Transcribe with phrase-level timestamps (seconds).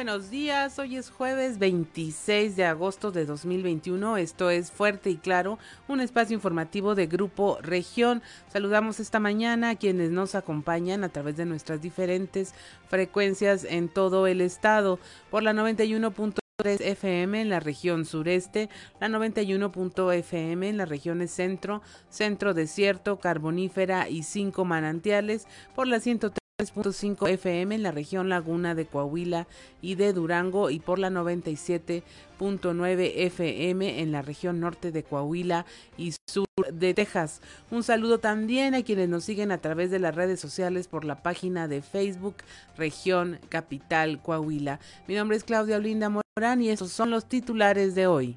[0.00, 0.78] buenos días.
[0.78, 4.16] Hoy es jueves 26 de agosto de 2021.
[4.16, 5.58] Esto es Fuerte y Claro,
[5.88, 8.22] un espacio informativo de Grupo Región.
[8.48, 12.54] Saludamos esta mañana a quienes nos acompañan a través de nuestras diferentes
[12.88, 14.98] frecuencias en todo el estado
[15.30, 16.32] por la 91.3
[16.64, 19.70] FM en la región sureste, la 91.
[20.14, 27.30] FM en las regiones centro, centro desierto, carbonífera y cinco manantiales, por la 103 3.5
[27.30, 29.46] FM en la región Laguna de Coahuila
[29.80, 35.64] y de Durango y por la 97.9 FM en la región norte de Coahuila
[35.96, 37.40] y sur de Texas.
[37.70, 41.22] Un saludo también a quienes nos siguen a través de las redes sociales por la
[41.22, 42.36] página de Facebook
[42.76, 44.80] Región Capital Coahuila.
[45.08, 48.36] Mi nombre es Claudia Olinda Morán y estos son los titulares de hoy.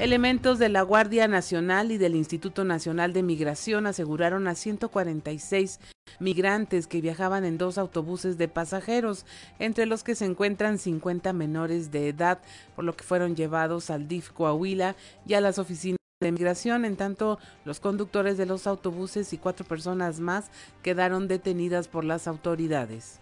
[0.00, 5.78] Elementos de la Guardia Nacional y del Instituto Nacional de Migración aseguraron a 146
[6.18, 9.24] migrantes que viajaban en dos autobuses de pasajeros,
[9.58, 12.40] entre los que se encuentran 50 menores de edad,
[12.74, 16.96] por lo que fueron llevados al DIF Coahuila y a las oficinas de migración, en
[16.96, 20.50] tanto los conductores de los autobuses y cuatro personas más
[20.82, 23.20] quedaron detenidas por las autoridades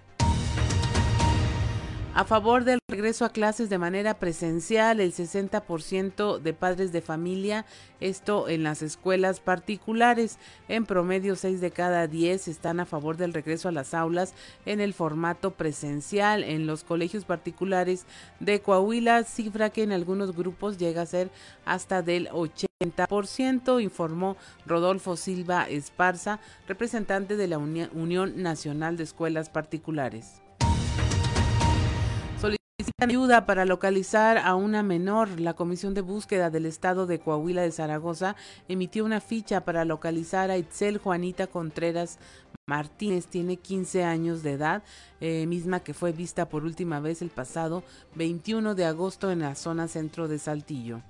[2.18, 7.64] a favor del regreso a clases de manera presencial, el 60% de padres de familia,
[8.00, 10.36] esto en las escuelas particulares.
[10.66, 14.34] En promedio, 6 de cada 10 están a favor del regreso a las aulas
[14.66, 16.42] en el formato presencial.
[16.42, 18.04] En los colegios particulares
[18.40, 21.30] de Coahuila, cifra que en algunos grupos llega a ser
[21.64, 30.42] hasta del 80%, informó Rodolfo Silva Esparza, representante de la Unión Nacional de Escuelas Particulares
[33.00, 35.40] ayuda para localizar a una menor.
[35.40, 38.34] La Comisión de Búsqueda del Estado de Coahuila de Zaragoza
[38.68, 42.18] emitió una ficha para localizar a Itzel Juanita Contreras
[42.66, 43.26] Martínez.
[43.26, 44.82] Tiene 15 años de edad,
[45.20, 47.84] eh, misma que fue vista por última vez el pasado
[48.16, 51.00] 21 de agosto en la zona centro de Saltillo.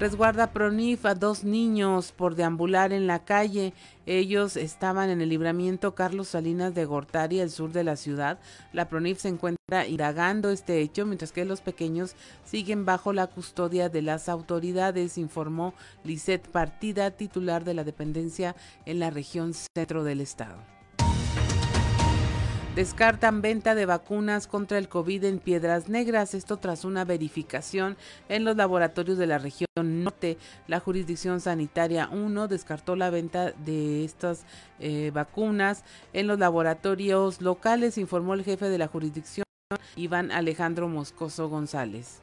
[0.00, 3.74] Resguarda Pronif a dos niños por deambular en la calle.
[4.06, 8.38] Ellos estaban en el libramiento Carlos Salinas de Gortari, al sur de la ciudad.
[8.72, 12.16] La Pronif se encuentra indagando este hecho, mientras que los pequeños
[12.46, 18.56] siguen bajo la custodia de las autoridades, informó Lisette Partida, titular de la dependencia
[18.86, 20.79] en la región centro del estado.
[22.76, 27.96] Descartan venta de vacunas contra el COVID en Piedras Negras, esto tras una verificación
[28.28, 30.38] en los laboratorios de la región norte.
[30.68, 34.44] La jurisdicción sanitaria 1 descartó la venta de estas
[34.78, 39.44] eh, vacunas en los laboratorios locales, informó el jefe de la jurisdicción,
[39.96, 42.22] Iván Alejandro Moscoso González.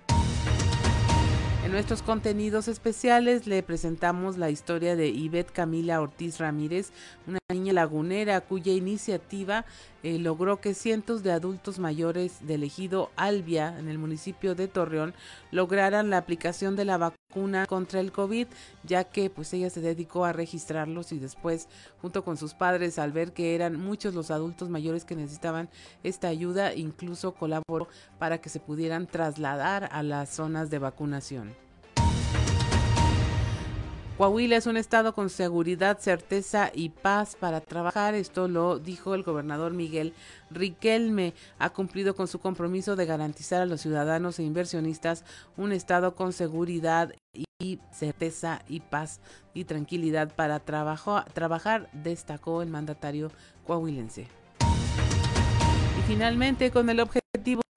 [1.67, 6.93] En nuestros contenidos especiales le presentamos la historia de Ivette Camila Ortiz Ramírez,
[7.27, 9.63] una niña lagunera cuya iniciativa
[10.03, 15.13] eh, logró que cientos de adultos mayores del ejido Albia en el municipio de Torreón
[15.51, 18.47] lograran la aplicación de la vacuna contra el COVID,
[18.83, 21.69] ya que pues ella se dedicó a registrarlos y después
[22.01, 25.69] junto con sus padres al ver que eran muchos los adultos mayores que necesitaban
[26.03, 27.87] esta ayuda, incluso colaboró
[28.19, 31.66] para que se pudieran trasladar a las zonas de vacunación.
[34.17, 38.15] Coahuila es un estado con seguridad, certeza y paz para trabajar.
[38.15, 40.13] Esto lo dijo el gobernador Miguel
[40.49, 41.35] Riquelme.
[41.59, 45.23] Ha cumplido con su compromiso de garantizar a los ciudadanos e inversionistas
[45.55, 47.13] un estado con seguridad
[47.59, 49.19] y certeza y paz
[49.53, 53.29] y tranquilidad para trabajar, destacó el mandatario
[53.67, 54.21] coahuilense.
[54.21, 57.26] Y finalmente, con el objetivo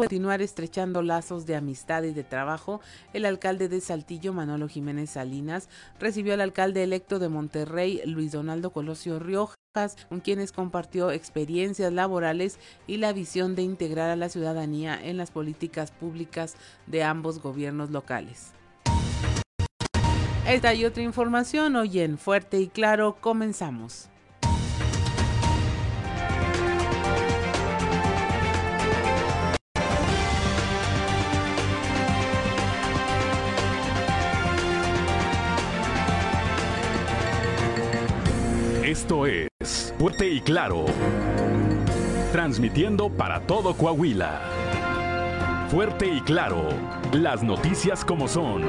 [0.00, 2.81] continuar estrechando lazos de amistad y de trabajo,
[3.12, 8.70] el alcalde de Saltillo, Manolo Jiménez Salinas, recibió al alcalde electo de Monterrey, Luis Donaldo
[8.70, 14.98] Colosio Riojas, con quienes compartió experiencias laborales y la visión de integrar a la ciudadanía
[15.00, 18.53] en las políticas públicas de ambos gobiernos locales.
[20.48, 24.09] Esta y otra información hoy en Fuerte y Claro comenzamos.
[39.10, 40.84] Esto es Fuerte y Claro.
[42.30, 44.41] Transmitiendo para todo Coahuila.
[45.68, 46.68] Fuerte y Claro.
[47.12, 48.62] Las noticias como son.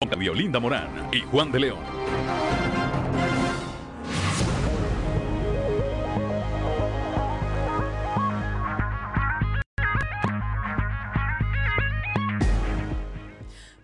[0.00, 2.47] Con Violinda Morán y Juan de León.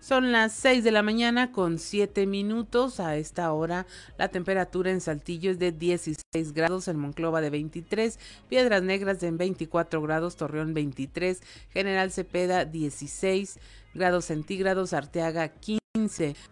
[0.05, 2.99] Son las 6 de la mañana con 7 minutos.
[2.99, 3.87] A esta hora
[4.19, 9.31] la temperatura en Saltillo es de 16 grados, en Monclova de 23, Piedras Negras de
[9.31, 11.41] 24 grados, Torreón 23,
[11.71, 13.57] General Cepeda 16
[13.95, 15.84] grados centígrados, Arteaga 15.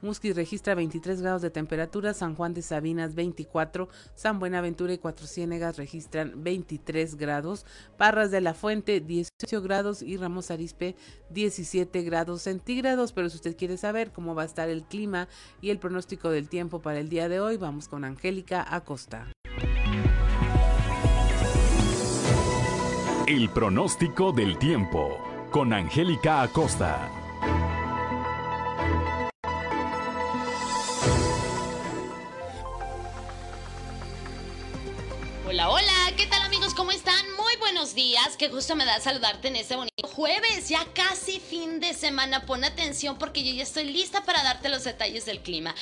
[0.01, 5.27] Musquis registra 23 grados de temperatura, San Juan de Sabinas 24, San Buenaventura y Cuatro
[5.27, 7.65] Ciénegas registran 23 grados,
[7.97, 10.95] Parras de la Fuente 18 grados y Ramos Arispe
[11.31, 13.11] 17 grados centígrados.
[13.11, 15.27] Pero si usted quiere saber cómo va a estar el clima
[15.61, 19.27] y el pronóstico del tiempo para el día de hoy, vamos con Angélica Acosta.
[23.27, 25.17] El pronóstico del tiempo
[25.51, 27.22] con Angélica Acosta.
[36.75, 37.31] ¿Cómo están?
[37.35, 41.79] Muy buenos días, qué gusto me da saludarte en este bonito jueves, ya casi fin
[41.79, 42.47] de semana.
[42.47, 45.75] Pon atención porque yo ya estoy lista para darte los detalles del clima.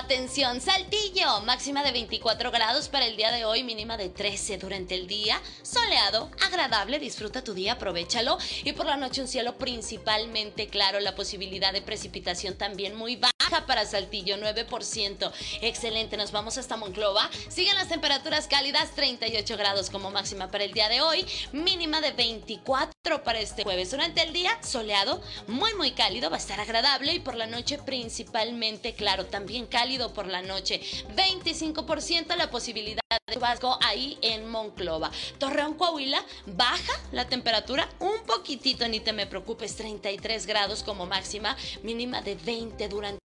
[0.00, 4.96] Atención, Saltillo, máxima de 24 grados para el día de hoy, mínima de 13 durante
[4.96, 8.36] el día, soleado, agradable, disfruta tu día, aprovechalo.
[8.64, 13.33] Y por la noche un cielo principalmente claro, la posibilidad de precipitación también muy baja
[13.62, 15.32] para Saltillo, 9%.
[15.62, 17.30] Excelente, nos vamos hasta Monclova.
[17.48, 22.12] Siguen las temperaturas cálidas, 38 grados como máxima para el día de hoy, mínima de
[22.12, 23.90] 24 para este jueves.
[23.90, 27.78] Durante el día, soleado, muy muy cálido, va a estar agradable y por la noche
[27.78, 30.80] principalmente claro, también cálido por la noche.
[31.14, 35.10] 25% la posibilidad de chubasco ahí en Monclova.
[35.38, 41.56] Torreón, Coahuila, baja la temperatura un poquitito, ni te me preocupes, 33 grados como máxima,
[41.82, 43.24] mínima de 20 durante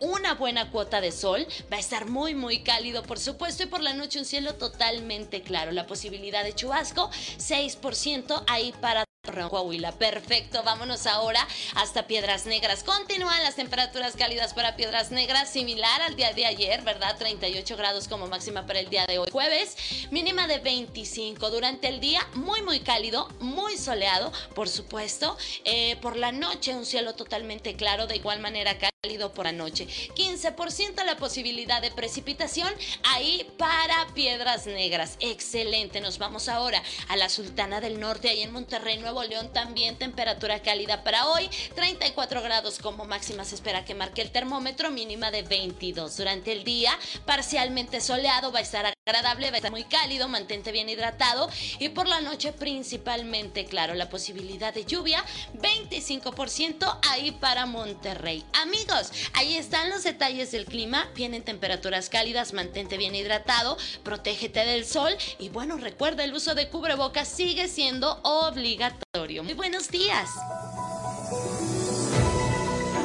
[0.00, 3.82] una buena cuota de sol, va a estar muy muy cálido por supuesto y por
[3.82, 9.92] la noche un cielo totalmente claro, la posibilidad de chubasco 6% ahí para Coahuila.
[9.92, 12.82] Perfecto, vámonos ahora hasta Piedras Negras.
[12.82, 17.16] Continúan las temperaturas cálidas para Piedras Negras, similar al día de ayer, ¿verdad?
[17.18, 19.28] 38 grados como máxima para el día de hoy.
[19.30, 19.76] Jueves,
[20.10, 21.50] mínima de 25.
[21.50, 25.36] Durante el día, muy, muy cálido, muy soleado, por supuesto.
[25.64, 28.97] Eh, por la noche, un cielo totalmente claro, de igual manera cálido
[29.32, 29.86] por la noche.
[30.16, 32.68] 15% la posibilidad de precipitación
[33.04, 35.16] ahí para Piedras Negras.
[35.20, 39.96] Excelente, nos vamos ahora a la Sultana del Norte, ahí en Monterrey, Nuevo León también
[39.98, 45.30] temperatura cálida para hoy, 34 grados como máxima se espera que marque el termómetro, mínima
[45.30, 46.16] de 22.
[46.16, 46.90] Durante el día,
[47.24, 51.48] parcialmente soleado, va a estar agradable, va a estar muy cálido, mantente bien hidratado
[51.78, 55.24] y por la noche principalmente, claro, la posibilidad de lluvia,
[55.54, 58.44] 25% ahí para Monterrey.
[58.54, 58.87] Amigos,
[59.34, 65.12] ahí están los detalles del clima, vienen temperaturas cálidas, mantente bien hidratado, protégete del sol
[65.38, 69.44] y bueno, recuerda el uso de cubrebocas sigue siendo obligatorio.
[69.44, 70.30] Muy buenos días.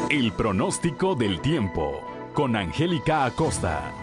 [0.10, 2.02] El pronóstico del tiempo
[2.34, 4.03] con Angélica Acosta.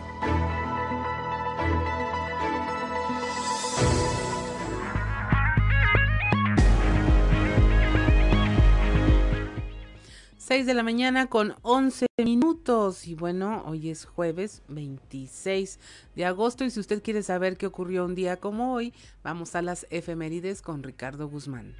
[10.50, 13.06] 6 de la mañana con 11 minutos.
[13.06, 15.79] Y bueno, hoy es jueves 26
[16.17, 16.64] de agosto.
[16.64, 18.93] Y si usted quiere saber qué ocurrió un día como hoy,
[19.23, 21.76] vamos a las efemérides con Ricardo Guzmán.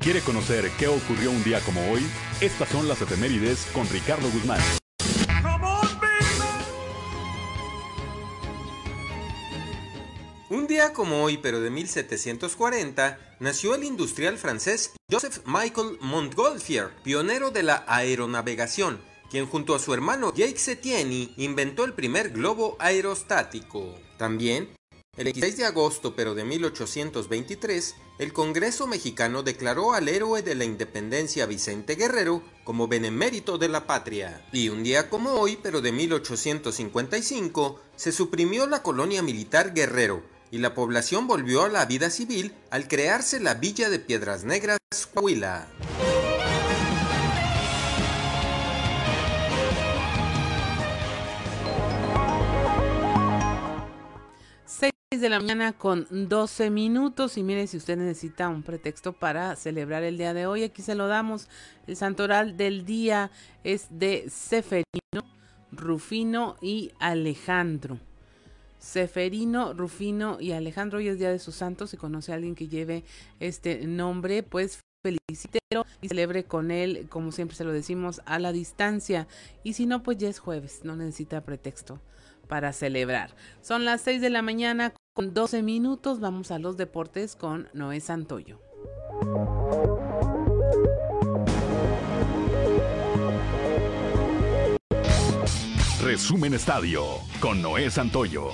[0.00, 2.02] ¿Quiere conocer qué ocurrió un día como hoy?
[2.40, 4.58] Estas son las efemérides con Ricardo Guzmán.
[10.50, 17.50] Un día como hoy, pero de 1740, nació el industrial francés Joseph Michael Montgolfier, pionero
[17.50, 18.98] de la aeronavegación,
[19.30, 23.94] quien junto a su hermano Jacques Etienne inventó el primer globo aerostático.
[24.16, 24.70] También,
[25.18, 30.64] el 16 de agosto, pero de 1823, el Congreso mexicano declaró al héroe de la
[30.64, 34.48] independencia Vicente Guerrero como benemérito de la patria.
[34.52, 40.58] Y un día como hoy, pero de 1855, se suprimió la colonia militar Guerrero, y
[40.58, 44.78] la población volvió a la vida civil al crearse la villa de Piedras Negras,
[45.12, 45.66] Coahuila.
[54.66, 59.56] 6 de la mañana con 12 minutos y mire si usted necesita un pretexto para
[59.56, 61.48] celebrar el día de hoy, aquí se lo damos.
[61.86, 63.30] El santoral del día
[63.64, 65.24] es de Seferino,
[65.72, 67.98] Rufino y Alejandro.
[68.78, 70.98] Seferino, Rufino y Alejandro.
[70.98, 71.90] Hoy es Día de sus Santos.
[71.90, 73.04] Si conoce a alguien que lleve
[73.40, 78.52] este nombre, pues felicítelo y celebre con él, como siempre se lo decimos, a la
[78.52, 79.26] distancia.
[79.62, 82.00] Y si no, pues ya es jueves, no necesita pretexto
[82.48, 83.34] para celebrar.
[83.60, 86.20] Son las 6 de la mañana con 12 minutos.
[86.20, 88.60] Vamos a los deportes con Noé Santoyo.
[96.02, 97.02] Resumen Estadio
[97.40, 98.50] con Noé Santoyo.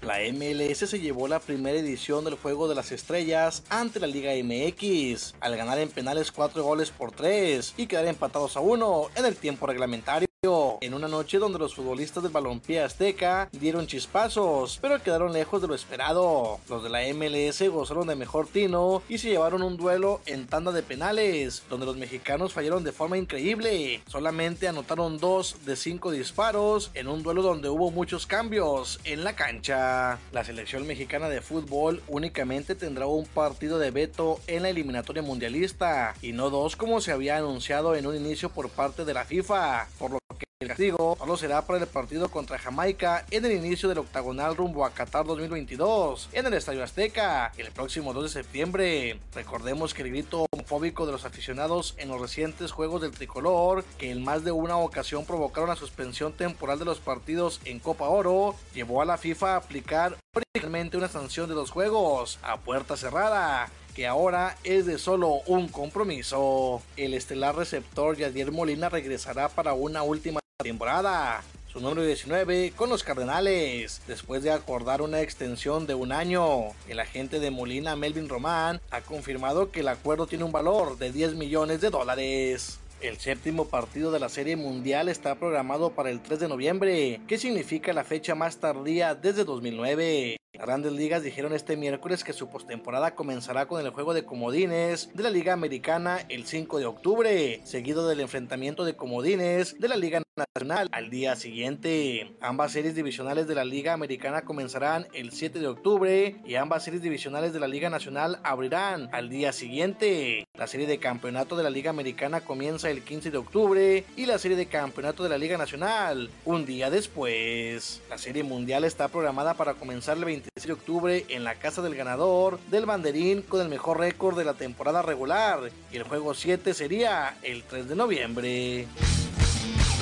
[0.00, 4.30] La MLS se llevó la primera edición del Juego de las Estrellas ante la Liga
[4.32, 9.24] MX, al ganar en penales 4 goles por 3 y quedar empatados a 1 en
[9.24, 15.02] el tiempo reglamentario en una noche donde los futbolistas del balompié azteca dieron chispazos, pero
[15.02, 16.60] quedaron lejos de lo esperado.
[16.68, 20.70] Los de la MLS gozaron de mejor tino y se llevaron un duelo en tanda
[20.70, 24.02] de penales, donde los mexicanos fallaron de forma increíble.
[24.06, 29.36] Solamente anotaron dos de cinco disparos en un duelo donde hubo muchos cambios en la
[29.36, 30.18] cancha.
[30.30, 36.14] La selección mexicana de fútbol únicamente tendrá un partido de veto en la eliminatoria mundialista
[36.20, 39.88] y no dos como se había anunciado en un inicio por parte de la FIFA,
[39.98, 40.18] por lo
[40.64, 44.84] el castigo solo será para el partido contra Jamaica en el inicio del octagonal rumbo
[44.84, 49.20] a Qatar 2022 en el Estadio Azteca el próximo 2 de septiembre.
[49.34, 54.10] Recordemos que el grito homofóbico de los aficionados en los recientes juegos del tricolor, que
[54.10, 58.54] en más de una ocasión provocaron la suspensión temporal de los partidos en Copa Oro,
[58.74, 63.70] llevó a la FIFA a aplicar originalmente una sanción de los juegos a puerta cerrada
[63.94, 66.82] que ahora es de solo un compromiso.
[66.96, 71.42] El estelar receptor Yadier Molina regresará para una última temporada.
[71.66, 74.00] Su número 19 con los Cardenales.
[74.06, 79.00] Después de acordar una extensión de un año, el agente de Molina, Melvin Román, ha
[79.00, 82.78] confirmado que el acuerdo tiene un valor de 10 millones de dólares.
[83.04, 87.36] El séptimo partido de la Serie Mundial está programado para el 3 de noviembre, que
[87.36, 90.38] significa la fecha más tardía desde 2009.
[90.54, 95.10] Las grandes ligas dijeron este miércoles que su postemporada comenzará con el juego de comodines
[95.12, 99.96] de la Liga Americana el 5 de octubre, seguido del enfrentamiento de comodines de la
[99.96, 102.36] Liga Nacional al día siguiente.
[102.40, 107.02] Ambas series divisionales de la Liga Americana comenzarán el 7 de octubre y ambas series
[107.02, 110.46] divisionales de la Liga Nacional abrirán al día siguiente.
[110.56, 114.38] La serie de campeonato de la Liga Americana comienza el 15 de octubre y la
[114.38, 118.00] serie de campeonato de la Liga Nacional un día después.
[118.08, 121.94] La serie mundial está programada para comenzar el 20 de octubre en la casa del
[121.94, 126.74] ganador del banderín con el mejor récord de la temporada regular y el juego 7
[126.74, 128.86] sería el 3 de noviembre.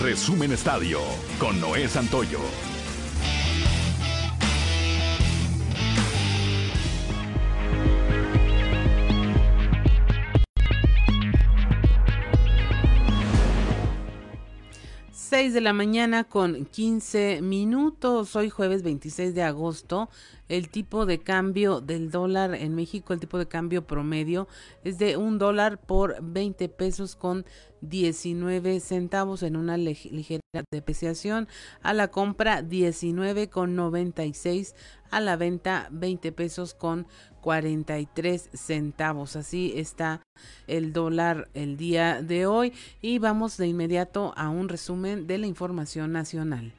[0.01, 1.01] Resumen Estadio
[1.39, 2.41] con Noé Santoyo.
[15.33, 18.37] 6 de la mañana con 15 minutos.
[18.37, 20.11] Hoy jueves 26 de agosto.
[20.51, 24.47] El tipo de cambio del dólar en México, el tipo de cambio promedio
[24.85, 27.47] es de un dólar por 20 pesos con
[27.81, 31.49] 19 centavos en una ligera depreciación.
[31.81, 34.75] A la compra 19 con 96.
[35.11, 37.07] A la venta 20 pesos con
[37.43, 39.37] 43 centavos.
[39.37, 40.23] Así está
[40.67, 42.73] el dólar el día de hoy
[43.03, 46.73] y vamos de inmediato a un resumen de la información nacional.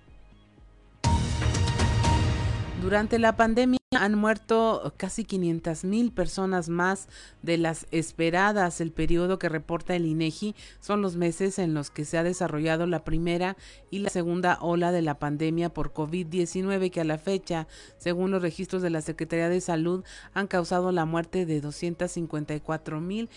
[2.81, 7.07] Durante la pandemia han muerto casi 500 mil personas más
[7.41, 8.81] de las esperadas.
[8.81, 12.87] El periodo que reporta el INEGI son los meses en los que se ha desarrollado
[12.87, 13.57] la primera
[13.89, 18.41] y la segunda ola de la pandemia por COVID-19 que a la fecha, según los
[18.41, 23.29] registros de la Secretaría de Salud, han causado la muerte de 254 mil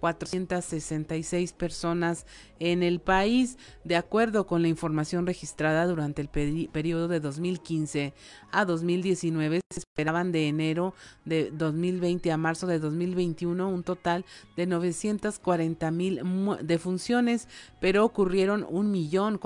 [0.00, 2.26] 466 personas
[2.60, 8.14] en el país, de acuerdo con la información registrada durante el periodo de 2015
[8.52, 9.60] a 2019.
[9.70, 10.94] Se esperaban de enero
[11.24, 14.24] de 2020 a marzo de 2021 un total
[14.56, 16.20] de 940 mil
[16.62, 17.48] defunciones,
[17.80, 19.38] pero ocurrieron un millón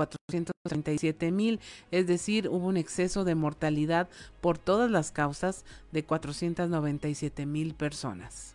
[1.33, 1.61] mil,
[1.91, 4.09] es decir, hubo un exceso de mortalidad
[4.41, 8.55] por todas las causas de 497 mil personas.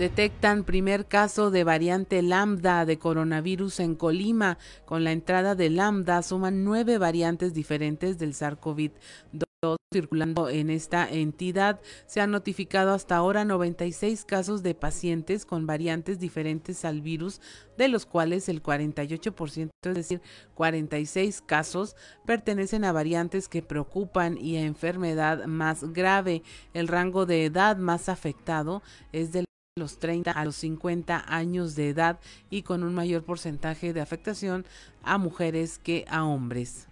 [0.00, 4.56] Detectan primer caso de variante lambda de coronavirus en Colima.
[4.86, 11.82] Con la entrada de lambda suman nueve variantes diferentes del SARS-CoV-2 circulando en esta entidad.
[12.06, 17.42] Se han notificado hasta ahora 96 casos de pacientes con variantes diferentes al virus,
[17.76, 20.22] de los cuales el 48%, es decir,
[20.54, 26.42] 46 casos, pertenecen a variantes que preocupan y a enfermedad más grave.
[26.72, 29.44] El rango de edad más afectado es del
[29.80, 32.20] los 30 a los 50 años de edad
[32.50, 34.64] y con un mayor porcentaje de afectación
[35.02, 36.86] a mujeres que a hombres.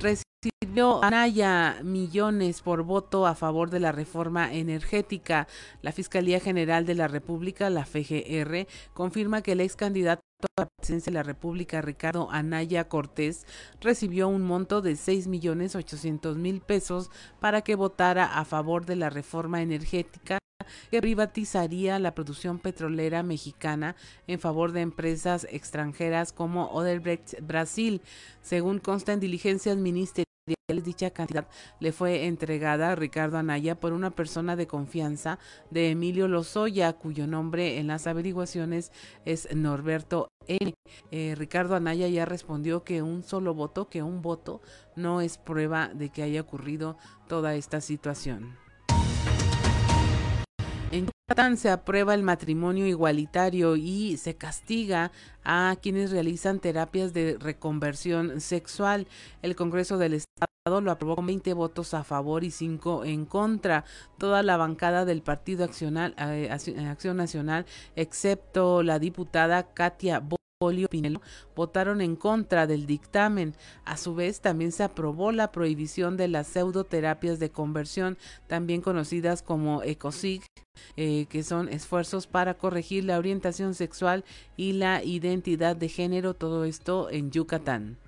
[0.00, 5.48] Recibió Anaya millones por voto a favor de la reforma energética.
[5.82, 10.22] La Fiscalía General de la República, la FGR, confirma que el ex candidato
[10.58, 13.46] la presidencia de la República, Ricardo Anaya Cortés,
[13.80, 17.10] recibió un monto de 6 millones 800 mil pesos
[17.40, 20.38] para que votara a favor de la reforma energética
[20.90, 23.96] que privatizaría la producción petrolera mexicana
[24.26, 28.02] en favor de empresas extranjeras como Odebrecht Brasil.
[28.42, 30.26] Según consta en diligencias ministeriales,
[30.84, 31.48] dicha cantidad
[31.80, 35.38] le fue entregada a Ricardo Anaya por una persona de confianza
[35.70, 38.92] de Emilio Lozoya, cuyo nombre en las averiguaciones
[39.24, 40.74] es Norberto N.
[41.10, 44.60] Eh, Ricardo Anaya ya respondió que un solo voto, que un voto
[44.94, 46.96] no es prueba de que haya ocurrido
[47.28, 48.65] toda esta situación.
[51.56, 55.10] Se aprueba el matrimonio igualitario y se castiga
[55.42, 59.08] a quienes realizan terapias de reconversión sexual.
[59.42, 63.84] El Congreso del Estado lo aprobó con 20 votos a favor y 5 en contra.
[64.18, 67.66] Toda la bancada del Partido eh, Acción Nacional,
[67.96, 70.20] excepto la diputada Katia
[70.58, 71.20] Polio Pinelo
[71.54, 73.54] votaron en contra del dictamen.
[73.84, 79.42] A su vez, también se aprobó la prohibición de las pseudoterapias de conversión, también conocidas
[79.42, 80.46] como ECOSIG,
[80.96, 84.24] eh, que son esfuerzos para corregir la orientación sexual
[84.56, 87.98] y la identidad de género, todo esto en Yucatán.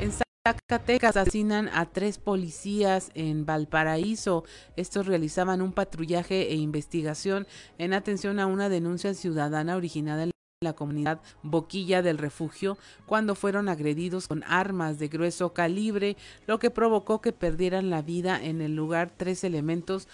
[0.00, 0.10] En
[0.44, 4.42] Zacatecas asesinan a tres policías en Valparaíso.
[4.74, 7.46] Estos realizaban un patrullaje e investigación
[7.78, 10.30] en atención a una denuncia ciudadana originada en
[10.62, 12.76] la comunidad Boquilla del Refugio
[13.06, 18.38] cuando fueron agredidos con armas de grueso calibre, lo que provocó que perdieran la vida
[18.44, 20.06] en el lugar tres elementos,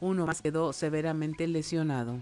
[0.00, 2.16] uno más quedó severamente lesionado.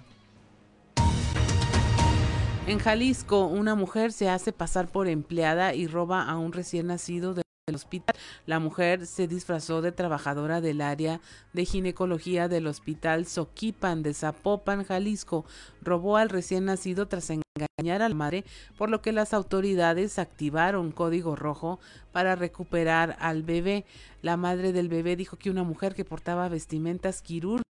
[2.67, 7.33] En Jalisco, una mujer se hace pasar por empleada y roba a un recién nacido
[7.33, 7.43] de
[7.75, 8.17] hospital.
[8.47, 11.21] La mujer se disfrazó de trabajadora del área
[11.53, 15.45] de ginecología del hospital Soquipan de Zapopan, Jalisco.
[15.83, 18.45] Robó al recién nacido tras engañar a la madre,
[18.77, 21.79] por lo que las autoridades activaron código rojo
[22.13, 23.85] para recuperar al bebé.
[24.23, 27.68] La madre del bebé dijo que una mujer que portaba vestimentas quirúrgicas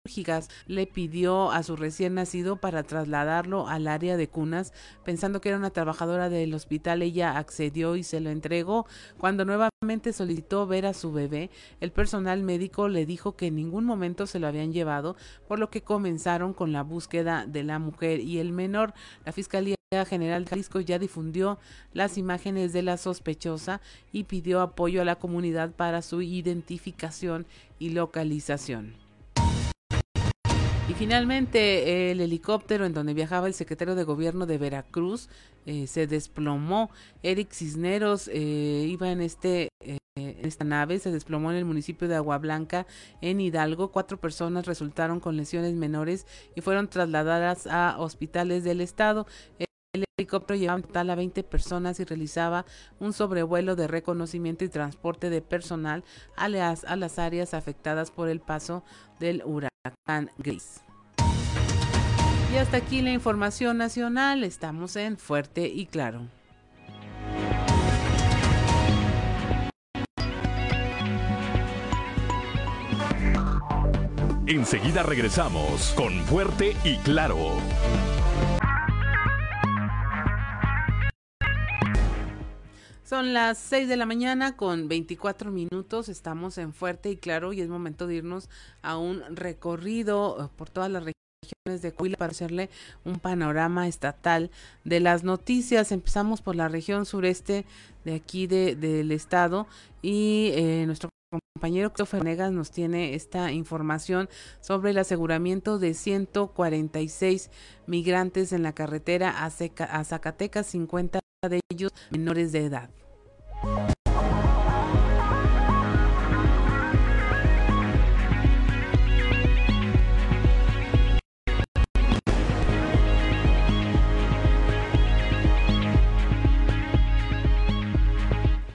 [0.67, 4.73] le pidió a su recién nacido para trasladarlo al área de cunas,
[5.05, 7.03] pensando que era una trabajadora del hospital.
[7.03, 8.87] Ella accedió y se lo entregó.
[9.17, 13.85] Cuando nuevamente solicitó ver a su bebé, el personal médico le dijo que en ningún
[13.85, 18.19] momento se lo habían llevado, por lo que comenzaron con la búsqueda de la mujer
[18.19, 18.95] y el menor.
[19.25, 19.77] La Fiscalía
[20.09, 21.61] General Jalisco ya difundió
[21.93, 27.47] las imágenes de la sospechosa y pidió apoyo a la comunidad para su identificación
[27.79, 29.02] y localización.
[30.93, 35.31] Y finalmente el helicóptero en donde viajaba el secretario de gobierno de Veracruz
[35.65, 36.91] eh, se desplomó.
[37.23, 42.17] Eric Cisneros eh, iba en este eh, esta nave, se desplomó en el municipio de
[42.17, 42.87] Agua Blanca,
[43.23, 43.91] en Hidalgo.
[43.91, 49.27] Cuatro personas resultaron con lesiones menores y fueron trasladadas a hospitales del estado.
[49.59, 52.67] El helicóptero llevaba en total a 20 personas y realizaba
[53.01, 56.05] un sobrevuelo de reconocimiento y transporte de personal
[56.37, 58.85] a las, a las áreas afectadas por el paso
[59.21, 59.72] del huracán
[60.39, 60.81] Gris.
[62.53, 64.45] Y hasta aquí la información nacional.
[64.45, 66.29] Estamos en Fuerte y Claro.
[74.47, 77.57] Enseguida regresamos con Fuerte y Claro.
[83.13, 86.09] Son las 6 de la mañana con 24 minutos.
[86.09, 88.49] Estamos en Fuerte y Claro y es momento de irnos
[88.81, 92.71] a un recorrido eh, por todas las regiones de Coahuila para hacerle
[93.05, 94.51] un panorama estatal
[94.85, 95.93] de las noticias.
[95.93, 97.67] Empezamos por la región sureste
[98.07, 99.67] de aquí de, del estado
[100.01, 101.11] y eh, nuestro
[101.55, 104.31] compañero Christopher Negas nos tiene esta información
[104.63, 107.51] sobre el aseguramiento de 146
[107.87, 112.89] migrantes en la carretera a, Zacatecas, 50 de ellos menores de edad.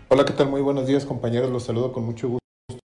[0.09, 0.49] Hola, ¿qué tal?
[0.49, 2.39] Muy buenos días compañeros, los saludo con mucho gusto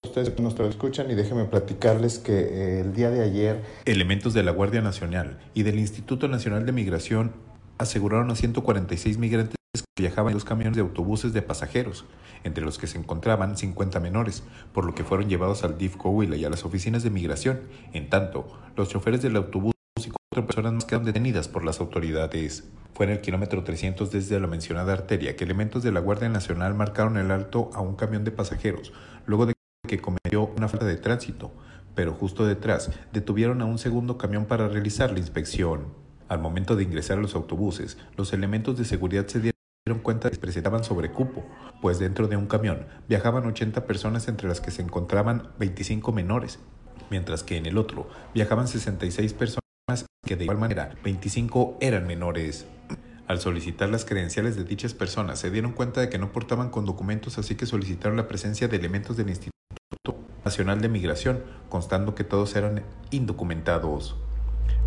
[0.04, 4.42] ustedes que nos escuchan y déjenme platicarles que eh, el día de ayer elementos de
[4.42, 7.32] la Guardia Nacional y del Instituto Nacional de Migración
[7.78, 12.04] aseguraron a 146 migrantes que viajaban en dos camiones de autobuses de pasajeros,
[12.42, 16.36] entre los que se encontraban 50 menores, por lo que fueron llevados al DIF Coahuila
[16.36, 17.60] y a las oficinas de migración.
[17.92, 22.68] En tanto, los choferes del autobús y personas más quedaron detenidas por las autoridades.
[22.94, 26.74] Fue en el kilómetro 300 desde la mencionada arteria que elementos de la Guardia Nacional
[26.74, 28.92] marcaron el alto a un camión de pasajeros,
[29.26, 29.54] luego de
[29.86, 31.52] que cometió una falta de tránsito,
[31.94, 35.86] pero justo detrás detuvieron a un segundo camión para realizar la inspección.
[36.28, 39.59] Al momento de ingresar a los autobuses, los elementos de seguridad se dieron
[39.98, 41.44] cuenta de que se presentaban sobre cupo,
[41.82, 46.60] pues dentro de un camión viajaban 80 personas entre las que se encontraban 25 menores,
[47.10, 52.66] mientras que en el otro viajaban 66 personas que de igual manera 25 eran menores.
[53.26, 56.84] Al solicitar las credenciales de dichas personas se dieron cuenta de que no portaban con
[56.84, 59.50] documentos así que solicitaron la presencia de elementos del Instituto
[60.44, 64.16] Nacional de Migración, constando que todos eran indocumentados.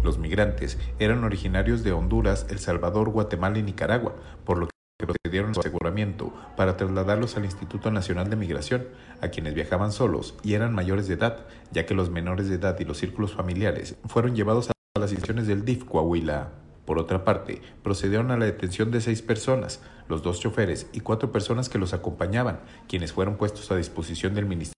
[0.03, 4.72] Los migrantes eran originarios de Honduras, El Salvador, Guatemala y Nicaragua, por lo que
[5.05, 8.87] procedieron su aseguramiento para trasladarlos al Instituto Nacional de Migración,
[9.21, 12.79] a quienes viajaban solos y eran mayores de edad, ya que los menores de edad
[12.79, 16.51] y los círculos familiares fueron llevados a las instituciones del DIF Coahuila.
[16.85, 21.31] Por otra parte, procedieron a la detención de seis personas, los dos choferes y cuatro
[21.31, 24.73] personas que los acompañaban, quienes fueron puestos a disposición del Ministerio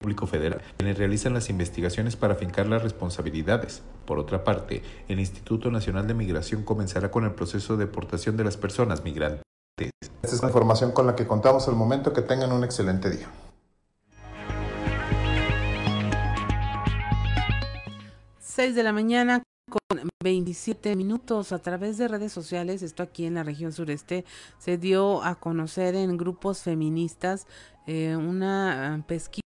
[0.00, 3.82] Público Federal, quienes realizan las investigaciones para fincar las responsabilidades.
[4.04, 8.44] Por otra parte, el Instituto Nacional de Migración comenzará con el proceso de deportación de
[8.44, 9.42] las personas migrantes.
[9.76, 12.12] Esta es la información con la que contamos al momento.
[12.12, 13.28] Que tengan un excelente día.
[18.38, 23.34] 6 de la mañana con 27 minutos a través de redes sociales, esto aquí en
[23.34, 24.24] la región sureste,
[24.58, 27.48] se dio a conocer en grupos feministas
[27.88, 29.42] eh, una pesquisa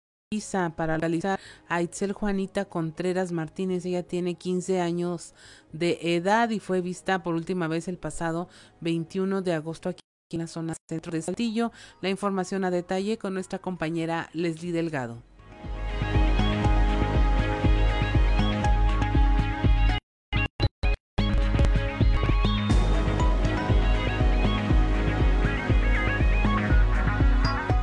[0.77, 3.87] para realizar a Itzel Juanita Contreras Martínez.
[3.87, 5.35] Ella tiene 15 años
[5.73, 8.49] de edad y fue vista por última vez el pasado
[8.83, 10.03] 21 de agosto aquí
[10.37, 11.73] en la zona centro de Saltillo.
[12.01, 15.23] La información a detalle con nuestra compañera Leslie Delgado.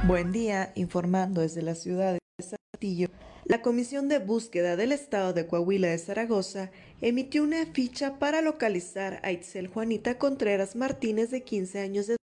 [0.07, 3.09] Buen día, informando desde la ciudad de Saltillo.
[3.43, 9.19] La Comisión de Búsqueda del Estado de Coahuila de Zaragoza emitió una ficha para localizar
[9.23, 12.17] a Itzel Juanita Contreras Martínez de 15 años de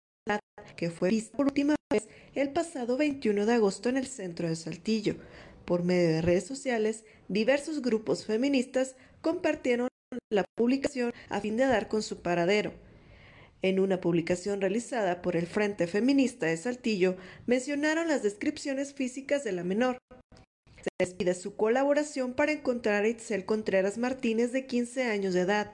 [0.76, 4.56] que fue vista por última vez el pasado 21 de agosto en el centro de
[4.56, 5.15] Saltillo.
[5.65, 9.89] Por medio de redes sociales, diversos grupos feministas compartieron
[10.30, 12.74] la publicación a fin de dar con su paradero.
[13.62, 17.15] En una publicación realizada por el Frente Feminista de Saltillo,
[17.46, 20.00] mencionaron las descripciones físicas de la menor.
[20.82, 25.41] Se les pide su colaboración para encontrar a Itzel Contreras Martínez de 15 años de
[25.41, 25.74] edad.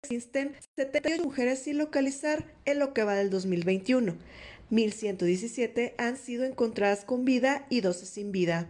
[0.04, 4.18] existen 78 mujeres sin localizar en lo que va del 2021.
[4.72, 8.68] 1.117 han sido encontradas con vida y 12 sin vida.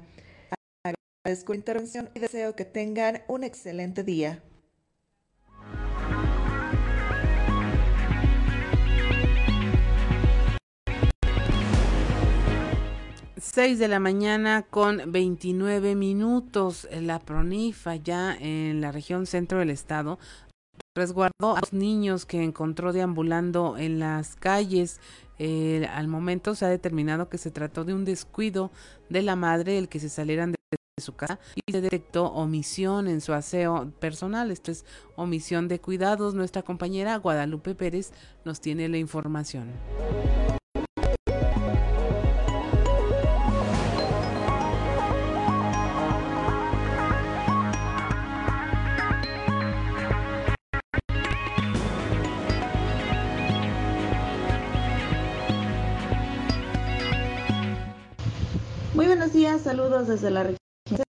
[1.23, 4.43] Agradezco la intervención y deseo que tengan un excelente día.
[13.41, 16.87] 6 de la mañana con 29 minutos.
[16.91, 20.19] La PRONIFA ya en la región centro del estado
[20.95, 25.01] resguardó a los niños que encontró deambulando en las calles.
[25.39, 28.69] Al momento se ha determinado que se trató de un descuido
[29.09, 30.57] de la madre el que se salieran de
[31.01, 34.51] su casa y se detectó omisión en su aseo personal.
[34.51, 36.35] Esto es omisión de cuidados.
[36.35, 38.11] Nuestra compañera Guadalupe Pérez
[38.45, 39.71] nos tiene la información.
[59.51, 60.57] Días, saludos desde la región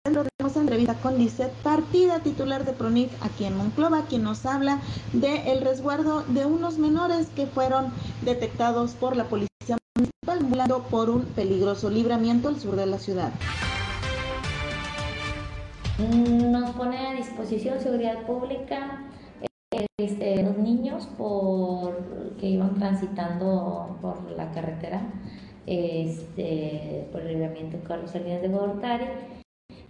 [0.05, 0.25] centro.
[0.37, 4.81] Tenemos entrevista con Lisette Partida, titular de PRONIF aquí en Monclova, quien nos habla
[5.12, 11.22] del resguardo de unos menores que fueron detectados por la Policía Municipal volando por un
[11.25, 13.33] peligroso libramiento al sur de la ciudad.
[15.99, 19.03] Nos pone a disposición seguridad pública
[19.99, 21.96] este, los niños por,
[22.38, 25.01] que iban transitando por la carretera,
[25.67, 29.07] este, por el libramiento Carlos Salinas de Gortari,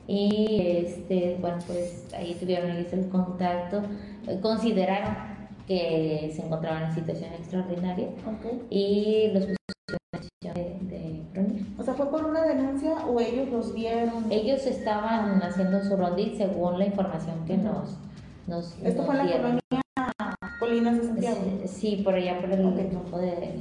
[0.08, 3.82] y este, bueno, pues ahí tuvieron el contacto,
[4.40, 5.36] consideraron
[5.66, 8.08] que se encontraban en situación extraordinaria.
[8.70, 14.30] Y los pusieron de, de O sea, ¿fue por una denuncia o ellos los vieron?
[14.30, 17.98] Ellos estaban haciendo su rondit según la información que nos,
[18.46, 19.60] nos ¿Esto fue en la colonia
[20.60, 21.40] Colinas de Santiago?
[21.66, 23.58] Sí, por allá por el grupo de,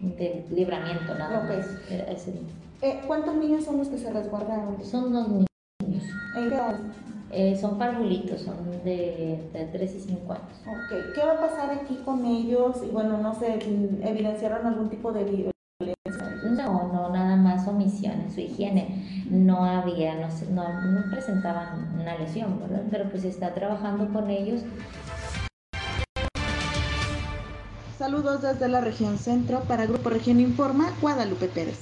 [0.00, 1.66] de, libramiento, nada más.
[2.82, 4.82] Eh, ¿Cuántos niños son los que se resguardaron?
[4.84, 6.04] Son dos niños.
[6.36, 6.78] ¿En qué edad?
[7.32, 10.44] Eh, son parvulitos, son de, de 3 y 5 años.
[10.62, 12.80] Ok, ¿qué va a pasar aquí con ellos?
[12.92, 13.58] Bueno, no sé,
[14.02, 15.52] ¿evidenciaron algún tipo de violencia?
[16.44, 19.26] No, no, nada más omisiones, su higiene.
[19.28, 22.84] No había, no, no, no presentaban una lesión, ¿verdad?
[22.90, 24.62] Pero pues está trabajando con ellos.
[27.98, 31.78] Saludos desde la región centro para Grupo Región Informa, Guadalupe Pérez.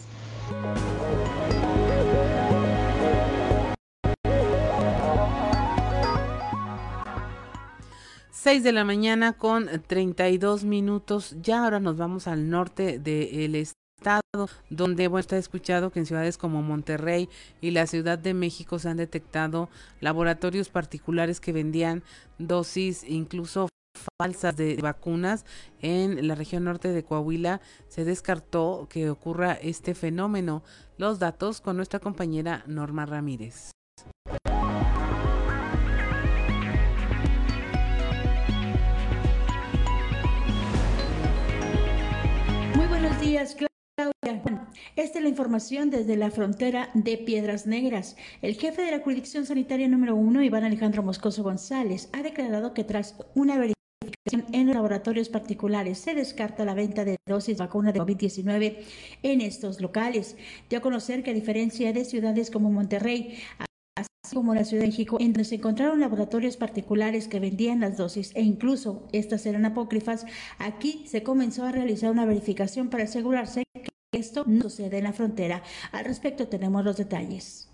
[8.31, 11.35] 6 de la mañana con 32 minutos.
[11.43, 16.39] Ya ahora nos vamos al norte del estado, donde bueno, está escuchado que en ciudades
[16.39, 17.29] como Monterrey
[17.61, 19.69] y la Ciudad de México se han detectado
[20.01, 22.05] laboratorios particulares que vendían
[22.39, 23.69] dosis incluso
[24.19, 25.45] falsas de vacunas
[25.81, 30.63] en la región norte de Coahuila se descartó que ocurra este fenómeno.
[30.97, 33.71] Los datos con nuestra compañera Norma Ramírez.
[43.25, 44.43] días, Claudia.
[44.97, 48.17] esta es la información desde la frontera de Piedras Negras.
[48.43, 52.85] El jefe de la jurisdicción sanitaria número uno, Iván Alejandro Moscoso González, ha declarado que
[52.85, 53.84] tras una verificación
[54.53, 58.77] en laboratorios particulares se descarta la venta de dosis de vacuna de COVID-19
[59.23, 60.37] en estos locales.
[60.69, 63.39] Dio a conocer que a diferencia de ciudades como Monterrey,
[63.97, 67.97] así como la Ciudad de México, en donde se encontraron laboratorios particulares que vendían las
[67.97, 70.27] dosis e incluso estas eran apócrifas,
[70.59, 75.13] aquí se comenzó a realizar una verificación para asegurarse que esto no sucede en la
[75.13, 75.63] frontera.
[75.93, 77.69] Al respecto tenemos los detalles.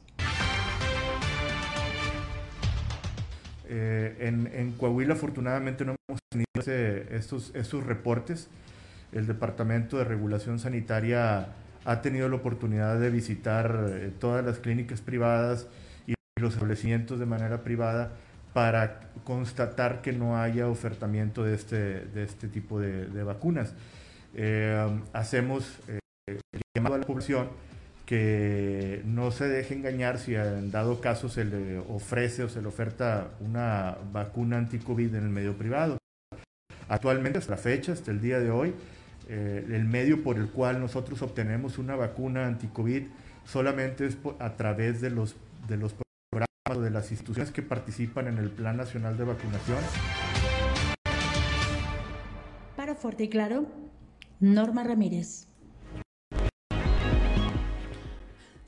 [3.72, 6.48] Eh, en, Coahuila afortunadamente no hemos tenido
[7.16, 8.48] estos, estos reportes.
[9.12, 11.48] El Departamento de Regulación Sanitaria
[11.84, 15.68] ha tenido la oportunidad de visitar eh, todas las clínicas privadas,
[16.40, 18.12] los establecimientos de manera privada
[18.52, 23.74] para constatar que no haya ofertamiento de este, de este tipo de, vacunas.
[24.34, 26.40] Eh, hacemos eh,
[26.74, 27.48] llamado a la población
[28.10, 32.66] que no se deje engañar si en dado caso se le ofrece o se le
[32.66, 35.96] oferta una vacuna anti-COVID en el medio privado.
[36.88, 38.74] Actualmente, hasta la fecha, hasta el día de hoy,
[39.28, 43.04] eh, el medio por el cual nosotros obtenemos una vacuna anti-COVID
[43.44, 45.36] solamente es a través de los,
[45.68, 49.78] de los de las instituciones que participan en el Plan Nacional de Vacunación.
[52.74, 53.68] Para Fuerte y Claro,
[54.40, 55.49] Norma Ramírez.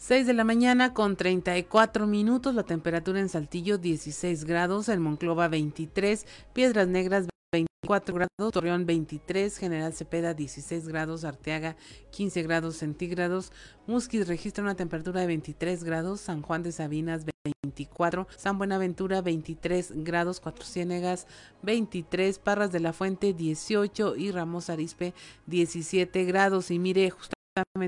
[0.03, 5.47] 6 de la mañana con 34 minutos, la temperatura en Saltillo 16 grados, en Monclova
[5.47, 11.77] 23, Piedras Negras 24 grados, Torreón 23, General Cepeda 16 grados, Arteaga
[12.11, 13.53] 15 grados centígrados,
[13.87, 17.25] Musquis registra una temperatura de 23 grados, San Juan de Sabinas
[17.63, 21.29] 24, San Buenaventura 23 grados, Cuatro Ciénegas
[21.63, 25.15] 23, Parras de la Fuente 18 y Ramos Arispe
[25.47, 26.73] 17 grados.
[26.73, 27.42] Y mire, justamente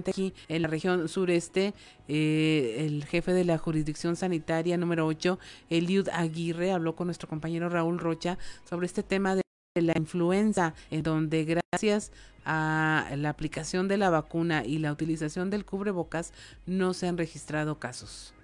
[0.07, 1.73] aquí en la región sureste,
[2.07, 5.39] eh, el jefe de la jurisdicción sanitaria número 8,
[5.71, 8.37] Eliud Aguirre, habló con nuestro compañero Raúl Rocha
[8.69, 9.43] sobre este tema de
[9.77, 12.13] la influenza, en donde gracias
[12.45, 16.35] a la aplicación de la vacuna y la utilización del cubrebocas
[16.67, 18.35] no se han registrado casos.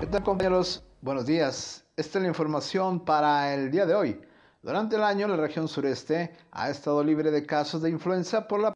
[0.00, 0.84] ¿Qué tal compañeros?
[1.00, 1.86] Buenos días.
[1.96, 4.20] Esta es la información para el día de hoy.
[4.60, 8.72] Durante el año la región sureste ha estado libre de casos de influenza por la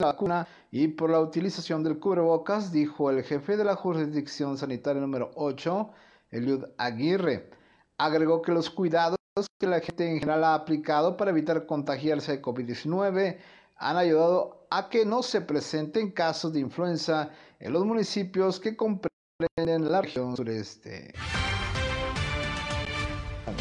[0.00, 5.02] la vacuna y por la utilización del cubrebocas, dijo el jefe de la jurisdicción sanitaria
[5.02, 5.90] número 8,
[6.30, 7.50] Eliud Aguirre.
[7.96, 9.18] Agregó que los cuidados
[9.58, 13.38] que la gente en general ha aplicado para evitar contagiarse de COVID-19
[13.76, 19.08] han ayudado a que no se presenten casos de influenza en los municipios que comprenden
[19.56, 21.12] en la región sureste.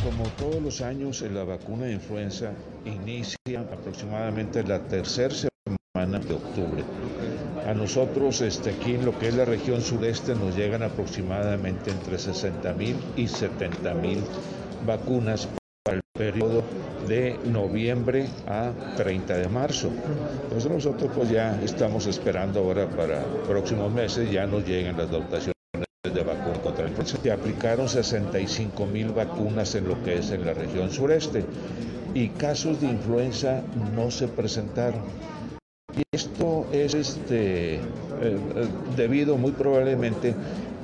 [0.04, 2.54] Como todos los años, la vacuna de influenza
[2.86, 5.57] inicia aproximadamente la tercera semana
[6.27, 6.83] de octubre.
[7.65, 12.19] A nosotros, este, aquí en lo que es la región sureste, nos llegan aproximadamente entre
[12.19, 14.19] 60 mil y 70 mil
[14.86, 15.49] vacunas
[15.83, 16.63] para el periodo
[17.07, 19.89] de noviembre a 30 de marzo.
[20.43, 25.53] Entonces nosotros pues ya estamos esperando ahora para próximos meses ya nos lleguen las dotaciones
[26.03, 27.17] de vacunas contra el influenza.
[27.21, 31.43] Se aplicaron 65 mil vacunas en lo que es en la región sureste
[32.13, 33.62] y casos de influenza
[33.95, 35.01] no se presentaron.
[35.97, 37.79] Y esto es este, eh,
[38.21, 38.39] eh,
[38.95, 40.36] debido muy probablemente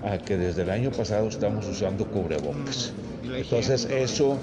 [0.03, 2.93] a que desde el año pasado estamos usando cubrebocas.
[3.23, 4.37] Entonces eso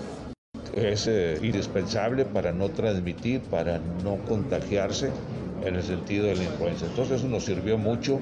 [0.74, 5.10] es eh, indispensable para no transmitir, para no contagiarse
[5.64, 6.86] en el sentido de la influenza.
[6.86, 8.20] Entonces eso nos sirvió mucho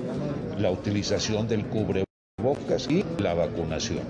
[0.58, 4.00] la utilización del cubrebocas y la vacunación.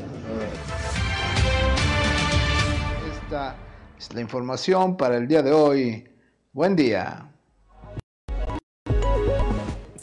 [3.24, 3.56] Esta
[3.98, 6.08] es la información para el día de hoy.
[6.52, 7.27] Buen día.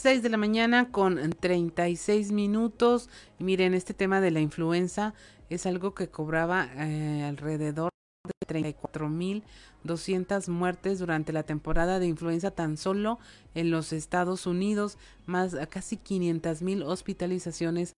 [0.06, 3.10] 6 de la mañana con 36 minutos.
[3.39, 5.15] Miren, este tema de la influenza
[5.50, 7.89] es algo que cobraba eh, alrededor
[8.24, 13.18] de 34.200 muertes durante la temporada de influenza tan solo
[13.56, 17.94] en los Estados Unidos, más casi 500.000 hospitalizaciones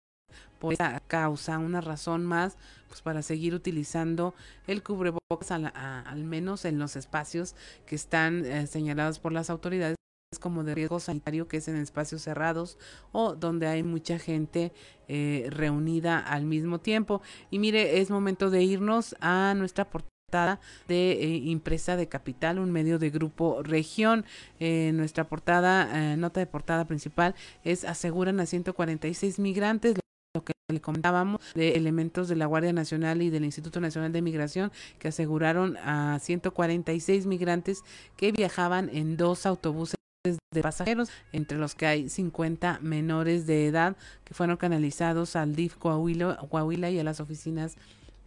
[0.61, 4.33] por esa causa, una razón más pues para seguir utilizando
[4.69, 9.97] el cubrebocas al menos en los espacios que están eh, señalados por las autoridades
[10.41, 12.79] como de riesgo sanitario que es en espacios cerrados
[13.13, 14.73] o donde hay mucha gente
[15.09, 17.23] eh, reunida al mismo tiempo.
[17.51, 22.73] Y mire, es momento de irnos a nuestra portada de eh, impresa de capital, un
[22.73, 24.25] medio de grupo región.
[24.59, 29.95] Eh, nuestra portada, nota de portada principal es aseguran a 146 migrantes
[30.35, 34.21] lo que le comentábamos de elementos de la Guardia Nacional y del Instituto Nacional de
[34.21, 37.85] Migración que aseguraron a 146 migrantes
[38.17, 39.96] que viajaban en dos autobuses
[40.53, 45.77] de pasajeros, entre los que hay 50 menores de edad que fueron canalizados al DIF
[45.77, 47.77] Coahuila, y a las oficinas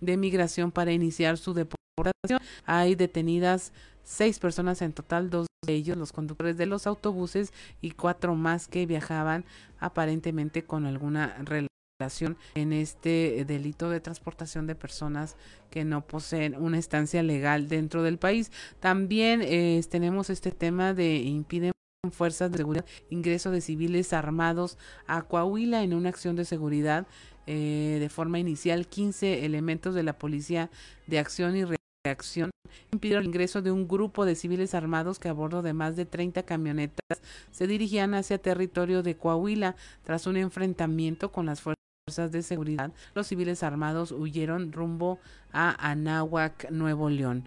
[0.01, 2.39] de migración para iniciar su deportación.
[2.65, 7.91] Hay detenidas seis personas en total, dos de ellos los conductores de los autobuses y
[7.91, 9.45] cuatro más que viajaban
[9.79, 15.35] aparentemente con alguna relación en este delito de transportación de personas
[15.69, 18.51] que no poseen una estancia legal dentro del país.
[18.79, 21.73] También eh, tenemos este tema de impiden
[22.11, 27.07] fuerzas de seguridad ingreso de civiles armados a Coahuila en una acción de seguridad
[27.45, 30.69] eh, de forma inicial 15 elementos de la policía
[31.07, 31.65] de acción y
[32.05, 32.51] reacción
[32.93, 36.05] impidieron el ingreso de un grupo de civiles armados que a bordo de más de
[36.05, 39.75] 30 camionetas se dirigían hacia territorio de Coahuila.
[40.03, 45.19] Tras un enfrentamiento con las fuerzas de seguridad los civiles armados huyeron rumbo
[45.51, 47.43] a Anáhuac Nuevo León.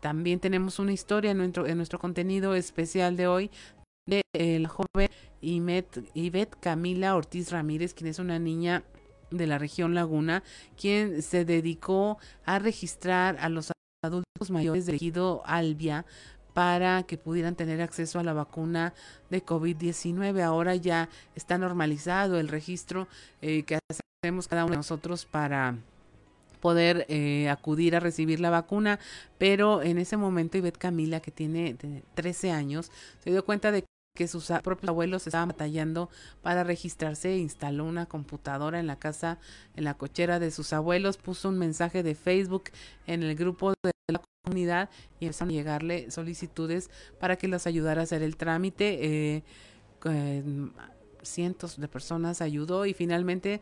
[0.00, 3.50] También tenemos una historia en nuestro, en nuestro contenido especial de hoy
[4.06, 4.22] de
[4.58, 5.08] la joven
[5.40, 8.84] Ivette Camila Ortiz Ramírez, quien es una niña
[9.30, 10.42] de la región Laguna,
[10.76, 13.72] quien se dedicó a registrar a los
[14.04, 16.04] adultos mayores del ejido Albia
[16.54, 18.92] para que pudieran tener acceso a la vacuna
[19.30, 20.42] de COVID-19.
[20.42, 23.08] Ahora ya está normalizado el registro
[23.40, 23.78] eh, que
[24.22, 25.78] hacemos cada uno de nosotros para
[26.60, 29.00] poder eh, acudir a recibir la vacuna,
[29.38, 31.76] pero en ese momento Ivette Camila, que tiene
[32.14, 36.10] 13 años, se dio cuenta de que sus propios abuelos estaban batallando
[36.42, 39.38] para registrarse, instaló una computadora en la casa,
[39.74, 42.64] en la cochera de sus abuelos, puso un mensaje de Facebook
[43.06, 48.02] en el grupo de la comunidad y empezaron a llegarle solicitudes para que los ayudara
[48.02, 49.36] a hacer el trámite.
[49.36, 49.42] Eh,
[51.22, 53.60] cientos de personas ayudó y finalmente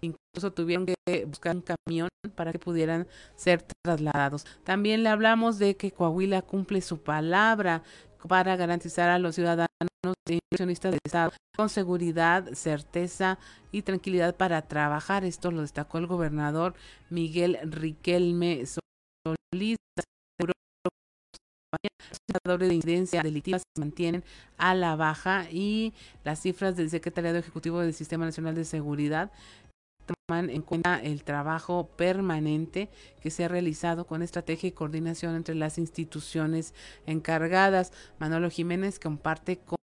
[0.00, 4.46] incluso tuvieron que buscar un camión para que pudieran ser trasladados.
[4.64, 7.82] También le hablamos de que Coahuila cumple su palabra
[8.26, 9.68] para garantizar a los ciudadanos
[10.28, 13.38] e inversionistas del Estado con seguridad, certeza
[13.70, 15.24] y tranquilidad para trabajar.
[15.24, 16.74] Esto lo destacó el gobernador
[17.10, 19.76] Miguel Riquelme Solís.
[22.44, 24.24] Los de incidencia delictiva se mantienen
[24.56, 25.92] a la baja y
[26.24, 29.30] las cifras del Secretariado Ejecutivo del Sistema Nacional de Seguridad
[30.28, 32.88] en cuenta el trabajo permanente
[33.20, 36.74] que se ha realizado con estrategia y coordinación entre las instituciones
[37.06, 37.92] encargadas.
[38.18, 39.78] Manolo Jiménez comparte con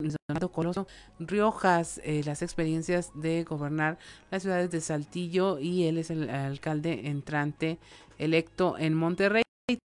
[0.00, 0.86] Leonardo Coloso
[1.18, 3.98] Riojas eh, las experiencias de gobernar
[4.30, 7.78] las ciudades de Saltillo y él es el alcalde entrante
[8.18, 9.42] electo en Monterrey.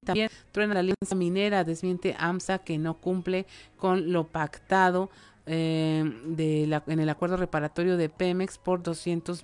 [0.04, 5.10] También truena la alianza minera, desmiente AMSA que no cumple con lo pactado
[5.46, 9.42] eh, de la, en el acuerdo reparatorio de Pemex por 200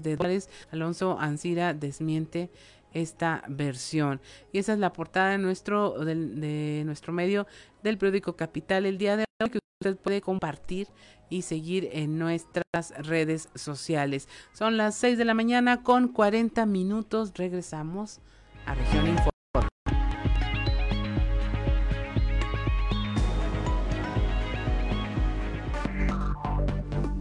[0.00, 0.48] de dólares.
[0.70, 2.50] Alonso Ancira desmiente
[2.94, 4.20] esta versión.
[4.52, 7.46] Y esa es la portada de nuestro, de, nuestro medio
[7.82, 10.88] del periódico Capital el día de hoy que usted puede compartir
[11.28, 14.28] y seguir en nuestras redes sociales.
[14.52, 17.32] Son las 6 de la mañana con 40 minutos.
[17.34, 18.20] Regresamos
[18.66, 19.31] a Región Informa.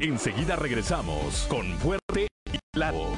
[0.01, 3.09] Enseguida regresamos con Fuerte y Claro.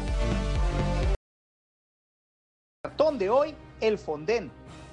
[2.84, 4.52] Cartón de hoy, el Fonden,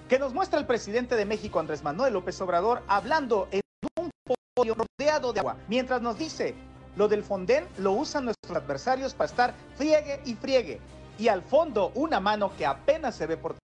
[0.08, 3.60] que nos muestra el presidente de México, Andrés Manuel López Obrador, hablando en
[3.98, 4.08] un
[4.54, 6.54] podio rodeado de agua, mientras nos dice,
[6.94, 10.78] lo del Fonden lo usan nuestros adversarios para estar friegue y friegue.
[11.18, 13.56] Y al fondo, una mano que apenas se ve por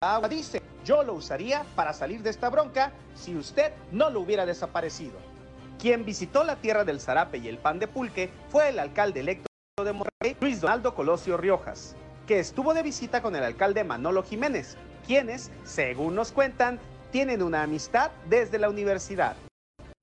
[0.00, 4.46] agua dice, yo lo usaría para salir de esta bronca si usted no lo hubiera
[4.46, 5.35] desaparecido.
[5.78, 9.46] Quien visitó la tierra del zarape y el pan de pulque fue el alcalde electo
[9.84, 11.94] de Monterrey, Luis Donaldo Colosio Riojas,
[12.26, 16.80] que estuvo de visita con el alcalde Manolo Jiménez, quienes, según nos cuentan,
[17.12, 19.36] tienen una amistad desde la universidad.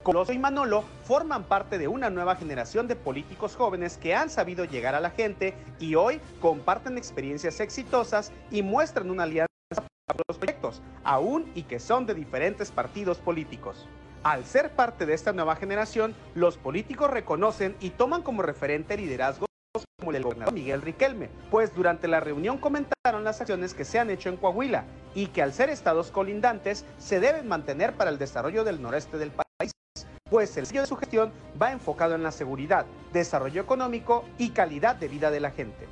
[0.03, 4.65] Colosio y Manolo forman parte de una nueva generación de políticos jóvenes que han sabido
[4.65, 9.47] llegar a la gente y hoy comparten experiencias exitosas y muestran una alianza
[10.05, 13.87] para los proyectos, aún y que son de diferentes partidos políticos.
[14.23, 19.49] Al ser parte de esta nueva generación, los políticos reconocen y toman como referente liderazgos
[19.99, 24.09] como el gobernador Miguel Riquelme, pues durante la reunión comentaron las acciones que se han
[24.09, 28.63] hecho en Coahuila y que al ser estados colindantes se deben mantener para el desarrollo
[28.63, 29.73] del noreste del país,
[30.29, 34.95] pues el sello de su gestión va enfocado en la seguridad, desarrollo económico y calidad
[34.95, 35.85] de vida de la gente.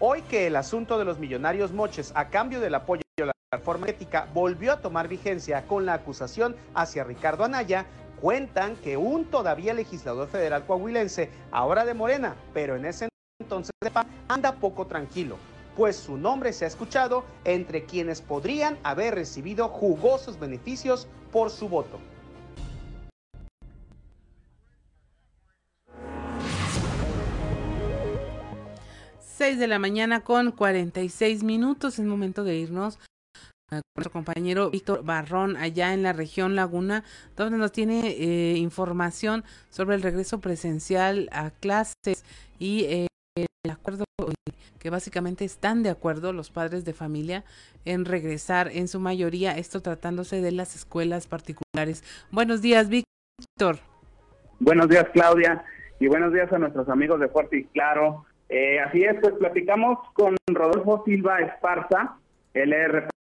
[0.00, 4.28] Hoy que el asunto de los millonarios moches a cambio del apoyo la reforma ética
[4.32, 7.86] volvió a tomar vigencia con la acusación hacia Ricardo Anaya,
[8.20, 13.08] cuentan que un todavía legislador federal coahuilense, ahora de Morena, pero en ese
[13.40, 15.36] entonces de PAN, anda poco tranquilo,
[15.76, 21.68] pues su nombre se ha escuchado entre quienes podrían haber recibido jugosos beneficios por su
[21.68, 21.98] voto.
[29.40, 31.98] 6 de la mañana con 46 minutos.
[31.98, 32.98] Es momento de irnos
[33.70, 37.04] con nuestro compañero Víctor Barrón allá en la región Laguna,
[37.36, 42.26] donde nos tiene eh, información sobre el regreso presencial a clases
[42.58, 44.04] y eh, el acuerdo
[44.78, 47.42] que básicamente están de acuerdo los padres de familia
[47.86, 52.04] en regresar en su mayoría, esto tratándose de las escuelas particulares.
[52.30, 53.78] Buenos días, Víctor.
[54.58, 55.64] Buenos días, Claudia,
[55.98, 58.26] y buenos días a nuestros amigos de Fuerte y Claro.
[58.50, 62.16] Eh, así es, pues platicamos con Rodolfo Silva Esparza,
[62.52, 62.88] él es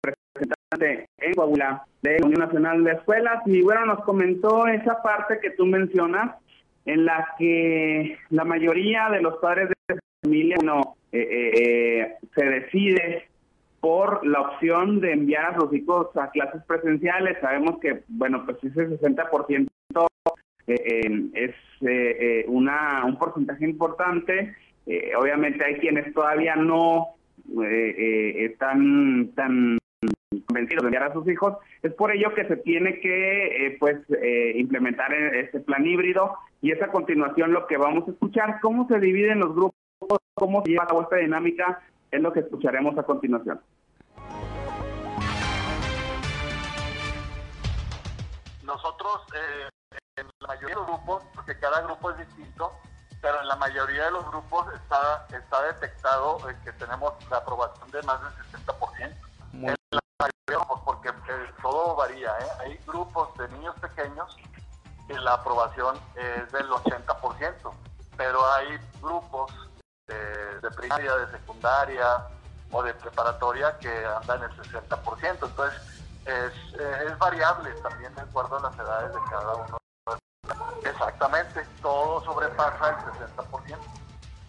[0.03, 5.39] representante en Coahuila de la Unión Nacional de Escuelas, y bueno, nos comentó esa parte
[5.41, 6.35] que tú mencionas,
[6.85, 13.27] en la que la mayoría de los padres de familia no, eh, eh, se decide
[13.79, 17.37] por la opción de enviar a sus hijos a clases presenciales.
[17.39, 19.67] Sabemos que, bueno, pues ese 60%
[20.67, 24.55] eh, es una, un porcentaje importante.
[25.17, 27.15] Obviamente hay quienes todavía no
[27.61, 29.77] están tan
[30.47, 31.57] convencidos de enviar a sus hijos.
[31.83, 33.97] Es por ello que se tiene que pues
[34.55, 38.99] implementar este plan híbrido y es a continuación lo que vamos a escuchar, cómo se
[38.99, 39.75] dividen los grupos
[40.35, 41.81] cómo se lleva a esta dinámica
[42.11, 43.61] es lo que escucharemos a continuación.
[48.63, 49.69] Nosotros, eh,
[50.17, 52.71] en la mayoría de los grupos, porque cada grupo es distinto,
[53.21, 57.89] pero en la mayoría de los grupos está, está detectado eh, que tenemos la aprobación
[57.91, 59.15] de más del 60%.
[59.53, 62.33] Muy en la mayoría, porque eh, todo varía.
[62.59, 64.35] Hay grupos de niños pequeños
[65.07, 67.73] que la aprobación es del 80%,
[68.17, 69.51] pero hay grupos
[70.07, 72.27] de, primaria, de secundaria
[72.71, 75.47] o de preparatoria que anda en el 60%.
[75.47, 75.81] Entonces,
[76.25, 79.77] es, es variable también de acuerdo a las edades de cada uno.
[80.83, 82.95] Exactamente, todo sobrepasa el
[83.35, 83.77] 60%.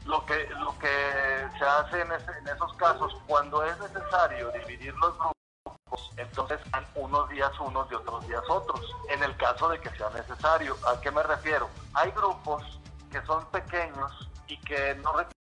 [0.04, 5.14] Lo que, lo que se hace en, en esos casos, cuando es necesario dividir los
[5.18, 8.80] grupos, entonces dan unos días unos y otros días otros.
[9.08, 11.68] En el caso de que sea necesario, ¿a qué me refiero?
[11.94, 12.62] Hay grupos
[13.10, 15.12] que son pequeños y que no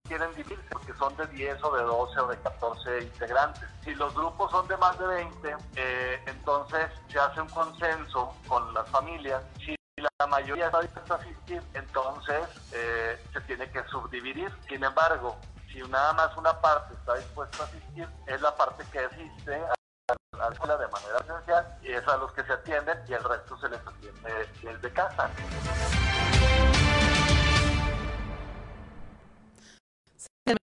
[0.07, 3.63] quieren dividirse porque son de 10 o de 12 o de 14 integrantes.
[3.83, 8.73] Si los grupos son de más de 20, eh, entonces se hace un consenso con
[8.73, 9.41] las familias.
[9.65, 9.75] Si
[10.19, 14.51] la mayoría está dispuesta a asistir, entonces eh, se tiene que subdividir.
[14.67, 15.37] Sin embargo,
[15.71, 20.37] si nada más una parte está dispuesta a asistir, es la parte que asiste a
[20.37, 23.57] la escuela de manera esencial y es a los que se atienden y el resto
[23.59, 25.29] se les atiende desde casa.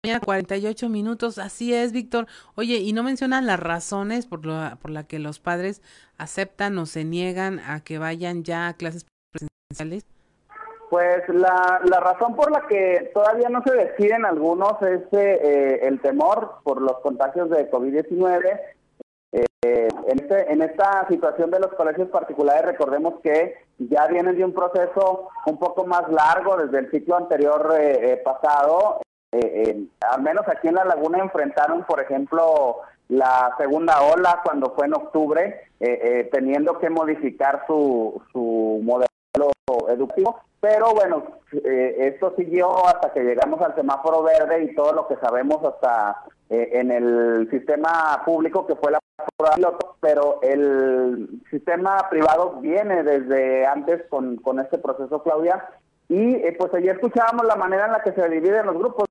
[0.07, 2.27] mañana 48 minutos, así es, Víctor.
[2.55, 5.81] Oye, y no mencionan las razones por la, por la que los padres
[6.17, 9.05] aceptan o se niegan a que vayan ya a clases.
[10.89, 15.99] Pues la, la razón por la que todavía no se deciden algunos es eh, el
[15.99, 18.59] temor por los contagios de COVID-19.
[19.67, 24.45] Eh, en, este, en esta situación de los colegios particulares, recordemos que ya vienen de
[24.45, 29.01] un proceso un poco más largo desde el ciclo anterior eh, eh, pasado.
[29.31, 32.77] al menos aquí en La Laguna enfrentaron, por ejemplo,
[33.09, 35.61] la segunda ola cuando fue en octubre,
[36.31, 39.06] teniendo que modificar su, su modelo
[39.89, 45.07] educativo pero bueno, eh, esto siguió hasta que llegamos al semáforo verde y todo lo
[45.07, 48.99] que sabemos hasta eh, en el sistema público que fue la
[49.55, 55.69] piloto, pero el sistema privado viene desde antes con, con este proceso, Claudia,
[56.09, 59.05] y eh, pues ayer escuchábamos la manera en la que se dividen los grupos.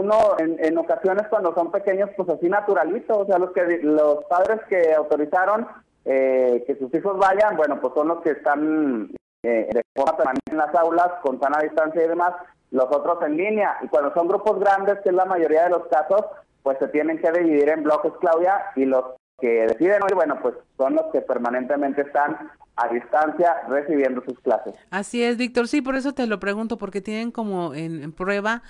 [0.00, 4.24] Uno, en, en, ocasiones cuando son pequeños, pues así naturalito, o sea, los que los
[4.26, 5.66] padres que autorizaron
[6.04, 9.10] que sus hijos vayan, bueno, pues son los que están
[9.42, 12.32] eh, de forma permanente en las aulas, con sana distancia y demás,
[12.70, 13.76] los otros en línea.
[13.82, 16.24] Y cuando son grupos grandes, que es la mayoría de los casos,
[16.62, 19.04] pues se tienen que dividir en bloques, Claudia, y los
[19.40, 24.74] que deciden hoy, bueno, pues son los que permanentemente están a distancia recibiendo sus clases.
[24.90, 25.68] Así es, Víctor.
[25.68, 28.62] Sí, por eso te lo pregunto, porque tienen como en, prueba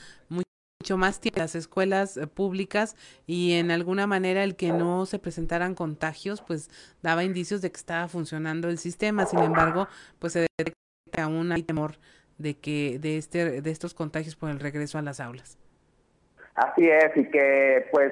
[0.80, 5.18] mucho más tiempo las escuelas eh, públicas y en alguna manera el que no se
[5.18, 6.70] presentaran contagios pues
[7.02, 9.26] daba indicios de que estaba funcionando el sistema.
[9.26, 11.96] Sin embargo pues se detecta aún hay temor
[12.38, 15.58] de que de este de estos contagios por el regreso a las aulas.
[16.54, 18.10] Así es y que pues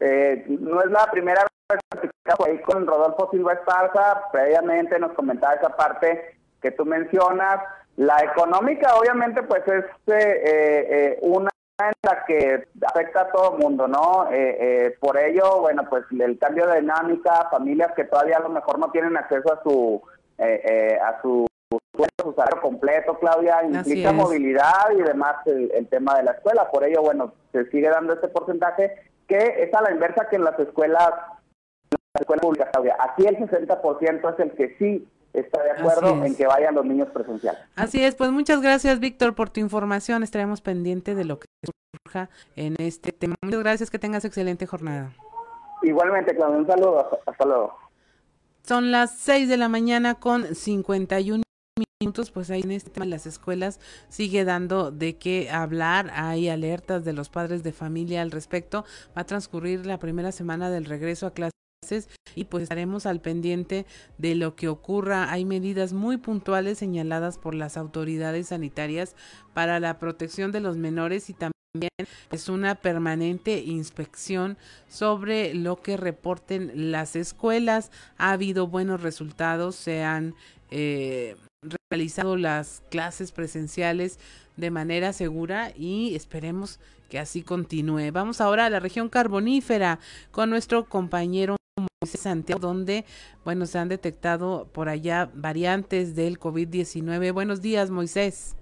[0.00, 2.10] eh, no es la primera vez que
[2.44, 4.22] ahí con Rodolfo Silva Esparza.
[4.32, 7.58] Previamente nos comentaba esa parte que tú mencionas.
[7.96, 13.86] La económica obviamente pues es eh, una en la que afecta a todo el mundo,
[13.86, 14.30] ¿no?
[14.30, 18.48] Eh, eh, por ello, bueno, pues el cambio de dinámica, familias que todavía a lo
[18.48, 20.02] mejor no tienen acceso a su
[20.38, 26.32] eh, a su, su salario completo, Claudia, implica movilidad y demás el, tema de la
[26.32, 26.70] escuela.
[26.70, 28.94] Por ello, bueno, se sigue dando este porcentaje
[29.26, 31.10] que es a la inversa que en las escuelas,
[31.90, 32.96] en las escuelas públicas, Claudia.
[33.00, 35.08] Aquí el 60% es el que sí
[35.40, 37.60] está de acuerdo en que vayan los niños presenciales.
[37.74, 41.46] Así es, pues muchas gracias Víctor por tu información, estaremos pendientes de lo que
[42.04, 43.34] surja en este tema.
[43.42, 45.12] Muchas gracias, que tengas excelente jornada.
[45.82, 47.76] Igualmente, Claudio, un saludo, hasta luego.
[48.62, 51.42] Son las 6 de la mañana con 51
[52.00, 57.04] minutos, pues ahí en este tema las escuelas sigue dando de qué hablar, hay alertas
[57.04, 58.84] de los padres de familia al respecto,
[59.16, 61.52] va a transcurrir la primera semana del regreso a clases
[62.34, 63.86] y pues estaremos al pendiente
[64.18, 65.32] de lo que ocurra.
[65.32, 69.16] Hay medidas muy puntuales señaladas por las autoridades sanitarias
[69.54, 71.52] para la protección de los menores y también
[72.30, 74.56] es una permanente inspección
[74.88, 77.90] sobre lo que reporten las escuelas.
[78.18, 80.34] Ha habido buenos resultados, se han
[80.70, 81.36] eh,
[81.90, 84.18] realizado las clases presenciales
[84.56, 88.10] de manera segura y esperemos que así continúe.
[88.12, 91.55] Vamos ahora a la región carbonífera con nuestro compañero
[92.06, 93.04] Santiago, donde,
[93.44, 97.32] bueno, se han detectado por allá variantes del COVID-19.
[97.32, 98.56] Buenos días, Moisés.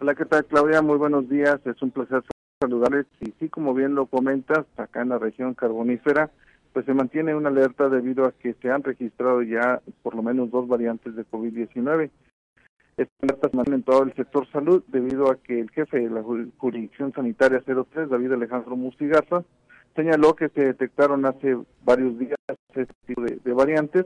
[0.00, 0.82] Hola, ¿qué tal, Claudia?
[0.82, 1.58] Muy buenos días.
[1.64, 2.22] Es un placer
[2.60, 3.06] saludarles.
[3.20, 6.30] Y sí, como bien lo comentas, acá en la región carbonífera,
[6.72, 10.50] pues se mantiene una alerta debido a que se han registrado ya por lo menos
[10.50, 12.10] dos variantes de COVID-19.
[12.96, 16.10] Esta alerta se mantiene en todo el sector salud debido a que el jefe de
[16.10, 19.44] la jurisdicción sanitaria 03, David Alejandro Mustigaza,
[19.96, 22.36] señaló que se detectaron hace varios días
[22.74, 24.04] este tipo de, variantes,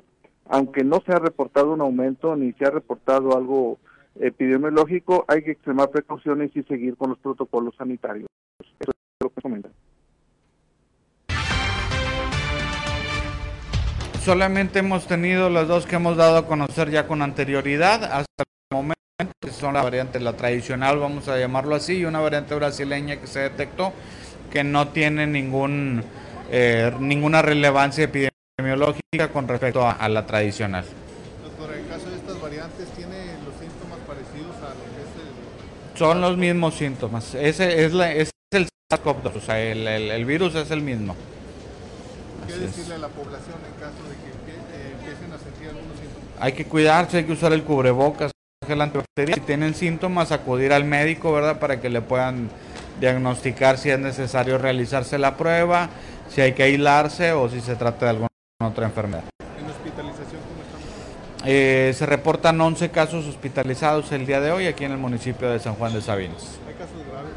[0.48, 3.78] aunque no se ha reportado un aumento ni se ha reportado algo
[4.18, 8.28] epidemiológico, hay que extremar precauciones y seguir con los protocolos sanitarios.
[8.78, 9.72] Eso es lo que comentan.
[14.20, 18.76] Solamente hemos tenido las dos que hemos dado a conocer ya con anterioridad hasta el
[18.76, 23.16] momento, que son la variante, la tradicional, vamos a llamarlo así, y una variante brasileña
[23.18, 23.92] que se detectó
[24.50, 26.02] que no tiene ningún,
[26.50, 30.84] eh, ninguna relevancia epidemiológica con respecto a, la tradicional.
[31.42, 35.98] Doctor, en caso de estas variantes, ¿tiene los síntomas parecidos a lo que es el...?
[35.98, 37.34] Son los mismos síntomas.
[37.34, 41.14] Ese es, la, es el SARS-CoV-2, o sea, el, el, virus es el mismo.
[42.46, 46.28] ¿Qué decirle a la población en caso de que eh, empiecen a sentir algunos síntomas?
[46.40, 48.32] Hay que cuidarse, hay que usar el cubrebocas,
[48.68, 49.38] el antibacterial.
[49.38, 51.58] Si tienen síntomas, acudir al médico, ¿verdad?
[51.60, 52.50] Para que le puedan
[53.00, 55.88] diagnosticar si es necesario realizarse la prueba,
[56.28, 58.28] si hay que aislarse o si se trata de alguna
[58.62, 59.24] otra enfermedad.
[59.58, 61.46] ¿En hospitalización cómo estamos?
[61.46, 65.58] Eh, se reportan 11 casos hospitalizados el día de hoy aquí en el municipio de
[65.58, 66.58] San Juan de Sabinas.
[66.68, 67.32] ¿Hay casos graves?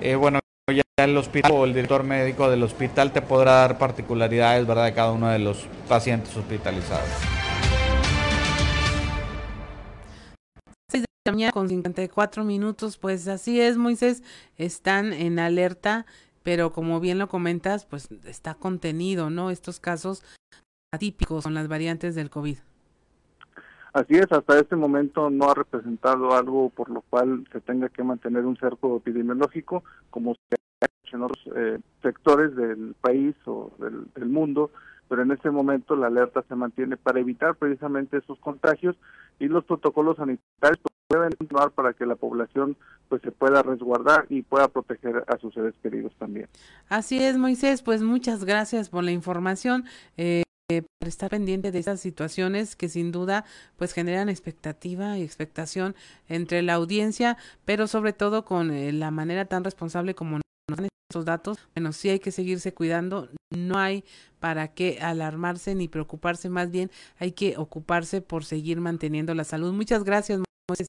[0.00, 0.40] Eh, bueno,
[0.70, 4.84] ya el hospital o el director médico del hospital te podrá dar particularidades ¿verdad?
[4.84, 7.08] de cada uno de los pacientes hospitalizados.
[11.32, 14.22] Mañana con 54 minutos, pues así es, Moisés,
[14.56, 16.06] están en alerta,
[16.42, 19.50] pero como bien lo comentas, pues está contenido, ¿no?
[19.50, 20.24] Estos casos
[20.92, 22.58] atípicos con las variantes del COVID.
[23.92, 28.02] Así es, hasta este momento no ha representado algo por lo cual se tenga que
[28.02, 33.72] mantener un cerco epidemiológico, como se ha hecho en otros eh, sectores del país o
[33.78, 34.70] del mundo,
[35.08, 38.96] pero en este momento la alerta se mantiene para evitar precisamente esos contagios
[39.38, 40.78] y los protocolos sanitarios
[41.08, 42.76] deben continuar para que la población
[43.08, 46.48] pues se pueda resguardar y pueda proteger a sus seres queridos también.
[46.88, 49.84] Así es, Moisés, pues muchas gracias por la información.
[50.16, 50.42] Eh,
[51.00, 53.46] estar pendiente de estas situaciones que sin duda
[53.78, 55.94] pues generan expectativa y expectación
[56.28, 60.88] entre la audiencia, pero sobre todo con eh, la manera tan responsable como nos dan
[61.10, 64.04] estos datos, bueno, sí hay que seguirse cuidando, no hay
[64.40, 69.72] para qué alarmarse ni preocuparse, más bien hay que ocuparse por seguir manteniendo la salud.
[69.72, 70.88] Muchas gracias, Moisés.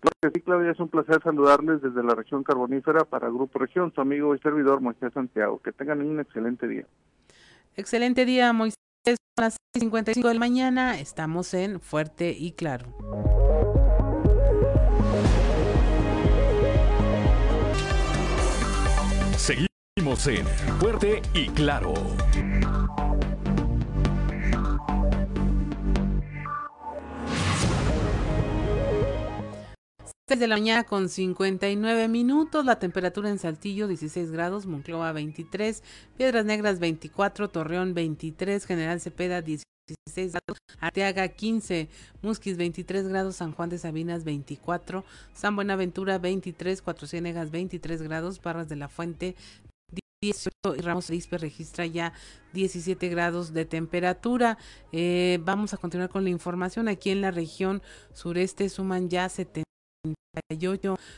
[0.00, 4.00] Claro sí, Claudia, es un placer saludarles desde la región carbonífera para Grupo Región, su
[4.00, 5.60] amigo y servidor Moisés Santiago.
[5.60, 6.86] Que tengan un excelente día.
[7.76, 8.76] Excelente día, Moisés.
[9.04, 12.86] Son las 55 de la mañana, estamos en Fuerte y Claro.
[19.98, 20.46] En
[20.78, 21.92] Fuerte y Claro.
[30.28, 35.82] de la mañana con 59 minutos, la temperatura en Saltillo 16 grados, Monclova 23,
[36.16, 39.64] Piedras Negras 24, Torreón 23, General Cepeda 16
[40.32, 41.88] grados, Arteaga 15,
[42.22, 48.40] Musquis 23 grados, San Juan de Sabinas 24, San Buenaventura 23, Cuatro Ciénegas 23 grados,
[48.40, 49.34] Barras de la Fuente
[50.20, 52.12] 18 y Ramos Arizpe registra ya
[52.52, 54.58] 17 grados de temperatura.
[54.90, 56.88] Eh, vamos a continuar con la información.
[56.88, 59.64] Aquí en la región sureste suman ya 70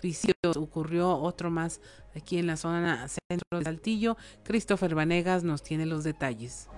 [0.00, 0.56] suicidios.
[0.56, 1.80] Ocurrió otro más
[2.14, 4.16] aquí en la zona centro de Saltillo.
[4.44, 6.68] Christopher Vanegas nos tiene los detalles.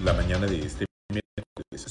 [0.00, 0.84] La mañana de este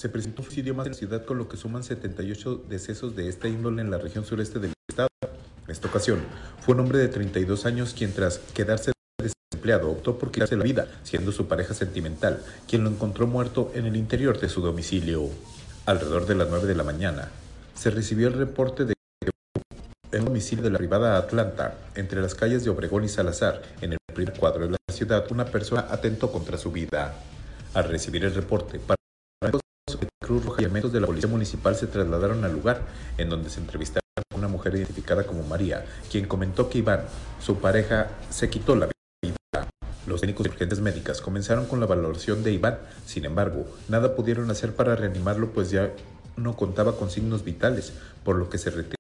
[0.04, 3.30] se presentó un suicidio más en la ciudad con lo que suman 78 decesos de
[3.30, 5.08] esta índole en la región sureste del estado.
[5.22, 6.20] En esta ocasión
[6.60, 8.92] fue un hombre de 32 años quien tras quedarse
[9.22, 13.86] desempleado optó por quitarse la vida, siendo su pareja sentimental quien lo encontró muerto en
[13.86, 15.30] el interior de su domicilio.
[15.86, 17.30] Alrededor de las 9 de la mañana
[17.74, 18.94] se recibió el reporte de
[20.12, 23.94] en un domicilio de la privada Atlanta, entre las calles de Obregón y Salazar, en
[23.94, 27.16] el primer cuadro de la ciudad, una persona atentó contra su vida.
[27.74, 28.96] Al recibir el reporte, de
[30.34, 32.82] Cruz Roja y elementos de la Policía Municipal se trasladaron al lugar,
[33.20, 37.02] en donde se entrevistaron con una mujer identificada como María, quien comentó que Iván,
[37.40, 39.68] su pareja, se quitó la vida.
[40.08, 44.50] Los técnicos de urgencias médicas comenzaron con la valoración de Iván, sin embargo, nada pudieron
[44.50, 45.92] hacer para reanimarlo pues ya
[46.36, 48.98] no contaba con signos vitales, por lo que se retiraron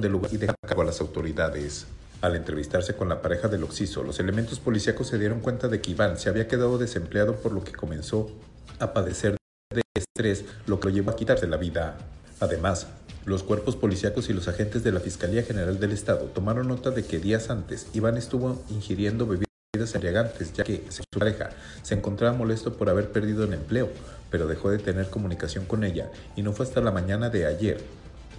[0.00, 1.88] del lugar y dejaron a cargo a las autoridades.
[2.22, 5.90] Al entrevistarse con la pareja del Oxiso, los elementos policíacos se dieron cuenta de que
[5.90, 8.30] Iván se había quedado desempleado por lo que comenzó
[8.78, 9.39] a padecer
[9.74, 11.96] de estrés, lo que lo llevó a quitarse la vida.
[12.40, 12.88] Además,
[13.24, 17.04] los cuerpos policíacos y los agentes de la Fiscalía General del Estado tomaron nota de
[17.04, 21.50] que días antes Iván estuvo ingiriendo bebidas embriagantes, ya que su pareja
[21.82, 23.88] se encontraba molesto por haber perdido el empleo,
[24.30, 27.80] pero dejó de tener comunicación con ella y no fue hasta la mañana de ayer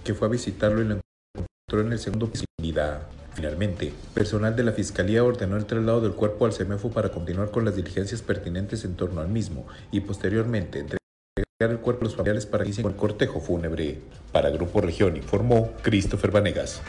[0.04, 1.00] que fue a visitarlo y lo
[1.34, 3.08] encontró en el segundo piso sin vida.
[3.34, 7.64] Finalmente, personal de la Fiscalía ordenó el traslado del cuerpo al CEMEFO para continuar con
[7.64, 11.01] las diligencias pertinentes en torno al mismo y posteriormente entregar
[11.70, 13.98] el cuerpo a los familiares para iniciar el cortejo fúnebre.
[14.32, 16.82] Para Grupo Región informó Christopher Vanegas.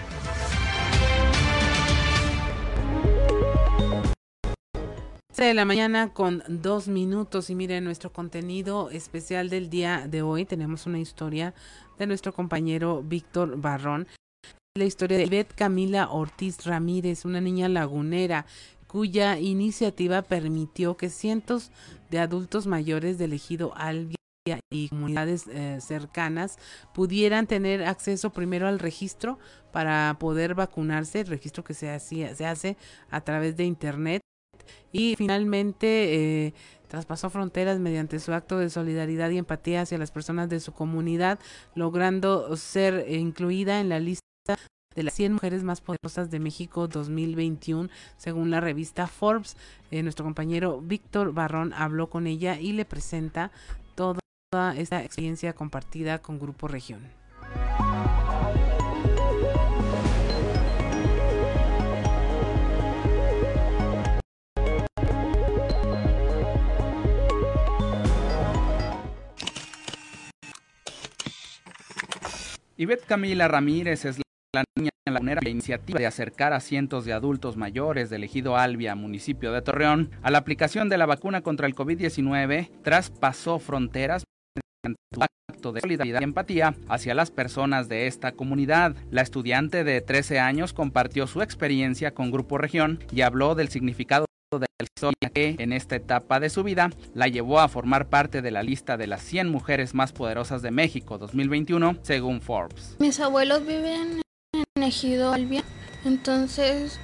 [5.35, 10.45] de la mañana con dos minutos y miren nuestro contenido especial del día de hoy
[10.45, 11.53] tenemos una historia
[11.99, 14.07] de nuestro compañero Víctor Barrón
[14.75, 18.47] la historia de Ivette Camila Ortiz Ramírez, una niña lagunera
[18.87, 21.69] cuya iniciativa permitió que cientos
[22.09, 24.22] de adultos mayores del ejido Albia
[24.69, 26.57] y comunidades eh, cercanas
[26.93, 29.39] pudieran tener acceso primero al registro
[29.71, 32.77] para poder vacunarse, el registro que se, hacía, se hace
[33.09, 34.21] a través de internet
[34.91, 36.53] y finalmente eh,
[36.89, 41.39] traspasó fronteras mediante su acto de solidaridad y empatía hacia las personas de su comunidad,
[41.73, 44.23] logrando ser incluida en la lista
[44.93, 49.57] de las 100 mujeres más poderosas de México 2021, según la revista Forbes.
[49.89, 53.51] Eh, nuestro compañero Víctor Barrón habló con ella y le presenta
[54.53, 57.01] esta experiencia compartida con Grupo Región.
[72.77, 74.19] Ivette Camila Ramírez es
[74.53, 78.93] la niña lagunera la iniciativa de acercar a cientos de adultos mayores del ejido Albia,
[78.93, 84.23] municipio de Torreón, a la aplicación de la vacuna contra el COVID-19, traspasó fronteras
[84.85, 84.95] un
[85.49, 88.95] acto de solidaridad y empatía hacia las personas de esta comunidad.
[89.11, 94.25] La estudiante de 13 años compartió su experiencia con Grupo Región y habló del significado
[94.51, 98.41] de la historia que en esta etapa de su vida la llevó a formar parte
[98.41, 102.97] de la lista de las 100 mujeres más poderosas de México 2021 según Forbes.
[102.99, 104.21] Mis abuelos viven
[104.53, 105.63] en Ejido Albia,
[106.05, 106.99] entonces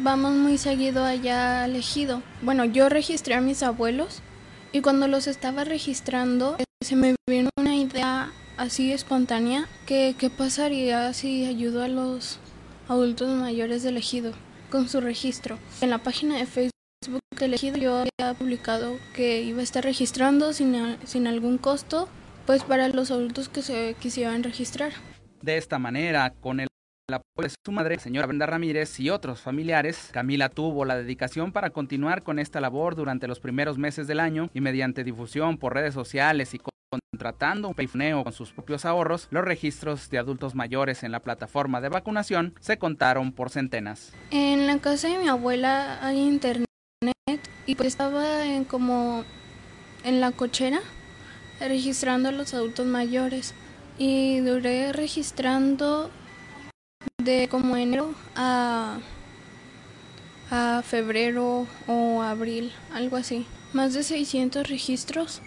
[0.00, 2.22] vamos muy seguido allá al Ejido.
[2.42, 4.22] Bueno, yo registré a mis abuelos
[4.72, 6.56] y cuando los estaba registrando
[6.88, 12.38] se me vino una idea así espontánea que qué pasaría si ayudo a los
[12.88, 14.32] adultos mayores del Ejido
[14.70, 15.58] con su registro.
[15.80, 20.96] En la página de Facebook elegido yo había publicado que iba a estar registrando sin,
[21.04, 22.08] sin algún costo,
[22.46, 24.92] pues para los adultos que se quisieran registrar.
[25.42, 26.67] De esta manera, con el
[27.42, 32.24] de su madre, señora Brenda Ramírez y otros familiares, Camila tuvo la dedicación para continuar
[32.24, 36.52] con esta labor durante los primeros meses del año y mediante difusión por redes sociales
[36.54, 36.60] y
[36.90, 41.80] contratando un peifoneo con sus propios ahorros, los registros de adultos mayores en la plataforma
[41.80, 44.12] de vacunación se contaron por centenas.
[44.32, 46.66] En la casa de mi abuela hay internet
[47.66, 49.24] y pues estaba como
[50.02, 50.80] en la cochera
[51.60, 53.54] registrando a los adultos mayores
[53.96, 56.10] y duré registrando
[57.22, 58.98] de como enero a
[60.50, 63.46] a febrero o abril, algo así.
[63.72, 65.42] Más de 600 registros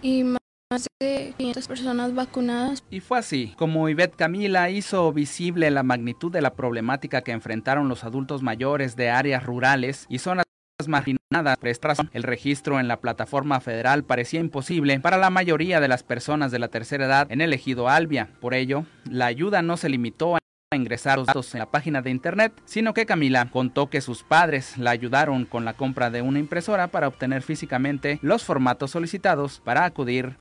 [0.00, 2.82] y más de 500 personas vacunadas.
[2.90, 7.88] Y fue así, como Ivette Camila hizo visible la magnitud de la problemática que enfrentaron
[7.88, 10.44] los adultos mayores de áreas rurales y zonas
[10.86, 16.02] marginadas por el registro en la plataforma federal parecía imposible para la mayoría de las
[16.02, 18.28] personas de la tercera edad en el ejido Albia.
[18.40, 20.38] Por ello, la ayuda no se limitó a
[20.76, 24.78] ingresar los datos en la página de internet, sino que Camila contó que sus padres
[24.78, 29.84] la ayudaron con la compra de una impresora para obtener físicamente los formatos solicitados para
[29.84, 30.36] acudir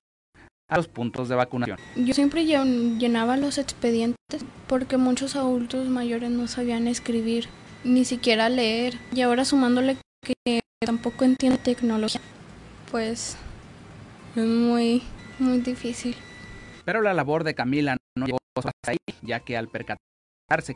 [0.67, 1.77] a los puntos de vacunación.
[1.95, 4.17] Yo siempre llenaba los expedientes
[4.67, 7.47] porque muchos adultos mayores no sabían escribir
[7.83, 12.21] ni siquiera leer y ahora sumándole que tampoco entiende tecnología,
[12.91, 13.37] pues
[14.35, 15.03] es muy,
[15.39, 16.15] muy difícil.
[16.83, 20.03] Pero la labor de Camila no llegó hasta ahí, ya que al percatarse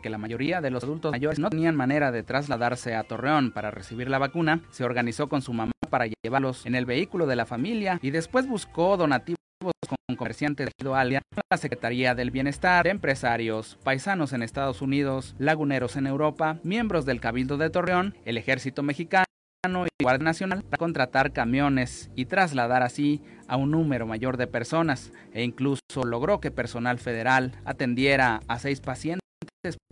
[0.02, 3.70] que la mayoría de los adultos mayores no tenían manera de trasladarse a Torreón para
[3.70, 7.46] recibir la vacuna, se organizó con su mamá para llevarlos en el vehículo de la
[7.46, 14.34] familia y después buscó donativos con comerciantes de Alia, la Secretaría del Bienestar, empresarios, paisanos
[14.34, 19.26] en Estados Unidos, laguneros en Europa, miembros del Cabildo de Torreón, el Ejército Mexicano,
[19.68, 25.12] y Guardia Nacional para contratar camiones y trasladar así a un número mayor de personas
[25.34, 29.29] e incluso logró que personal federal atendiera a seis pacientes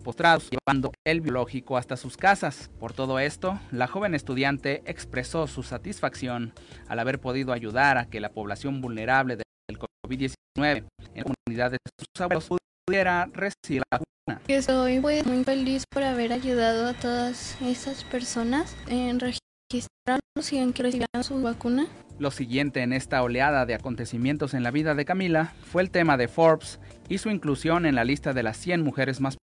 [0.02, 2.70] postrados llevando el biológico hasta sus casas.
[2.80, 6.54] Por todo esto, la joven estudiante expresó su satisfacción
[6.88, 11.78] al haber podido ayudar a que la población vulnerable del COVID-19 en la comunidad de
[11.98, 12.48] sus abuelos
[12.86, 14.42] pudiera recibir la vacuna.
[14.48, 20.82] Estoy muy feliz por haber ayudado a todas esas personas en registrarlos y en que
[20.82, 21.86] recibieran su vacuna.
[22.18, 26.16] Lo siguiente en esta oleada de acontecimientos en la vida de Camila fue el tema
[26.16, 29.38] de Forbes y su inclusión en la lista de las 100 mujeres más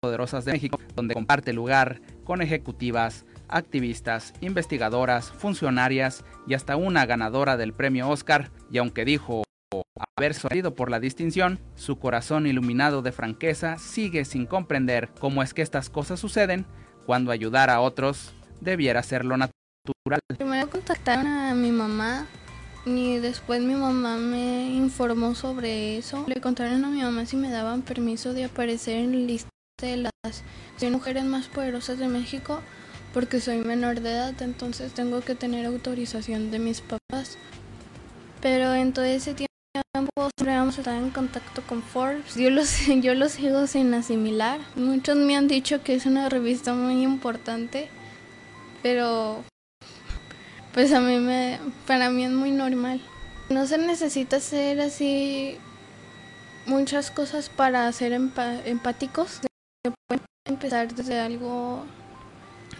[0.00, 7.56] poderosas de México, donde comparte lugar con ejecutivas, activistas, investigadoras, funcionarias y hasta una ganadora
[7.56, 9.44] del premio Oscar, y aunque dijo
[10.16, 15.54] haber salido por la distinción, su corazón iluminado de franqueza sigue sin comprender cómo es
[15.54, 16.66] que estas cosas suceden
[17.06, 19.57] cuando ayudar a otros debiera ser lo natural.
[20.36, 22.26] Primero contactaron a mi mamá
[22.86, 26.24] y después mi mamá me informó sobre eso.
[26.26, 29.48] Le contaron a mi mamá si me daban permiso de aparecer en lista
[29.80, 30.12] de las
[30.78, 32.60] 100 mujeres más poderosas de México
[33.12, 37.38] porque soy menor de edad, entonces tengo que tener autorización de mis papás.
[38.40, 39.48] Pero en todo ese tiempo
[40.36, 42.34] siempre vamos a estar en contacto con Forbes.
[42.36, 44.60] Yo los, yo los sigo sin asimilar.
[44.76, 47.88] Muchos me han dicho que es una revista muy importante,
[48.82, 49.44] pero
[50.72, 53.00] pues a mí me, para mí es muy normal.
[53.50, 55.56] No se necesita ser así
[56.66, 59.40] muchas cosas para ser empáticos.
[59.84, 61.84] Se puede empezar desde algo,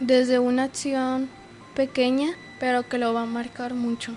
[0.00, 1.28] desde una acción
[1.74, 2.28] pequeña,
[2.60, 4.12] pero que lo va a marcar mucho.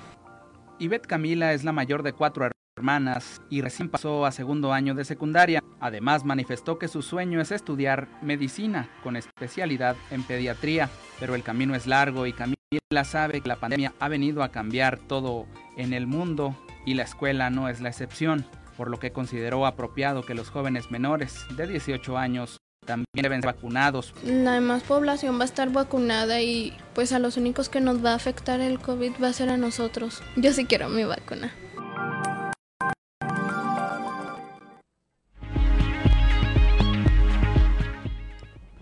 [0.79, 5.05] Ivette Camila es la mayor de cuatro hermanas y recién pasó a segundo año de
[5.05, 5.63] secundaria.
[5.79, 11.75] Además manifestó que su sueño es estudiar medicina con especialidad en pediatría, pero el camino
[11.75, 12.33] es largo y
[12.71, 15.45] Camila sabe que la pandemia ha venido a cambiar todo
[15.75, 16.55] en el mundo
[16.85, 18.45] y la escuela no es la excepción.
[18.77, 23.53] por lo que consideró apropiado que los jóvenes menores de 18 años también deben ser
[23.53, 24.13] vacunados.
[24.23, 28.13] La demás población va a estar vacunada y pues a los únicos que nos va
[28.13, 30.23] a afectar el COVID va a ser a nosotros.
[30.37, 31.53] Yo sí quiero mi vacuna.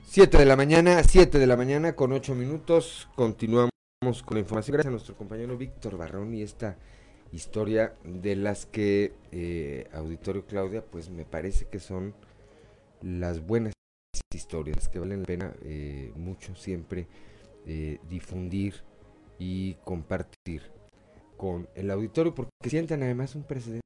[0.05, 3.09] Siete de la mañana, 7 de la mañana con 8 minutos.
[3.15, 3.69] Continuamos
[3.99, 4.75] con la información.
[4.75, 6.77] Gracias a nuestro compañero Víctor Barrón y esta
[7.33, 12.13] historia de las que, eh, Auditorio Claudia, pues me parece que son
[13.01, 13.73] las buenas
[14.33, 17.07] historias, que valen la pena eh, mucho siempre
[17.65, 18.75] eh, difundir
[19.37, 20.61] y compartir
[21.35, 23.81] con el auditorio, porque sientan además un precedente,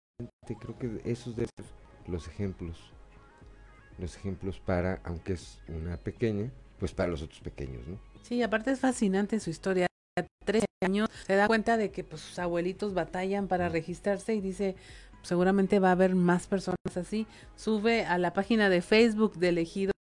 [0.45, 1.65] creo que esos deben ser
[2.07, 2.93] los ejemplos,
[3.97, 7.97] los ejemplos para, aunque es una pequeña, pues para los otros pequeños, ¿no?
[8.21, 9.87] Sí, aparte es fascinante su historia.
[10.43, 14.75] 13 años se da cuenta de que pues, sus abuelitos batallan para registrarse y dice,
[15.23, 17.25] seguramente va a haber más personas así.
[17.55, 19.91] Sube a la página de Facebook de elegido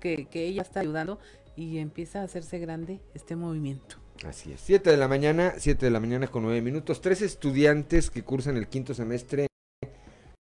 [0.00, 1.18] que, que ella está ayudando
[1.56, 3.96] y empieza a hacerse grande este movimiento.
[4.26, 4.60] Así es.
[4.60, 7.00] 7 de la mañana, 7 de la mañana con 9 minutos.
[7.00, 9.48] Tres estudiantes que cursan el quinto semestre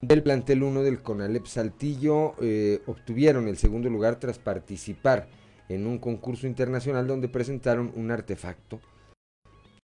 [0.01, 5.27] del plantel 1 del CONALEP Saltillo eh, obtuvieron el segundo lugar tras participar
[5.67, 8.80] en un concurso internacional donde presentaron un artefacto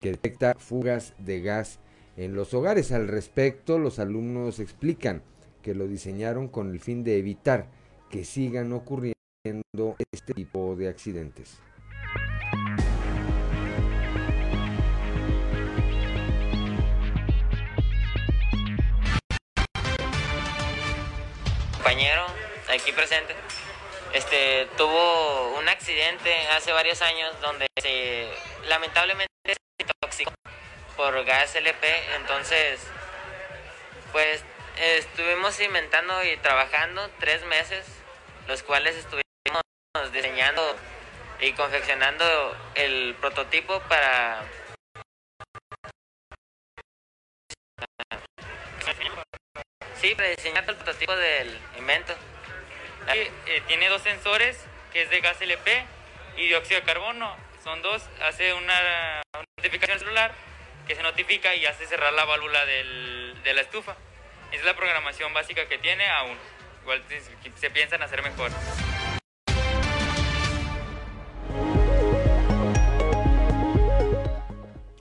[0.01, 1.79] que detecta fugas de gas
[2.15, 2.91] en los hogares.
[2.91, 5.23] Al respecto, los alumnos explican
[5.61, 7.67] que lo diseñaron con el fin de evitar
[8.09, 9.13] que sigan ocurriendo
[10.13, 11.57] este tipo de accidentes.
[21.73, 22.23] Compañero
[22.69, 23.33] aquí presente,
[24.13, 28.27] este tuvo un accidente hace varios años donde se,
[28.69, 29.29] lamentablemente
[29.79, 30.33] intoxicó
[30.95, 32.79] por gas LP, entonces
[34.11, 34.43] pues
[34.77, 37.85] estuvimos inventando y trabajando tres meses,
[38.47, 39.23] los cuales estuvimos
[40.11, 40.61] diseñando
[41.39, 42.25] y confeccionando
[42.75, 44.43] el prototipo para
[49.95, 52.13] sí, para diseñar el prototipo del invento.
[53.13, 54.57] Eh, tiene dos sensores,
[54.91, 55.85] que es de gas LP
[56.37, 57.48] y dióxido de carbono.
[57.63, 59.21] Son dos, hace una,
[59.57, 60.33] notificación celular
[60.87, 63.95] que se notifica y hace cerrar la válvula del, de la estufa.
[64.51, 66.37] Es la programación básica que tiene aún.
[66.83, 67.03] Igual
[67.55, 68.51] se piensan hacer mejor.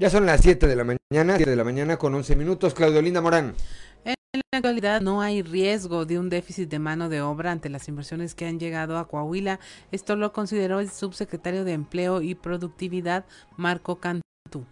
[0.00, 2.74] Ya son las 7 de la mañana, 7 de la mañana con 11 minutos.
[2.74, 3.54] Claudio Linda Morán.
[4.38, 7.88] En la actualidad no hay riesgo de un déficit de mano de obra ante las
[7.88, 9.58] inversiones que han llegado a Coahuila.
[9.90, 13.24] Esto lo consideró el subsecretario de Empleo y Productividad,
[13.56, 14.64] Marco Cantú.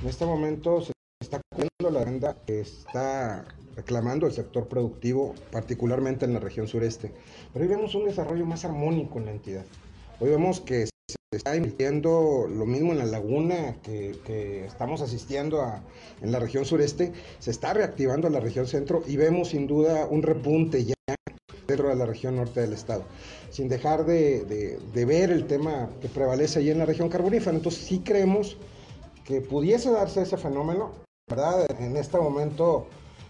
[0.00, 6.24] En este momento se está cumpliendo la agenda que está reclamando el sector productivo, particularmente
[6.24, 7.12] en la región sureste.
[7.52, 9.64] Pero hoy vemos un desarrollo más armónico en la entidad.
[10.20, 10.89] Hoy vemos que
[11.32, 15.80] está invirtiendo lo mismo en la laguna que, estamos asistiendo a,
[16.22, 20.24] en la región sureste, se está reactivando la región centro y vemos sin duda un
[20.24, 20.94] repunte ya
[21.68, 23.04] dentro de la región norte del estado,
[23.48, 27.56] sin dejar de, de ver el tema que prevalece allí en la región carbonífera.
[27.56, 28.56] Entonces sí creemos
[29.24, 30.90] que pudiese darse ese fenómeno,
[31.28, 31.64] ¿verdad?
[31.78, 32.88] En este momento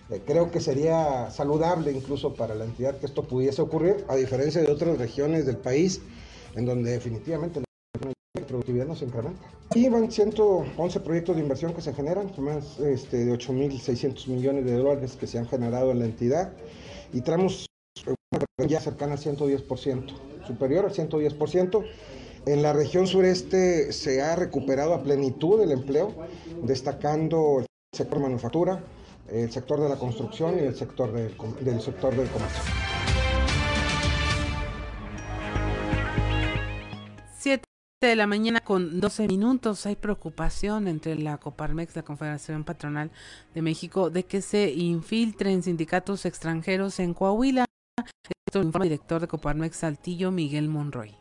[0.09, 4.63] eh, creo que sería saludable incluso para la entidad que esto pudiese ocurrir, a diferencia
[4.63, 6.01] de otras regiones del país,
[6.57, 7.61] en donde definitivamente
[8.51, 9.41] productividad no se incrementa.
[9.75, 14.75] Y van 111 proyectos de inversión que se generan, más este, de 8.600 millones de
[14.75, 16.53] dólares que se han generado en la entidad,
[17.13, 17.67] y traemos
[18.07, 21.85] una ya cercana al 110%, superior al 110%.
[22.47, 26.15] En la región sureste se ha recuperado a plenitud el empleo,
[26.63, 28.83] destacando el sector manufactura,
[29.29, 32.90] el sector de la construcción y el sector del, del sector del comercio.
[38.07, 43.11] De la mañana con 12 minutos hay preocupación entre la Coparmex, la Confederación Patronal
[43.55, 47.67] de México, de que se infiltren sindicatos extranjeros en Coahuila.
[48.49, 51.15] Esto lo informa el director de Coparmex Saltillo, Miguel Monroy.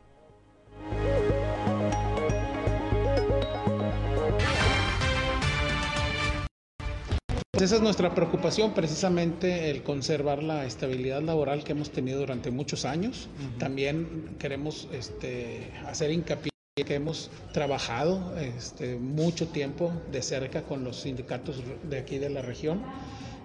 [7.51, 12.85] Esa es nuestra preocupación, precisamente el conservar la estabilidad laboral que hemos tenido durante muchos
[12.85, 13.27] años.
[13.57, 16.49] También queremos este, hacer hincapié
[16.83, 22.41] que hemos trabajado este, mucho tiempo de cerca con los sindicatos de aquí de la
[22.41, 22.81] región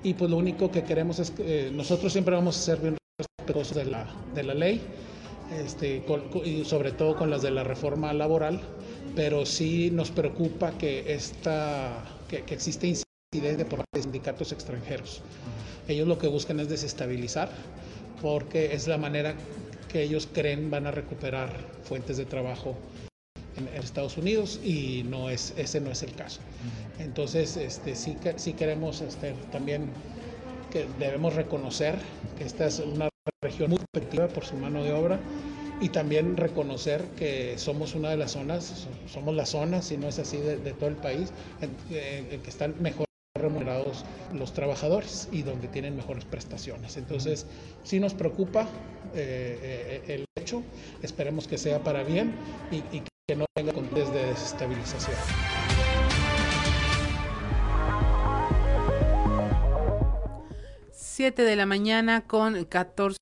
[0.03, 2.97] y pues lo único que queremos es que eh, nosotros siempre vamos a ser bien
[3.19, 4.83] respetuosos de la, de la ley
[5.53, 6.05] este,
[6.45, 8.61] y sobre todo con las de la reforma laboral,
[9.15, 15.23] pero sí nos preocupa que, esta, que, que existe incidencia por parte de sindicatos extranjeros.
[15.89, 17.51] Ellos lo que buscan es desestabilizar,
[18.23, 19.35] porque es la manera
[19.89, 21.51] que ellos creen van a recuperar
[21.85, 22.77] fuentes de trabajo
[23.57, 26.41] en, Estados Unidos y no es, ese no es el caso.
[26.99, 29.91] Entonces, este, sí, sí queremos este, también
[30.71, 31.97] que debemos reconocer
[32.37, 33.09] que esta es una
[33.43, 35.21] región muy competitiva por su mano de obra
[35.81, 40.19] y también reconocer que somos una de las zonas, somos la zona, si no es
[40.19, 41.71] así, de, todo el país, en,
[42.41, 46.97] que están mejor remunerados los trabajadores y donde tienen mejores prestaciones.
[46.97, 47.47] Entonces,
[47.83, 48.63] sí nos preocupa
[49.15, 50.63] eh, eh, el hecho,
[51.03, 52.33] esperemos que sea para bien
[52.71, 55.17] y, y que no tenga condiciones de desestabilización.
[60.93, 63.17] 7 de la mañana con 14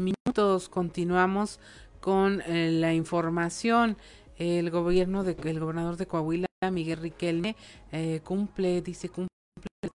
[0.00, 0.68] minutos.
[0.68, 1.60] Continuamos
[2.00, 3.96] con eh, la información.
[4.36, 7.56] El gobierno de, el gobernador de Coahuila, Miguel Riquelme,
[7.90, 9.28] eh, cumple, dice, cumple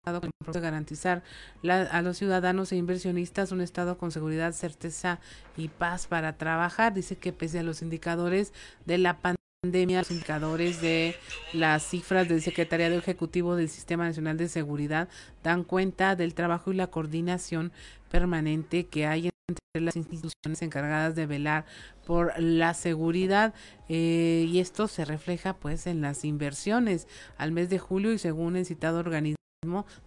[0.04, 1.22] con el de garantizar
[1.68, 5.20] a los ciudadanos e inversionistas un Estado con seguridad, certeza
[5.56, 6.94] y paz para trabajar.
[6.94, 8.52] Dice que pese a los indicadores
[8.86, 11.14] de la pandemia, los indicadores de
[11.52, 15.08] las cifras del Secretariado Ejecutivo del Sistema Nacional de Seguridad
[15.44, 17.70] dan cuenta del trabajo y la coordinación
[18.10, 21.64] permanente que hay entre las instituciones encargadas de velar
[22.04, 23.54] por la seguridad
[23.88, 27.06] eh, y esto se refleja pues en las inversiones.
[27.38, 29.41] Al mes de julio y según el citado organismo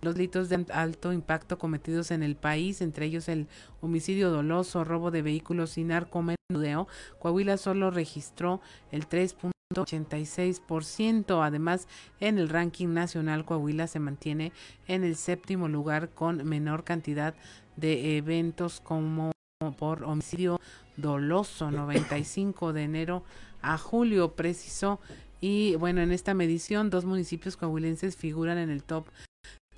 [0.01, 3.47] los delitos de alto impacto cometidos en el país, entre ellos el
[3.81, 6.89] homicidio doloso, robo de vehículos y narcomenudeo,
[7.19, 8.59] Coahuila solo registró
[8.91, 11.41] el 3.86%.
[11.41, 11.87] Además,
[12.19, 14.51] en el ranking nacional, Coahuila se mantiene
[14.87, 17.33] en el séptimo lugar con menor cantidad
[17.77, 19.31] de eventos como
[19.77, 20.59] por homicidio
[20.97, 23.23] doloso 95 de enero
[23.61, 24.99] a julio precisó
[25.39, 29.07] y bueno en esta medición dos municipios coahuilenses figuran en el top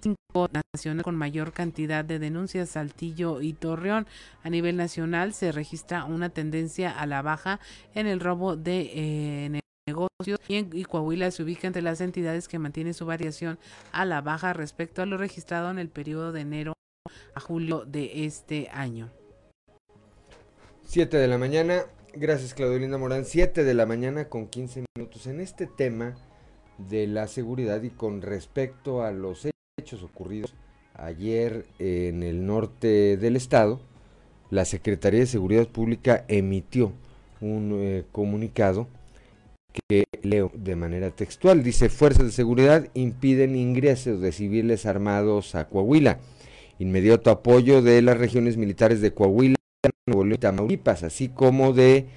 [0.01, 4.07] 5 nacional con mayor cantidad de denuncias Saltillo y Torreón.
[4.43, 7.59] A nivel nacional se registra una tendencia a la baja
[7.93, 10.39] en el robo de eh, negocios.
[10.47, 13.57] Y, en, y Coahuila se ubica entre las entidades que mantiene su variación
[13.91, 16.73] a la baja respecto a lo registrado en el periodo de enero
[17.33, 19.11] a julio de este año.
[20.85, 21.83] 7 de la mañana,
[22.13, 25.27] gracias Claudio Linda Morán, 7 de la mañana con 15 minutos.
[25.27, 26.15] En este tema
[26.77, 29.47] de la seguridad y con respecto a los
[30.01, 30.55] ocurridos
[30.95, 33.79] ayer en el norte del estado,
[34.49, 36.93] la Secretaría de Seguridad Pública emitió
[37.41, 38.87] un eh, comunicado
[39.87, 41.61] que leo de manera textual.
[41.61, 46.19] Dice, fuerzas de seguridad impiden ingresos de civiles armados a Coahuila
[46.79, 49.55] inmediato apoyo de las regiones militares de Coahuila,
[50.07, 52.07] Nuevo León y Tamaulipas, así como de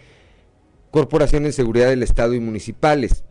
[0.90, 3.24] corporaciones de seguridad del Estado y municipales.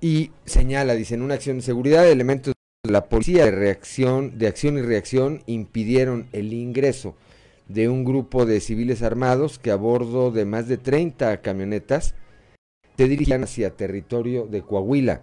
[0.00, 2.54] Y señala, dice, en una acción de seguridad, elementos
[2.84, 7.14] la policía de acción y reacción impidieron el ingreso
[7.66, 12.14] de un grupo de civiles armados que a bordo de más de 30 camionetas
[12.98, 15.22] se dirigían hacia territorio de Coahuila.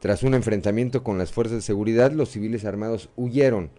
[0.00, 3.70] Tras un enfrentamiento con las fuerzas de seguridad, los civiles armados huyeron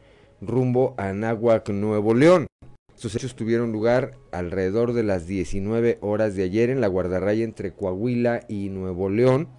[0.42, 2.48] rumbo a Anáhuac, Nuevo León.
[2.96, 7.74] Estos hechos tuvieron lugar alrededor de las 19 horas de ayer en la guardarraya entre
[7.74, 9.50] Coahuila y Nuevo León,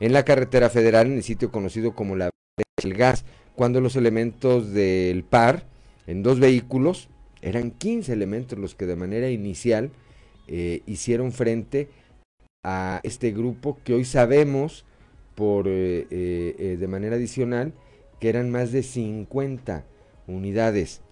[0.00, 2.30] en la carretera federal, en el sitio conocido como la
[2.82, 5.64] del gas, cuando los elementos del PAR,
[6.06, 7.08] en dos vehículos,
[7.42, 9.90] eran 15 elementos los que de manera inicial
[10.48, 11.88] eh, hicieron frente
[12.64, 14.84] a este grupo que hoy sabemos
[15.34, 17.72] por eh, eh, de manera adicional
[18.20, 19.84] que eran más de 50
[20.26, 21.02] unidades.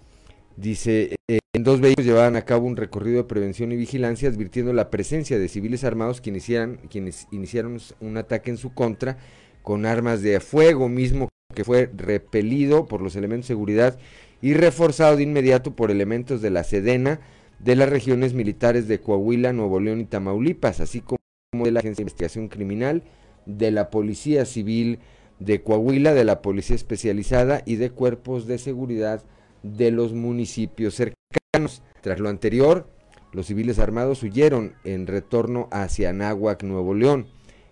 [0.57, 4.91] Dice, en dos vehículos llevaban a cabo un recorrido de prevención y vigilancia advirtiendo la
[4.91, 6.47] presencia de civiles armados quienes,
[6.89, 9.19] quienes iniciaron un ataque en su contra
[9.63, 13.99] con armas de fuego mismo que fue repelido por los elementos de seguridad
[14.43, 17.21] y reforzado de inmediato por elementos de la Sedena
[17.59, 21.19] de las regiones militares de Coahuila, Nuevo León y Tamaulipas, así como
[21.65, 23.03] de la Agencia de Investigación Criminal
[23.47, 24.99] de la Policía Civil
[25.39, 29.23] de Coahuila, de la Policía Especializada y de cuerpos de seguridad
[29.63, 31.83] de los municipios cercanos.
[32.03, 32.89] Tras lo anterior,
[33.33, 37.27] los civiles armados huyeron en retorno hacia Anáhuac, Nuevo León.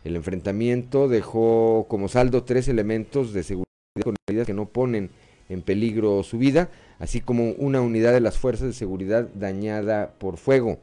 [0.04, 3.66] El enfrentamiento dejó como saldo tres elementos de seguridad
[4.02, 5.10] con medidas que no ponen
[5.48, 10.38] en peligro su vida, así como una unidad de las fuerzas de seguridad dañada por
[10.38, 10.78] fuego.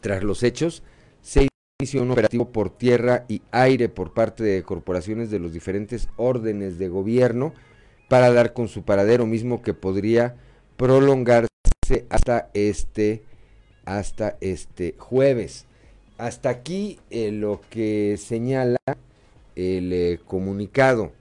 [0.00, 0.82] Tras los hechos,
[1.22, 1.48] seis
[1.94, 6.88] un operativo por tierra y aire por parte de corporaciones de los diferentes órdenes de
[6.88, 7.52] gobierno
[8.08, 10.36] para dar con su paradero mismo que podría
[10.76, 11.48] prolongarse
[12.08, 13.22] hasta este
[13.84, 15.66] hasta este jueves.
[16.16, 18.78] Hasta aquí eh, lo que señala
[19.56, 21.12] el eh, comunicado.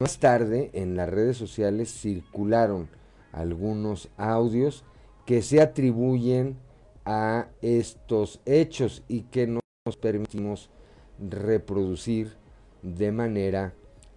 [0.00, 2.88] Más tarde en las redes sociales circularon
[3.32, 4.84] algunos audios
[5.26, 6.56] que se atribuyen
[7.04, 10.70] a estos hechos y que nos permitimos
[11.18, 12.34] reproducir
[12.82, 13.74] de manera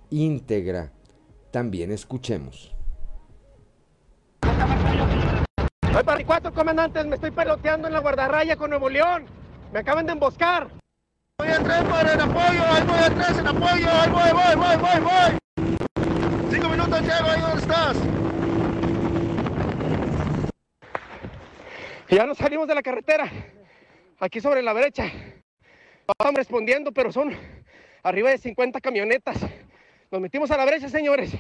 [0.10, 0.92] íntegra.
[1.52, 2.74] También escuchemos.
[5.92, 9.26] Soy para cuatro comandantes, me estoy peloteando en la guardarraya con Nuevo León.
[9.72, 10.70] Me acaban de emboscar.
[11.38, 15.00] Voy atrás para el apoyo, ahí voy atrás en apoyo, ahí voy, voy, voy, voy,
[15.02, 16.52] voy.
[16.52, 17.98] Cinco minutos llego, ahí donde estás.
[22.10, 23.30] Ya nos salimos de la carretera,
[24.20, 25.12] aquí sobre la brecha.
[26.18, 27.36] Vamos respondiendo, pero son
[28.02, 29.38] arriba de 50 camionetas.
[30.10, 31.34] Nos metimos a la brecha, señores.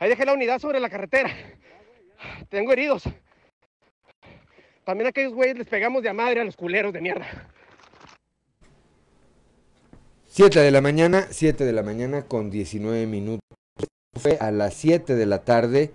[0.00, 1.30] Ahí dejé la unidad sobre la carretera.
[2.48, 3.04] Tengo heridos.
[4.84, 7.26] También a aquellos güeyes les pegamos de a madre a los culeros de mierda.
[10.32, 13.40] 7 de la mañana, 7 de la mañana con 19 minutos.
[14.16, 15.90] Fue a las 7 de la tarde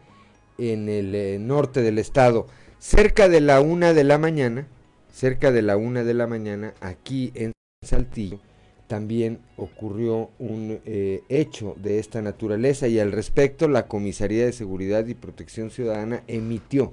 [0.58, 2.46] en el eh, norte del estado.
[2.78, 4.68] Cerca de la una de la mañana,
[5.10, 8.42] cerca de la una de la mañana, aquí en Saltillo,
[8.88, 15.08] también ocurrió un eh, hecho de esta naturaleza y al respecto la Comisaría de Seguridad
[15.08, 16.92] y Protección Ciudadana emitió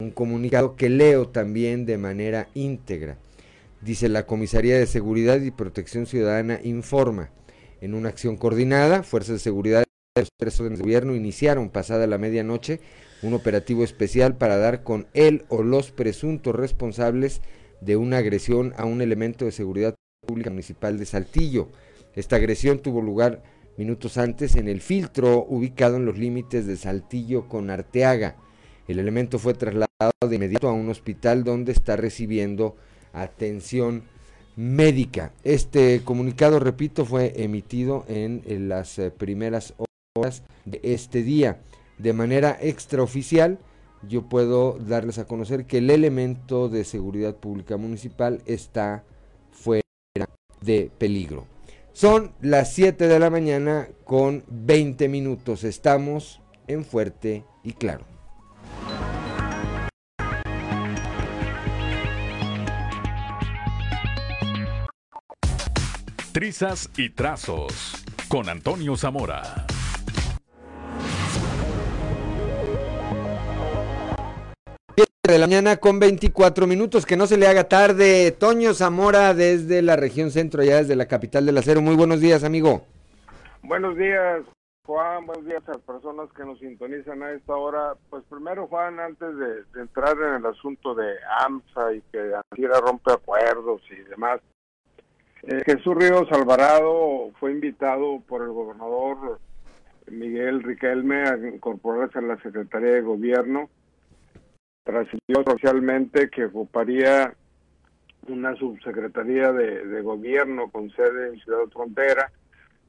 [0.00, 3.18] un comunicado que leo también de manera íntegra.
[3.84, 7.28] Dice la Comisaría de Seguridad y Protección Ciudadana informa,
[7.82, 9.80] en una acción coordinada, Fuerzas de Seguridad
[10.14, 12.80] de los tres órdenes de gobierno iniciaron pasada la medianoche
[13.20, 17.42] un operativo especial para dar con él o los presuntos responsables
[17.82, 19.94] de una agresión a un elemento de seguridad
[20.26, 21.68] pública municipal de Saltillo.
[22.14, 23.42] Esta agresión tuvo lugar
[23.76, 28.38] minutos antes en el filtro ubicado en los límites de Saltillo con Arteaga.
[28.88, 32.76] El elemento fue trasladado de inmediato a un hospital donde está recibiendo
[33.14, 34.04] atención
[34.56, 35.32] médica.
[35.42, 39.74] Este comunicado, repito, fue emitido en, las eh, primeras
[40.16, 41.60] horas de este día.
[41.98, 43.58] De manera extraoficial,
[44.08, 49.04] yo puedo darles a conocer que el elemento de seguridad pública municipal está
[49.50, 49.82] fuera
[50.60, 51.46] de peligro.
[51.92, 55.62] Son las 7 de la mañana con 20 minutos.
[55.62, 58.04] Estamos en fuerte y claro.
[66.34, 69.66] Trizas y trazos con Antonio Zamora.
[74.96, 78.32] de la mañana con 24 minutos, que no se le haga tarde.
[78.32, 81.80] Toño Zamora desde la región centro, ya desde la capital del acero.
[81.80, 82.82] Muy buenos días, amigo.
[83.62, 84.42] Buenos días,
[84.86, 85.26] Juan.
[85.26, 87.94] Buenos días a las personas que nos sintonizan a esta hora.
[88.10, 91.14] Pues primero, Juan, antes de, entrar en el asunto de
[91.46, 94.40] AMSA y que Antira rompe acuerdos y demás,
[95.46, 99.40] eh, Jesús Ríos Alvarado fue invitado por el gobernador
[100.10, 103.68] Miguel Riquelme a incorporarse a la Secretaría de Gobierno.
[104.84, 107.34] Trascendió socialmente que ocuparía
[108.28, 112.30] una subsecretaría de, gobierno con sede en Ciudad Frontera,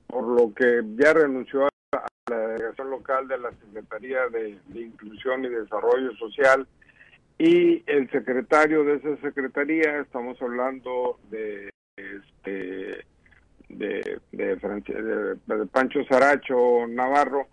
[0.08, 5.50] por lo que ya renunció a la delegación local de la Secretaría de, Inclusión y
[5.50, 6.68] Desarrollo Social
[7.38, 13.06] y el secretario de esa secretaría, estamos hablando de este
[13.70, 17.48] de, de, de Pancho Saracho Navarro,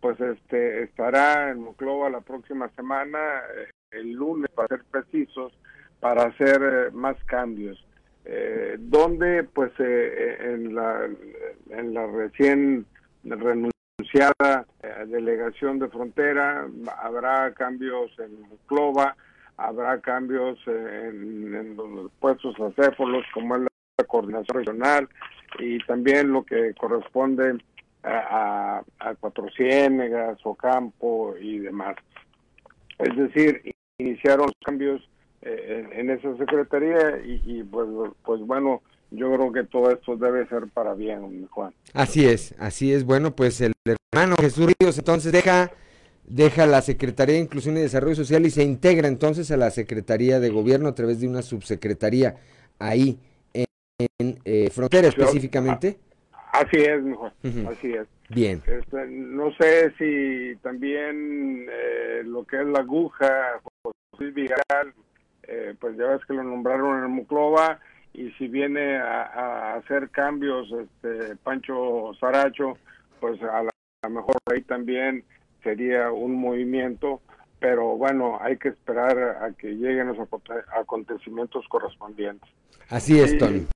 [0.00, 3.18] pues este estará en Moclova la próxima semana
[3.56, 5.52] eh, el lunes, para ser precisos,
[6.00, 7.82] para hacer eh, más cambios.
[8.24, 11.08] Eh, donde, pues, eh, en, la,
[11.70, 12.84] en la recién
[13.22, 14.66] renunciada
[15.06, 16.66] delegación de frontera,
[17.02, 19.16] habrá cambios en Clova,
[19.56, 23.68] habrá cambios en, los puestos acéfolos, como es la
[24.04, 25.08] coordinación regional,
[25.58, 27.58] y también lo que corresponde
[28.02, 31.96] a, a, a Cuatro Ciénegas, Ocampo y demás.
[32.98, 35.02] Es decir, iniciaron cambios
[35.42, 37.86] eh, en, esa secretaría y, pues,
[38.24, 41.72] pues bueno, yo creo que todo esto debe ser para bien, Juan.
[41.94, 43.04] Así es, así es.
[43.04, 45.70] Bueno, pues el hermano Jesús Ríos entonces deja
[46.24, 50.40] deja la Secretaría de Inclusión y Desarrollo Social y se integra entonces a la Secretaría
[50.40, 52.34] de Gobierno a través de una subsecretaría
[52.80, 53.20] ahí
[53.98, 55.98] en, eh, frontera específicamente.
[56.52, 57.32] Así es, mejor.
[57.68, 58.06] Así es.
[58.28, 58.62] Bien.
[58.66, 63.60] Este, no sé si también eh, lo que es la aguja,
[64.10, 64.94] José Vigal,
[65.42, 67.78] eh, pues ya ves que lo nombraron en Muclova
[68.12, 72.78] y si viene a, hacer cambios este Pancho Saracho,
[73.20, 75.24] pues a lo mejor ahí también
[75.62, 77.20] sería un movimiento
[77.58, 80.18] pero bueno, hay que esperar a que lleguen los
[80.74, 82.48] acontecimientos correspondientes.
[82.88, 83.66] Así es, Tony.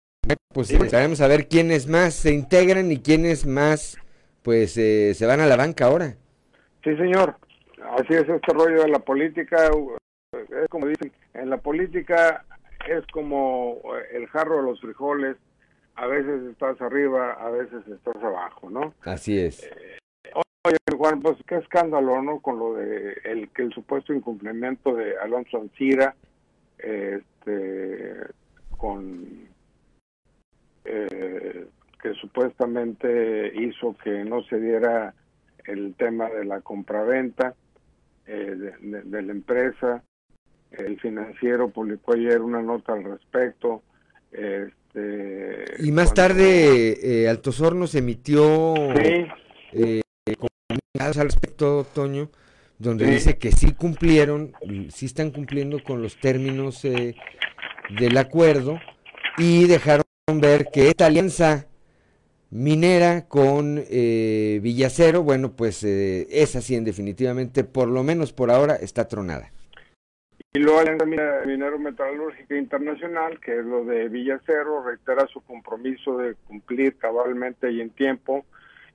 [0.52, 3.96] Pues estaremos a ver quiénes más se integran y quiénes más
[4.42, 6.14] pues eh, se van a la banca ahora.
[6.82, 7.36] Sí, señor.
[7.98, 9.70] Así es este rollo de la política.
[10.32, 12.44] Es como dicen, en la política
[12.88, 13.80] es como
[14.12, 15.36] el jarro de los frijoles.
[15.96, 18.94] A veces estás arriba, a veces estás abajo, ¿no?
[19.02, 19.62] Así es.
[19.62, 19.98] Eh,
[20.64, 22.40] oye, Juan, pues qué escándalo, ¿no?
[22.40, 26.14] Con lo de el que el supuesto incumplimiento de Alonso Ancira,
[26.78, 28.14] este,
[28.78, 29.49] con
[30.84, 31.66] eh,
[32.02, 35.14] que supuestamente hizo que no se diera
[35.66, 37.54] el tema de la compraventa
[38.26, 40.02] eh, de, la empresa.
[40.70, 43.82] El financiero publicó ayer una nota al respecto.
[44.32, 44.80] Este,
[45.78, 48.74] y más tarde eh, Altos Hornos emitió
[49.72, 50.02] eh,
[50.38, 52.30] comunicados al respecto, Toño,
[52.78, 54.52] donde dice que sí cumplieron,
[54.88, 57.14] sí están cumpliendo con los términos eh,
[57.98, 58.80] del acuerdo
[59.38, 60.04] y dejaron
[60.38, 61.66] ver que esta alianza
[62.50, 68.50] minera con eh, Villacero, bueno, pues eh, es así en definitivamente, por lo menos por
[68.50, 69.50] ahora, está tronada.
[70.52, 71.06] Y luego Alianza
[71.46, 77.80] Minero Metalúrgica Internacional, que es lo de Villacero, reitera su compromiso de cumplir cabalmente y
[77.80, 78.44] en tiempo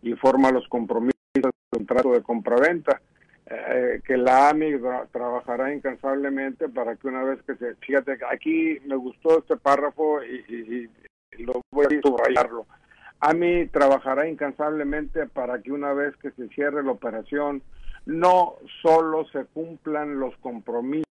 [0.02, 3.02] y forma los compromisos del contrato de compraventa.
[3.48, 4.80] Eh, que la AMI
[5.12, 7.76] trabajará incansablemente para que una vez que se...
[7.76, 10.90] Fíjate, aquí me gustó este párrafo y, y
[11.40, 12.66] lo voy a subrayarlo
[13.20, 17.64] AMI trabajará incansablemente para que una vez que se cierre la operación,
[18.06, 21.06] no solo se cumplan los compromisos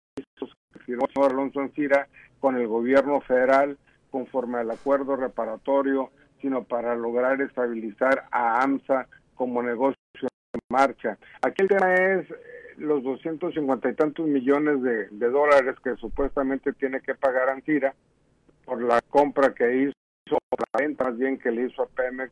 [0.74, 2.08] que firmó el señor Alonso Ancira
[2.40, 3.78] con el gobierno federal
[4.12, 11.18] conforme al acuerdo reparatorio, sino para lograr estabilizar a AMSA como negocio en marcha.
[11.42, 12.36] Aquí el tema es eh,
[12.78, 17.96] los 250 y tantos millones de, de dólares que supuestamente tiene que pagar Ancira
[18.66, 19.94] por la compra que hizo
[20.74, 22.32] la venta más bien que le hizo a Pemex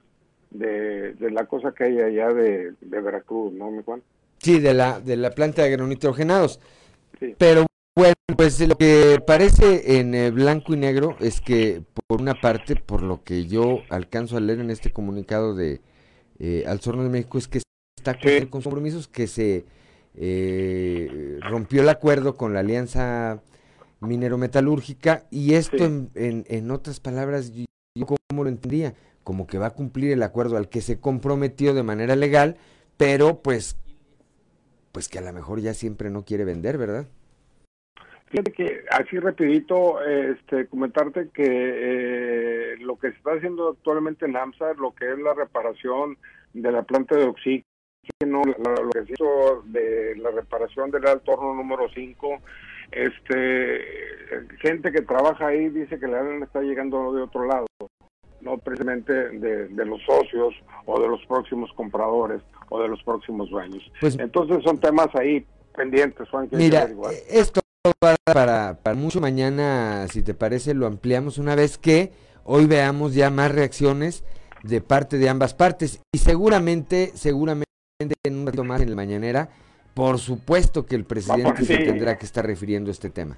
[0.52, 4.02] de, la cosa que hay allá de, Veracruz, ¿no, mi Juan?
[4.40, 6.60] Sí, de la, de la planta de agronitrogenados.
[7.38, 7.65] Pero
[7.95, 12.76] bueno, pues lo que parece en eh, blanco y negro es que por una parte,
[12.76, 15.82] por lo que yo alcanzo a leer en este comunicado de
[16.40, 17.61] eh, Al Sorno de México, es que
[17.98, 18.18] está
[18.49, 19.65] con compromisos que se
[20.15, 23.41] eh, rompió el acuerdo con la alianza
[23.99, 27.65] minero-metalúrgica y esto en, en, en, otras palabras yo
[28.32, 28.94] como lo entendía,
[29.26, 32.56] como que va a cumplir el acuerdo al que se comprometió de manera legal,
[32.95, 33.78] pero pues,
[34.94, 37.08] pues que a lo mejor ya siempre no quiere vender, ¿verdad?
[38.28, 44.38] Fíjate que así rapidito, este, comentarte que eh, lo que se está haciendo actualmente en
[44.38, 46.18] AMSA, lo que es la reparación
[46.53, 47.64] de la planta de oxígeno,
[48.45, 52.38] lo que se hizo de la reparación del alto número 5,
[52.91, 53.82] este,
[54.62, 57.66] gente que trabaja ahí dice que la lana está llegando de otro lado,
[58.41, 60.53] no precisamente de, los socios
[60.85, 63.84] o de los próximos compradores o de los próximos dueños.
[63.99, 65.45] Pues, Entonces son temas ahí
[65.76, 66.47] pendientes, Juan.
[66.49, 66.88] Que mira,
[67.30, 67.61] esto
[67.99, 72.11] para, para mucho mañana, si te parece, lo ampliamos una vez que
[72.43, 74.23] hoy veamos ya más reacciones
[74.63, 77.65] de parte de ambas partes y seguramente, seguramente
[78.23, 79.49] en un rato más en la mañanera
[79.93, 83.38] por supuesto que el presidente se tendrá que estar refiriendo a este tema.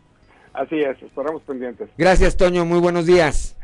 [0.53, 1.89] Así es, estaremos pendientes.
[1.97, 2.63] Gracias, Toño.
[2.65, 3.57] Muy buenos días.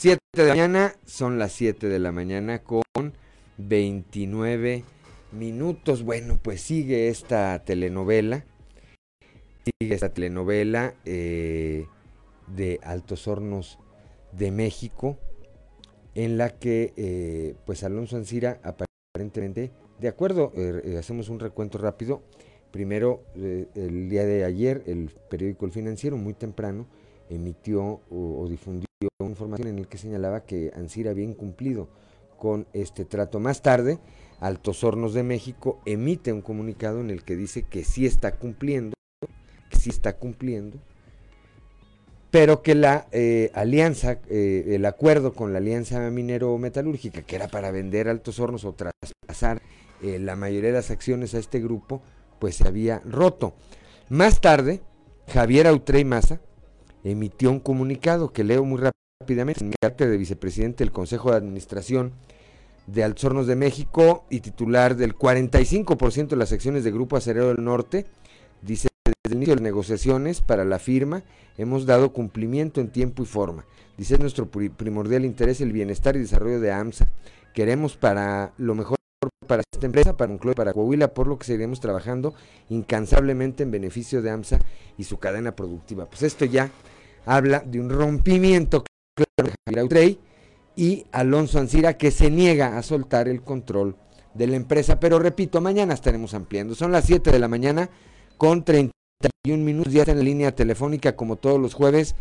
[0.00, 3.12] Siete de la mañana, son las siete de la mañana con
[3.58, 4.82] 29
[5.32, 6.04] minutos.
[6.04, 8.46] Bueno, pues sigue esta telenovela.
[9.62, 11.84] Sigue esta telenovela eh,
[12.46, 13.78] de Altos Hornos
[14.32, 15.18] de México,
[16.14, 21.76] en la que eh, pues Alonso Ancira aparentemente de acuerdo, eh, eh, hacemos un recuento
[21.76, 22.22] rápido.
[22.70, 26.86] Primero, el día de ayer, el periódico El Financiero, muy temprano,
[27.28, 28.89] emitió o, difundió
[29.20, 31.88] información en el que señalaba que ANSIR había incumplido
[32.38, 33.40] con este trato.
[33.40, 33.98] Más tarde,
[34.40, 38.94] Altos Hornos de México emite un comunicado en el que dice que sí está cumpliendo,
[39.70, 40.78] que sí está cumpliendo,
[42.30, 43.06] pero que la
[43.54, 49.62] alianza, el acuerdo con la alianza minero-metalúrgica, que era para vender Altos Hornos o traspasar
[50.02, 52.02] eh, la mayoría de las acciones a este grupo,
[52.38, 53.54] pues se había roto.
[54.10, 54.82] Más tarde,
[55.28, 56.40] Javier Autrey Maza
[57.04, 58.80] emitió un comunicado que leo muy
[59.20, 62.12] rápidamente en carácter de vicepresidente del Consejo de Administración
[62.86, 67.64] de Alzornos de México y titular del 45% de las acciones de Grupo Acerero del
[67.64, 68.06] Norte,
[68.62, 71.22] dice desde el inicio de las negociaciones para la firma
[71.56, 73.64] hemos dado cumplimiento en tiempo y forma.
[73.96, 77.06] Dice es nuestro primordial interés el bienestar y desarrollo de AMSA.
[77.54, 78.99] Queremos para lo mejor
[79.46, 82.34] para esta empresa, para Moncloa y para Coahuila, por lo que seguiremos trabajando
[82.68, 84.60] incansablemente en beneficio de AMSA
[84.96, 86.06] y su cadena productiva.
[86.06, 86.70] Pues esto ya
[87.26, 88.84] habla de un rompimiento
[89.14, 90.18] claro de Javier
[90.76, 93.96] y Alonso Ancira que se niega a soltar el control
[94.34, 95.00] de la empresa.
[95.00, 96.74] Pero repito, mañana estaremos ampliando.
[96.74, 97.90] Son las 7 de la mañana
[98.38, 99.92] con 31 minutos.
[99.92, 102.14] Ya está en la línea telefónica como todos los jueves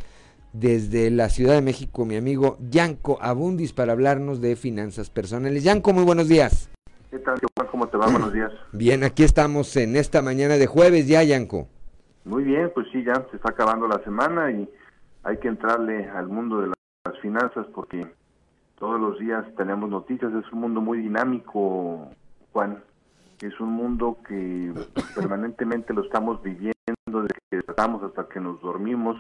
[0.52, 5.64] desde la Ciudad de México mi amigo Yanko Abundis para hablarnos de finanzas personales.
[5.64, 6.70] Yanko, muy buenos días.
[7.10, 7.68] ¿Qué tal, Juan?
[7.72, 8.06] ¿Cómo te va?
[8.08, 8.52] Buenos días.
[8.72, 11.68] Bien, aquí estamos en esta mañana de jueves ya, Yanko.
[12.24, 14.70] Muy bien, pues sí, ya se está acabando la semana y
[15.24, 18.06] hay que entrarle al mundo de las finanzas porque
[18.78, 20.32] todos los días tenemos noticias.
[20.34, 22.12] Es un mundo muy dinámico,
[22.54, 22.84] Juan.
[23.42, 24.72] Es un mundo que
[25.16, 26.76] permanentemente lo estamos viviendo
[27.06, 29.18] desde que despertamos hasta que nos dormimos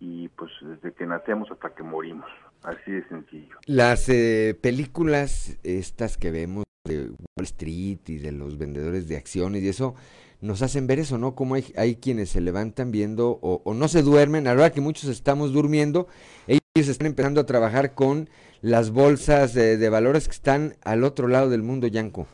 [0.00, 2.26] y pues desde que nacemos hasta que morimos.
[2.64, 3.56] Así de sencillo.
[3.66, 9.62] Las eh, películas estas que vemos de Wall Street y de los vendedores de acciones
[9.62, 9.94] y eso
[10.40, 11.34] nos hacen ver eso, ¿no?
[11.34, 14.80] Como hay, hay quienes se levantan viendo o, no se duermen, a la hora que
[14.80, 16.06] muchos estamos durmiendo,
[16.46, 18.30] ellos están empezando a trabajar con
[18.62, 22.26] las bolsas de, valores que están al otro lado del mundo, Yanko.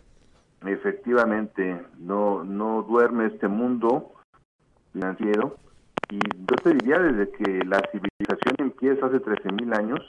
[0.64, 4.12] Efectivamente, no, no duerme este mundo
[4.92, 5.56] financiero
[6.10, 10.00] y yo te diría desde que la civilización empieza hace 13.000 años,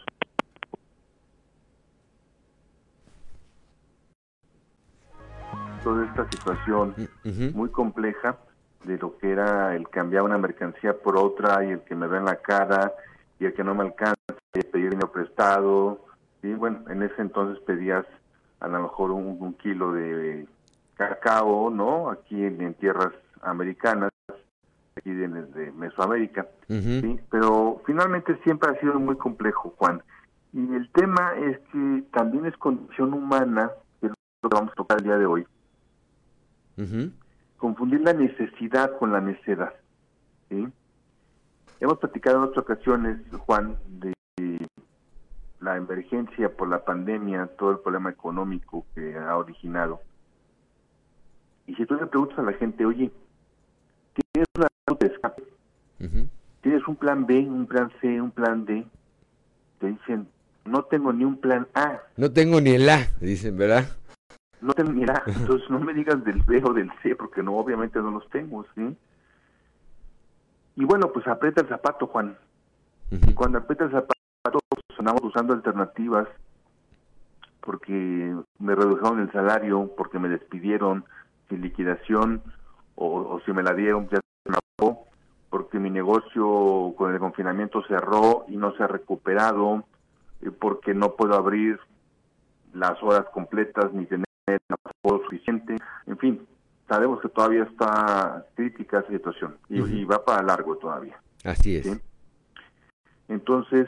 [5.88, 6.96] toda esta situación
[7.54, 8.36] muy compleja
[8.84, 12.18] de lo que era el cambiar una mercancía por otra y el que me ve
[12.18, 12.92] en la cara
[13.40, 14.16] y el que no me alcanza
[14.54, 16.06] y pedir dinero prestado.
[16.44, 18.06] Y bueno, en ese entonces pedías
[18.60, 20.46] a lo mejor un, kilo de
[20.96, 22.10] cacao, ¿no?
[22.10, 24.12] Aquí en tierras americanas
[24.98, 25.30] aquí de,
[25.72, 27.20] Mesoamérica, ¿sí?
[27.30, 30.02] pero finalmente siempre ha sido muy complejo, Juan.
[30.52, 34.76] Y el tema es que también es condición humana, que es lo que vamos a
[34.76, 35.46] tocar el día de hoy,
[37.58, 39.74] confundir la necesidad con la necedad.
[40.50, 40.68] ¿sí?
[41.80, 44.14] Hemos platicado en otras ocasiones, Juan, de
[45.60, 50.02] la emergencia por la pandemia, todo el problema económico que ha originado.
[51.66, 53.12] Y si tú le preguntas a la gente, oye,
[54.14, 54.68] tienes una
[55.00, 55.44] de escape.
[56.62, 58.86] Tienes un plan B, un plan C, un plan D.
[59.80, 60.28] Te dicen,
[60.66, 62.02] no tengo ni un plan A.
[62.16, 63.86] No tengo ni el A, dicen, ¿verdad?
[64.62, 65.24] No tengo ni el A.
[65.26, 68.66] Entonces no me digas del B o del C, porque no, obviamente no los tengo,
[68.76, 68.98] ¿sí?
[70.76, 72.38] Y bueno, pues aprieta el zapato, Juan.
[73.12, 74.60] Y cuando aprieta el zapato,
[74.96, 76.28] sonamos usando alternativas
[77.68, 81.04] porque me redujeron el salario, porque me despidieron
[81.50, 82.42] sin liquidación,
[82.96, 85.06] o, si me la dieron, ya se me acabó,
[85.50, 89.84] porque mi negocio con el confinamiento cerró y no se ha recuperado,
[90.42, 91.78] eh, porque no puedo abrir
[92.74, 94.27] las horas completas ni tener
[94.70, 95.76] apoyo suficiente,
[96.06, 96.48] en fin,
[96.88, 101.20] sabemos que todavía está crítica esa situación y, va para largo todavía.
[101.44, 102.02] Así es.
[103.28, 103.88] Entonces,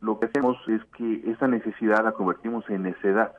[0.00, 3.32] lo que hacemos es que esa necesidad la convertimos en necedad.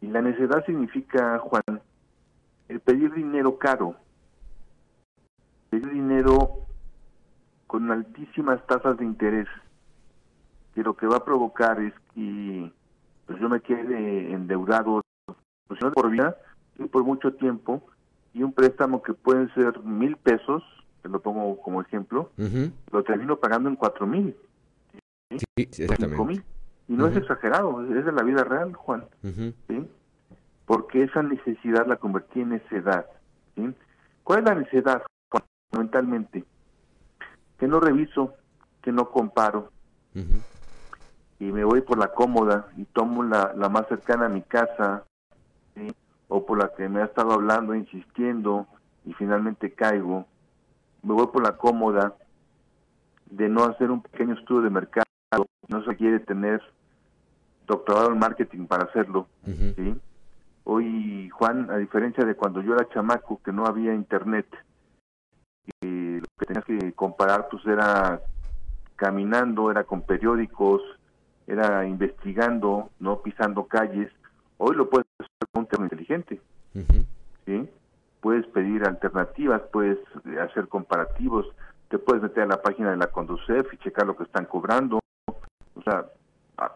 [0.00, 1.82] Y la necedad significa, Juan,
[2.68, 3.96] el pedir dinero caro,
[5.70, 6.66] pedir dinero
[7.66, 9.48] con altísimas tasas de interés,
[10.74, 12.72] que lo que va a provocar es que
[13.26, 15.02] pues yo me quede endeudado,
[15.68, 16.36] no por vida,
[16.78, 17.82] y por mucho tiempo,
[18.32, 20.62] y un préstamo que puede ser mil pesos,
[21.02, 22.30] te lo pongo como ejemplo,
[22.92, 24.36] lo termino pagando en cuatro mil.
[25.30, 26.42] Sí, exactamente.
[26.88, 29.04] Y no es exagerado, es de la vida real, Juan.
[29.22, 29.86] ¿sí?
[30.68, 33.06] porque esa necesidad la convertí en necedad.
[33.56, 33.74] ¿sí?
[34.22, 35.02] ¿Cuál es la necesidad?
[35.70, 36.44] Fundamentalmente,
[37.58, 38.34] que no reviso,
[38.82, 39.72] que no comparo,
[41.38, 45.04] y me voy por la cómoda y tomo la, la más cercana a mi casa,
[46.28, 48.66] o por la que me ha estado hablando, insistiendo,
[49.04, 50.26] y finalmente caigo.
[51.02, 52.14] Me voy por la cómoda
[53.30, 55.04] de no hacer un pequeño estudio de mercado,
[55.68, 56.62] no se quiere tener
[57.66, 59.94] doctorado en marketing para hacerlo, ¿sí?
[60.64, 64.46] Hoy, Juan, a diferencia de cuando yo era chamaco, que no había internet,
[65.82, 68.20] y lo que tenías que comparar pues era
[68.96, 70.82] caminando, era con periódicos,
[71.46, 74.10] era investigando, no pisando calles.
[74.58, 75.07] Hoy lo puedes
[75.52, 76.40] un teléfono inteligente.
[77.44, 77.68] ¿sí?
[78.20, 79.98] Puedes pedir alternativas, puedes
[80.40, 81.46] hacer comparativos,
[81.88, 85.00] te puedes meter a la página de la Conducef y checar lo que están cobrando.
[85.26, 86.06] O sea,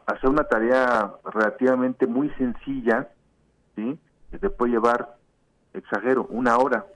[0.07, 3.09] hacer una tarea relativamente muy sencilla
[3.77, 3.99] ¿sí?
[4.31, 5.17] Que te puede llevar,
[5.73, 6.87] exagero, una hora.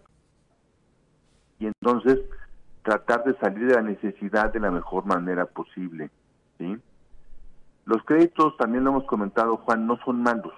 [1.59, 2.21] Y entonces
[2.83, 6.11] tratar de salir de la necesidad de la mejor manera posible,
[6.59, 6.77] ¿sí?
[7.85, 10.53] Los créditos, también lo hemos comentado, Juan, no son malos.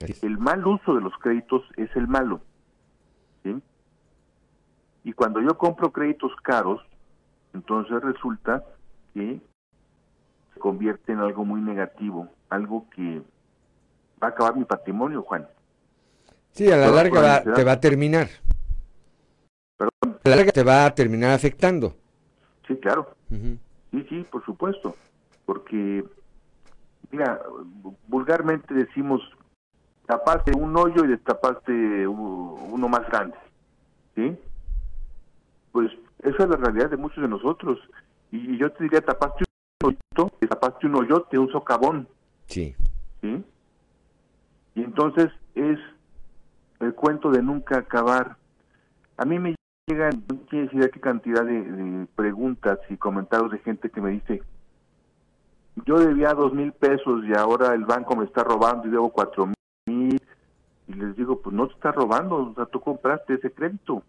[0.00, 2.40] El mal uso de los créditos es el malo.
[3.42, 3.60] ¿sí?
[5.04, 6.80] Y cuando yo compro créditos caros,
[7.52, 8.64] entonces resulta
[9.12, 9.40] que
[10.54, 13.22] se convierte en algo muy negativo, algo que
[14.22, 15.46] va a acabar mi patrimonio, Juan.
[16.52, 18.28] Sí, a la larga te va a terminar.
[19.76, 20.18] ¿Perdón?
[20.24, 21.94] A la larga te va a terminar afectando.
[22.66, 23.14] Sí, claro.
[23.28, 24.96] Sí, sí, por supuesto.
[25.46, 26.04] Porque,
[27.10, 27.40] mira,
[28.08, 29.22] vulgarmente decimos,
[30.10, 33.36] tapaste un hoyo y destapaste uno más grande.
[34.16, 34.36] ¿Sí?
[35.70, 37.78] Pues esa es la realidad de muchos de nosotros.
[38.32, 42.08] Y yo te diría, tapaste un hoyito, tapaste un hoyote, un socavón.
[42.46, 42.74] Sí.
[43.20, 43.44] ¿Sí?
[44.74, 45.78] Y entonces es
[46.80, 48.36] el cuento de nunca acabar.
[49.16, 49.54] A mí me
[49.86, 54.42] llegan, no tienes idea qué cantidad de, preguntas y comentarios de gente que me dice,
[55.86, 59.46] yo debía dos mil pesos y ahora el banco me está robando y debo cuatro
[59.46, 59.54] mil.
[61.42, 64.02] Pues no te está robando, o sea, tú compraste ese crédito.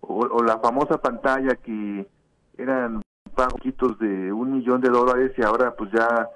[0.00, 2.06] O, la famosa pantalla que
[2.58, 3.02] eran
[3.34, 6.28] pagos de un millón de dólares y ahora pues ya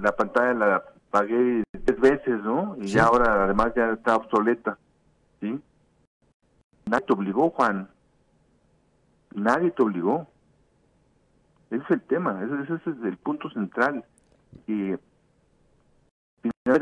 [0.00, 2.76] la pantalla la pagué diez veces, ¿no?
[2.78, 4.76] Y ya ahora además ya está obsoleta,
[5.40, 5.60] ¿sí?
[6.86, 7.88] Nadie te obligó, Juan.
[9.34, 10.26] Nadie te obligó.
[11.70, 14.04] Ese es el tema, ese, es el punto central.
[14.66, 14.94] Y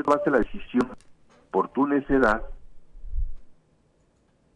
[0.03, 0.91] tomaste la decisión
[1.51, 2.43] por tu necedad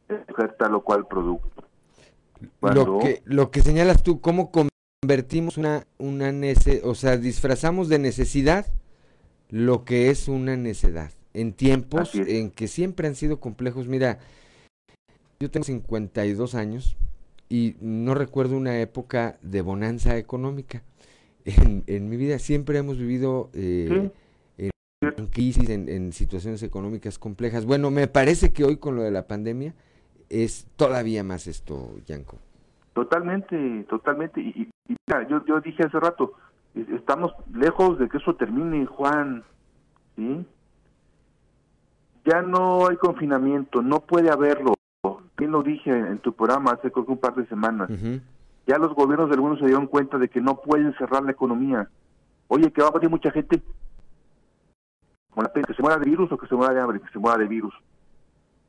[0.08, 1.64] de coger tal o cual producto.
[2.60, 7.98] Lo, que, lo que señalas tú, ¿cómo convertimos una, una nece o sea, disfrazamos de
[7.98, 8.66] necesidad
[9.50, 11.10] lo que es una necedad.
[11.34, 13.86] En tiempos en que siempre han sido complejos.
[13.86, 14.18] Mira,
[15.40, 16.96] yo tengo 52 años
[17.48, 20.82] y no recuerdo una época de bonanza económica.
[21.44, 24.10] En, en mi vida siempre hemos vivido eh,
[25.00, 27.66] en, crisis, en, en, situaciones económicas complejas.
[27.66, 29.74] Bueno, me parece que hoy con lo de la pandemia
[30.28, 32.38] es todavía más esto, Yanko.
[32.94, 34.40] Totalmente, totalmente.
[34.40, 36.32] Y, y mira, yo, yo dije hace rato,
[36.74, 39.44] estamos lejos de que eso termine, Juan.
[40.16, 40.46] ¿sí?
[42.24, 44.74] Ya no hay confinamiento, no puede haberlo.
[45.36, 47.88] Bien lo dije en tu programa hace creo que un par de semanas.
[48.66, 51.88] Ya los gobiernos del mundo se dieron cuenta de que no pueden cerrar la economía.
[52.48, 53.62] Oye, que va a morir mucha gente.
[55.66, 57.46] Que se muera de virus o que se muera de hambre, que se muera de
[57.46, 57.74] virus.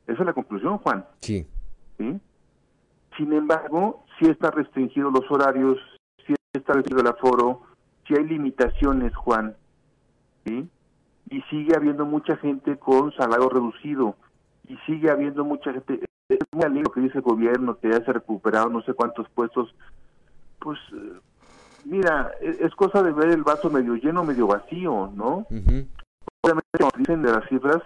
[0.06, 1.04] Esa es la conclusión, Juan.
[1.20, 1.46] Sí.
[1.98, 2.20] ¿Sí?
[3.16, 5.78] Sin embargo, sí está restringido los horarios,
[6.26, 7.62] sí está restringido el aforo,
[8.06, 9.56] sí hay limitaciones, Juan.
[10.44, 10.68] ¿Sí?
[11.30, 14.16] Y sigue habiendo mucha gente con salario reducido.
[14.68, 16.00] Y sigue habiendo mucha gente.
[16.28, 19.28] Es muy alegre que dice el gobierno, que ya se ha recuperado no sé cuántos
[19.30, 19.74] puestos.
[20.60, 21.18] Pues, eh,
[21.84, 25.46] mira, es, es, cosa de ver el vaso medio lleno, medio vacío, ¿no?
[26.42, 27.82] Obviamente, como dicen de las cifras,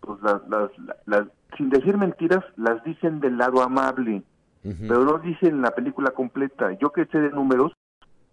[0.00, 0.70] pues las, las,
[1.06, 1.26] las,
[1.56, 4.22] sin decir mentiras, las dicen del lado amable,
[4.62, 6.72] pero no dicen la película completa.
[6.80, 7.72] Yo que sé de números,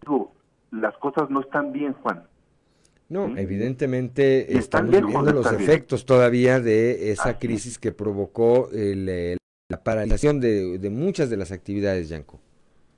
[0.02, 0.34] digo,
[0.72, 2.24] las cosas no están bien, Juan.
[3.10, 9.38] No, evidentemente estamos viendo los efectos todavía de esa crisis que provocó el,
[9.68, 12.40] la paralización de, de, muchas de las actividades, Yanko.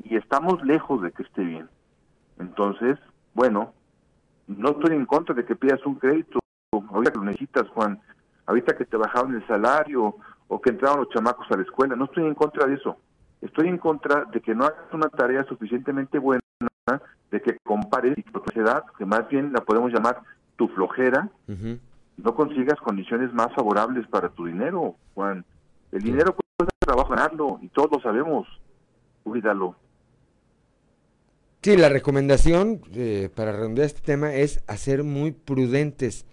[0.03, 1.67] Y estamos lejos de que esté bien.
[2.39, 2.99] Entonces,
[3.33, 3.73] bueno,
[4.47, 6.39] no estoy en contra de que pidas un crédito,
[6.81, 7.99] ahorita que lo necesitas, Juan,
[8.45, 10.15] ahorita que te bajaron el salario
[10.47, 12.97] o que entraron los chamacos a la escuela, no estoy en contra de eso.
[13.41, 16.41] Estoy en contra de que no hagas una tarea suficientemente buena,
[17.31, 20.21] de que compares y tu edad, que más bien la podemos llamar
[20.55, 21.29] tu flojera,
[22.17, 25.43] no consigas condiciones más favorables para tu dinero, Juan.
[25.91, 28.47] El dinero cuesta trabajo ganarlo y todos lo sabemos.
[29.23, 29.75] Cuídalo.
[31.61, 36.25] Sí, la recomendación eh, para redondear este tema es hacer muy prudentes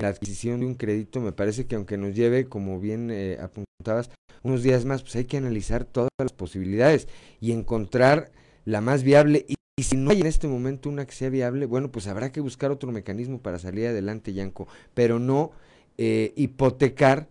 [0.00, 1.20] la adquisición de un crédito.
[1.20, 4.10] Me parece que aunque nos lleve, como bien eh, apuntabas,
[4.42, 7.08] unos días más, pues hay que analizar todas las posibilidades
[7.40, 8.30] y encontrar
[8.64, 9.44] la más viable.
[9.48, 12.40] Y, si no hay en este momento una que sea viable, bueno, pues habrá que
[12.40, 15.52] buscar otro mecanismo para salir adelante, Yanko, pero no
[15.96, 17.28] eh, hipotecar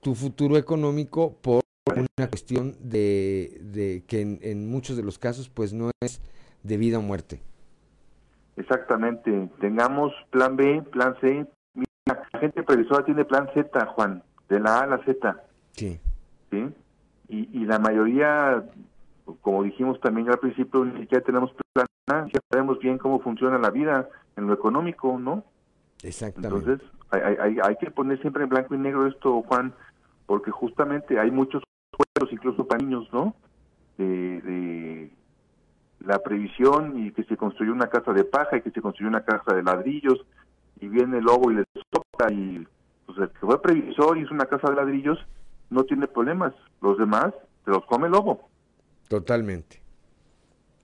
[0.00, 5.72] tu futuro económico por una cuestión de, que en, en, muchos de los casos pues
[5.72, 6.20] no es
[6.62, 7.40] de vida o muerte.
[8.56, 11.48] Exactamente, tengamos plan B, plan C.
[12.08, 15.42] La gente previsora tiene plan Z, Juan, de la A a la Z.
[15.72, 16.00] Sí.
[16.50, 16.68] ¿sí?
[17.28, 18.64] Y, y la mayoría,
[19.42, 21.86] como dijimos también al principio, ni siquiera tenemos plan
[22.32, 25.44] ya sabemos bien cómo funciona la vida en lo económico, ¿no?
[26.02, 26.56] Exactamente.
[26.56, 29.74] Entonces, hay, hay, hay que poner siempre en blanco y negro esto, Juan,
[30.26, 31.62] porque justamente hay muchos
[31.92, 33.34] juegos, incluso para niños, ¿no?
[33.98, 35.10] De, de
[36.00, 39.24] la previsión y que se construyó una casa de paja y que se construyó una
[39.24, 40.24] casa de ladrillos
[40.80, 42.66] y viene el lobo y le toca y
[43.06, 45.18] pues el que fue previsor y es una casa de ladrillos,
[45.70, 46.54] no tiene problemas.
[46.80, 47.32] Los demás
[47.64, 48.48] se los come el lobo.
[49.08, 49.80] Totalmente.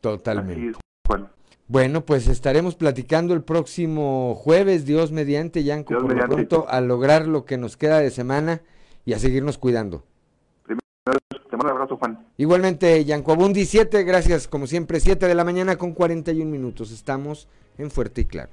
[0.00, 0.78] Totalmente.
[1.66, 7.26] Bueno, pues estaremos platicando el próximo jueves, Dios mediante, Yanko, por lo pronto, a lograr
[7.26, 8.60] lo que nos queda de semana
[9.06, 10.04] y a seguirnos cuidando.
[10.64, 10.82] Primero,
[11.50, 12.26] te mando un abrazo, Juan.
[12.36, 16.90] Igualmente, Yanko Abundi, 7, gracias, como siempre, 7 de la mañana con 41 minutos.
[16.90, 17.48] Estamos
[17.78, 18.50] en Fuerte y Claro.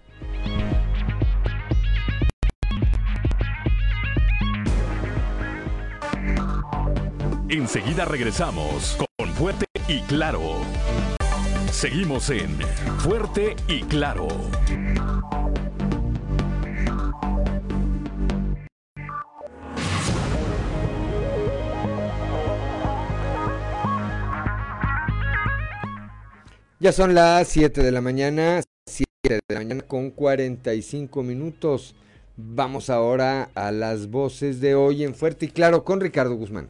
[7.52, 10.62] Enseguida regresamos con Fuerte y Claro.
[11.70, 12.58] Seguimos en
[13.00, 14.30] Fuerte y Claro.
[26.80, 31.96] Ya son las 7 de la mañana, 7 de la mañana con 45 minutos.
[32.38, 36.70] Vamos ahora a las voces de hoy en Fuerte y Claro con Ricardo Guzmán.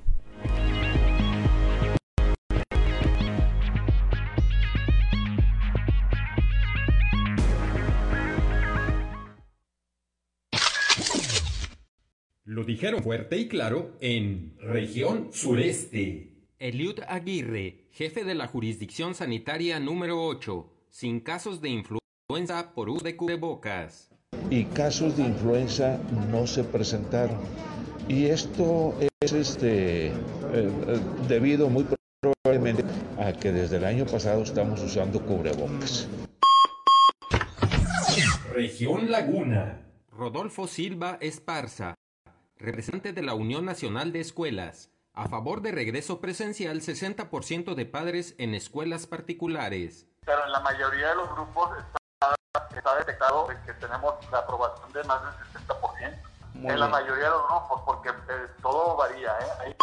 [12.72, 16.30] Dijeron fuerte y claro en región sureste.
[16.58, 23.04] Eliud Aguirre, jefe de la jurisdicción sanitaria número 8, sin casos de influenza por uso
[23.04, 24.10] de cubrebocas.
[24.50, 26.00] Y casos de influenza
[26.32, 27.40] no se presentaron.
[28.08, 30.14] Y esto es este, eh,
[30.54, 30.72] eh,
[31.28, 31.86] debido muy
[32.22, 32.86] probablemente
[33.18, 36.08] a que desde el año pasado estamos usando cubrebocas.
[38.54, 39.82] Región Laguna.
[40.22, 41.96] Rodolfo Silva Esparza,
[42.62, 48.36] representante de la Unión Nacional de Escuelas, a favor de regreso presencial 60% de padres
[48.38, 50.08] en escuelas particulares.
[50.26, 51.72] Pero en la mayoría de los grupos
[52.74, 55.34] está, detectado que tenemos la aprobación de más del
[55.66, 56.22] 60%.
[56.56, 59.32] en la mayoría de los grupos, porque eh, todo varía.
[59.66, 59.76] ¿eh?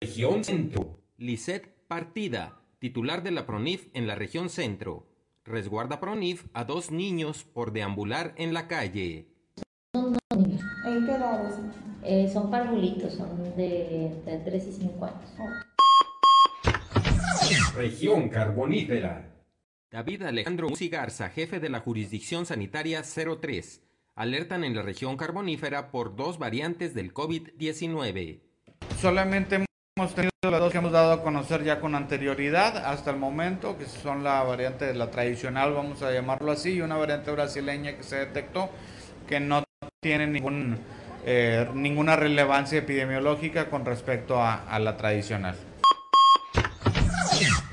[0.00, 0.98] Región Centro.
[1.16, 5.06] Lisette Partida, titular de la PRONIF en la región Centro.
[5.44, 9.35] Resguarda PRONIF a dos niños por deambular en la calle.
[10.86, 11.54] ¿En qué edades?
[12.04, 15.30] Eh, son parvulitos, son de entre 3 y 5 años.
[17.74, 19.32] Región carbonífera.
[19.90, 23.82] David Alejandro Garza, jefe de la jurisdicción sanitaria 03,
[24.14, 28.40] alertan en la región carbonífera por dos variantes del COVID-19.
[29.00, 29.64] Solamente
[29.96, 33.76] hemos tenido las dos que hemos dado a conocer ya con anterioridad hasta el momento,
[33.76, 37.96] que son la variante de la tradicional, vamos a llamarlo así, y una variante brasileña
[37.96, 38.70] que se detectó
[39.26, 39.65] que no
[40.00, 40.78] tiene ningún,
[41.24, 45.56] eh, ninguna relevancia epidemiológica con respecto a, a la tradicional.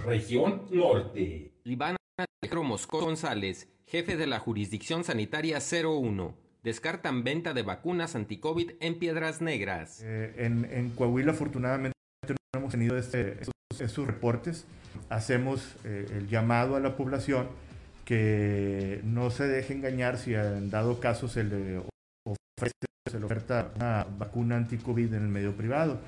[0.06, 1.52] Región Norte.
[1.64, 6.36] Iván Alejandro Moscó González, jefe de la jurisdicción sanitaria 01.
[6.64, 10.02] Descartan venta de vacunas anti-COVID en Piedras Negras.
[10.04, 14.66] Eh, en, en, Coahuila, afortunadamente, no hemos tenido este, esos, esos, reportes.
[15.10, 17.48] Hacemos eh, el llamado a la población
[18.06, 21.82] que no se deje engañar si en dado caso se le
[22.26, 22.74] ofrece,
[23.10, 26.02] se le oferta una vacuna anti-COVID en el medio privado.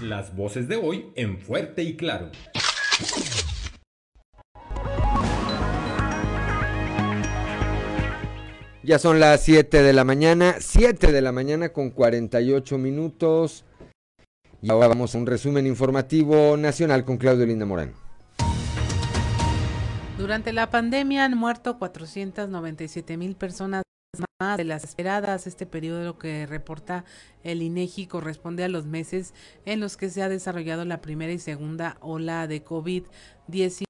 [0.00, 2.30] Las voces de hoy en Fuerte y Claro.
[8.84, 13.64] Ya son las 7 de la mañana, 7 de la mañana con 48 minutos.
[14.60, 17.94] Y ahora vamos a un resumen informativo nacional con Claudio Linda Morán.
[20.18, 23.82] Durante la pandemia han muerto 497 mil personas
[24.56, 25.46] de las esperadas.
[25.46, 27.04] Este periodo que reporta
[27.44, 31.38] el INEGI corresponde a los meses en los que se ha desarrollado la primera y
[31.38, 33.86] segunda ola de COVID-19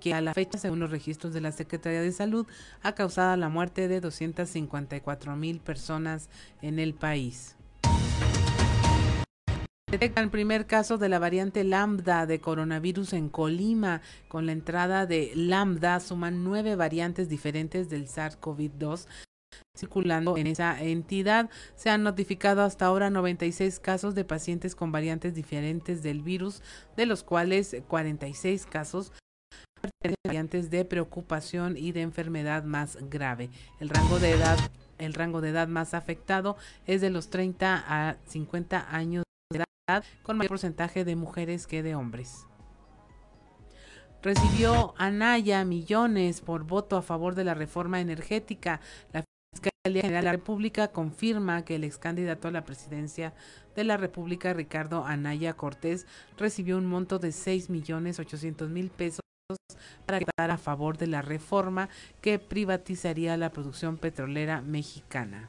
[0.00, 2.46] que a la fecha, según los registros de la Secretaría de Salud,
[2.82, 6.28] ha causado la muerte de 254 mil personas
[6.60, 7.54] en el país.
[9.90, 14.02] Detectan el primer caso de la variante lambda de coronavirus en Colima.
[14.28, 19.06] Con la entrada de lambda suman nueve variantes diferentes del SARS-CoV-2
[19.78, 21.48] circulando en esa entidad.
[21.76, 26.62] Se han notificado hasta ahora 96 casos de pacientes con variantes diferentes del virus,
[26.96, 29.12] de los cuales 46 casos
[30.24, 33.50] variantes de preocupación y de enfermedad más grave.
[33.80, 34.58] El rango de edad,
[34.98, 36.56] el rango de edad más afectado
[36.86, 41.82] es de los 30 a 50 años de edad, con mayor porcentaje de mujeres que
[41.82, 42.46] de hombres.
[44.20, 48.80] Recibió Anaya millones por voto a favor de la reforma energética.
[49.12, 49.22] La
[49.88, 53.32] La República confirma que el ex candidato a la presidencia
[53.74, 56.06] de la República, Ricardo Anaya Cortés,
[56.36, 59.20] recibió un monto de 6 millones 800 mil pesos
[60.04, 61.88] para quedar a favor de la reforma
[62.20, 65.48] que privatizaría la producción petrolera mexicana.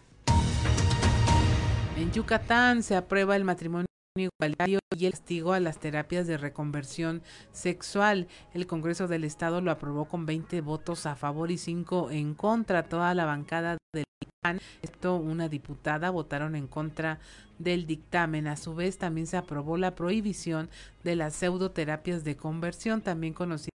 [1.97, 3.87] En Yucatán se aprueba el matrimonio
[4.17, 7.21] igualitario y el castigo a las terapias de reconversión
[7.51, 8.27] sexual.
[8.53, 12.83] El Congreso del Estado lo aprobó con 20 votos a favor y 5 en contra.
[12.83, 14.05] Toda la bancada del
[14.41, 17.19] Excepto una diputada, votaron en contra
[17.57, 18.47] del dictamen.
[18.47, 20.69] A su vez, también se aprobó la prohibición
[21.03, 23.69] de las pseudoterapias de conversión, también conocidas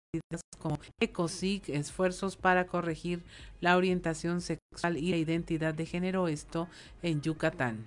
[0.59, 3.23] como ECOSIG, esfuerzos para corregir
[3.63, 6.69] la orientación sexual y la identidad de género, esto
[7.03, 7.87] en Yucatán.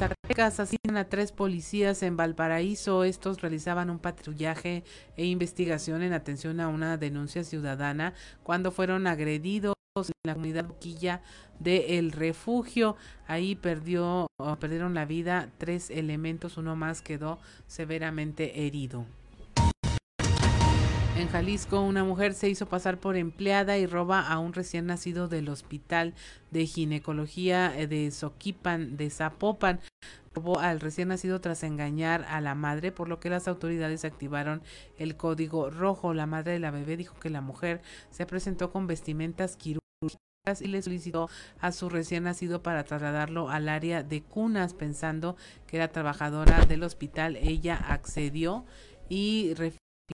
[0.00, 3.04] Zacatecas asesinan a tres policías en Valparaíso.
[3.04, 4.82] Estos realizaban un patrullaje
[5.16, 11.20] e investigación en atención a una denuncia ciudadana cuando fueron agredidos en la comunidad Boquilla
[11.58, 12.96] de El Refugio.
[13.26, 14.26] Ahí perdió,
[14.58, 19.04] perdieron la vida tres elementos, uno más quedó severamente herido.
[21.14, 25.28] En Jalisco, una mujer se hizo pasar por empleada y roba a un recién nacido
[25.28, 26.14] del Hospital
[26.50, 29.80] de Ginecología de Soquipan de Zapopan.
[30.34, 34.62] Robó al recién nacido tras engañar a la madre, por lo que las autoridades activaron
[34.96, 36.14] el código rojo.
[36.14, 39.81] La madre de la bebé dijo que la mujer se presentó con vestimentas quirúrgicas
[40.60, 45.36] y le solicitó a su recién nacido para trasladarlo al área de cunas pensando
[45.68, 47.36] que era trabajadora del hospital.
[47.36, 48.64] Ella accedió
[49.08, 49.54] y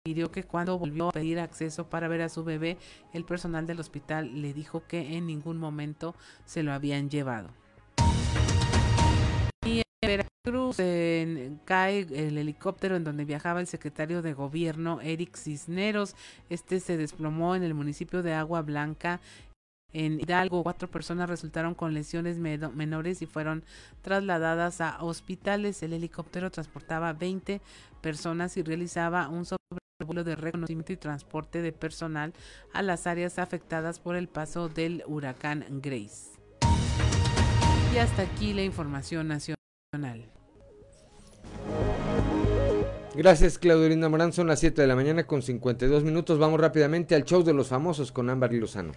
[0.04, 2.80] pidió que cuando volvió a pedir acceso para ver a su bebé,
[3.14, 7.52] el personal del hospital le dijo que en ningún momento se lo habían llevado.
[9.64, 10.78] Y en Veracruz
[11.66, 16.16] cae el helicóptero en donde viajaba el secretario de gobierno Eric Cisneros.
[16.50, 19.22] Este se desplomó en el municipio de Agua Blanca
[19.94, 23.64] en Hidalgo, cuatro personas resultaron con lesiones menores y fueron
[24.02, 25.82] trasladadas a hospitales.
[25.84, 27.62] El helicóptero transportaba 20
[28.02, 32.34] personas y realizaba un sobrevuelo de reconocimiento y transporte de personal
[32.74, 36.32] a las áreas afectadas por el paso del huracán Grace.
[37.94, 40.26] Y hasta aquí la información nacional.
[43.16, 44.34] Gracias, Claudio Linda Morán.
[44.34, 46.38] Son las 7 de la mañana con 52 minutos.
[46.38, 48.92] Vamos rápidamente al show de los famosos con Ámbar y Lozano.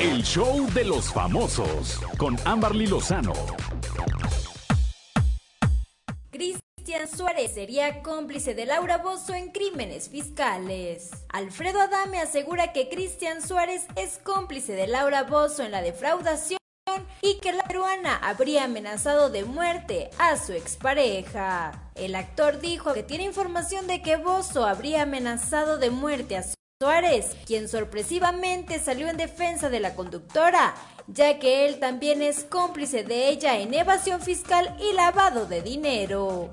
[0.00, 3.34] El show de los famosos con Amberly Lozano.
[6.30, 11.10] Cristian Suárez sería cómplice de Laura Bozo en crímenes fiscales.
[11.28, 16.58] Alfredo Adame asegura que Cristian Suárez es cómplice de Laura Bozo en la defraudación
[17.20, 21.90] y que la peruana habría amenazado de muerte a su expareja.
[21.94, 26.54] El actor dijo que tiene información de que Bozo habría amenazado de muerte a su
[26.82, 30.74] Suárez, quien sorpresivamente salió en defensa de la conductora,
[31.08, 36.48] ya que él también es cómplice de ella en evasión fiscal y lavado de dinero.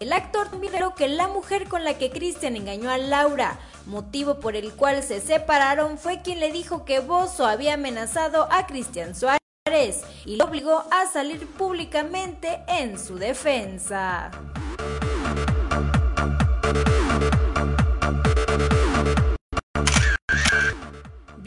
[0.00, 4.56] El actor también que la mujer con la que Cristian engañó a Laura, motivo por
[4.56, 10.02] el cual se separaron, fue quien le dijo que Bozo había amenazado a Cristian Suárez
[10.24, 14.32] y lo obligó a salir públicamente en su defensa.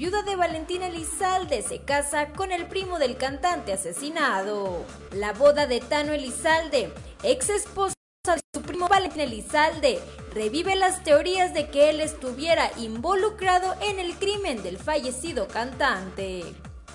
[0.06, 4.86] Viuda de Valentina Elizalde se casa con el primo del cantante asesinado.
[5.12, 10.00] La boda de Tano Elizalde, ex esposa de su primo Valentín Elizalde,
[10.32, 16.44] revive las teorías de que él estuviera involucrado en el crimen del fallecido cantante.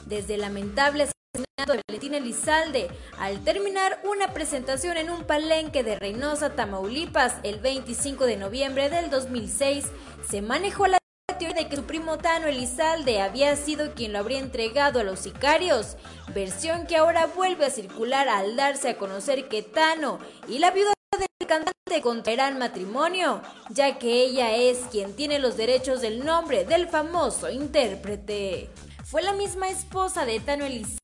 [0.07, 5.97] Desde el lamentable asesinato de Valentín Elizalde, al terminar una presentación en un palenque de
[5.97, 9.87] Reynosa, Tamaulipas, el 25 de noviembre del 2006,
[10.29, 11.00] se manejó la
[11.39, 15.97] de que su primo Tano Elizalde había sido quien lo habría entregado a los sicarios,
[16.35, 20.93] versión que ahora vuelve a circular al darse a conocer que Tano y la viuda
[21.17, 26.89] del cantante contraerán matrimonio, ya que ella es quien tiene los derechos del nombre del
[26.89, 28.69] famoso intérprete.
[29.05, 30.99] Fue la misma esposa de Tano Elizalde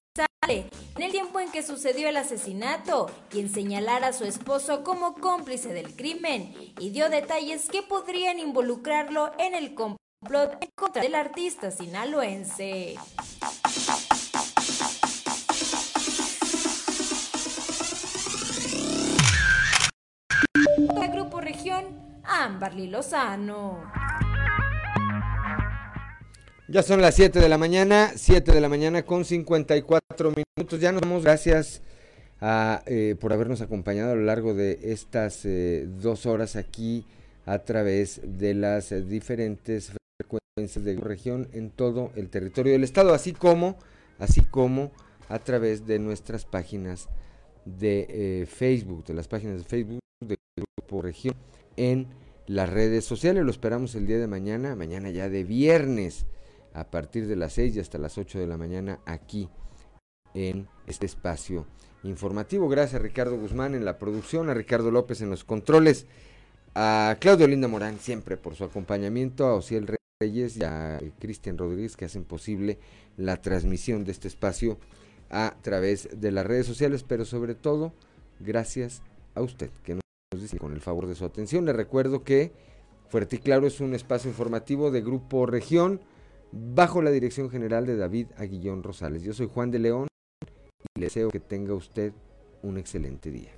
[0.48, 5.72] en el tiempo en que sucedió el asesinato, quien señalara a su esposo como cómplice
[5.72, 11.70] del crimen y dio detalles que podrían involucrarlo en el complot en contra del artista
[11.70, 12.96] sinaloense.
[21.12, 21.84] Grupo Región,
[22.24, 23.84] Amberly Lozano.
[26.68, 30.80] Ya son las 7 de la mañana, 7 de la mañana con 54 minutos.
[30.80, 31.82] Ya nos damos gracias
[32.40, 37.04] eh, por habernos acompañado a lo largo de estas eh, dos horas aquí
[37.44, 39.92] a través de las diferentes
[40.56, 43.76] de región en todo el territorio del estado, así como,
[44.18, 44.90] así como
[45.28, 47.10] a través de nuestras páginas
[47.66, 51.34] de eh, Facebook, de las páginas de Facebook de Grupo Región
[51.76, 52.06] en
[52.46, 53.44] las redes sociales.
[53.44, 56.24] Lo esperamos el día de mañana, mañana ya de viernes,
[56.72, 59.50] a partir de las 6 y hasta las 8 de la mañana aquí
[60.32, 61.66] en este espacio
[62.02, 62.66] informativo.
[62.70, 66.06] Gracias a Ricardo Guzmán en la producción, a Ricardo López en los controles,
[66.74, 69.86] a Claudio Linda Morán siempre por su acompañamiento, a Ociel
[70.18, 72.78] Reyes y a Cristian Rodríguez que hacen posible
[73.18, 74.78] la transmisión de este espacio
[75.28, 77.92] a través de las redes sociales, pero sobre todo
[78.40, 79.02] gracias
[79.34, 81.66] a usted que nos dice con el favor de su atención.
[81.66, 82.52] Le recuerdo que
[83.10, 86.00] Fuerte y Claro es un espacio informativo de Grupo Región
[86.50, 89.22] bajo la dirección general de David Aguillón Rosales.
[89.22, 90.08] Yo soy Juan de León
[90.94, 92.14] y le deseo que tenga usted
[92.62, 93.55] un excelente día.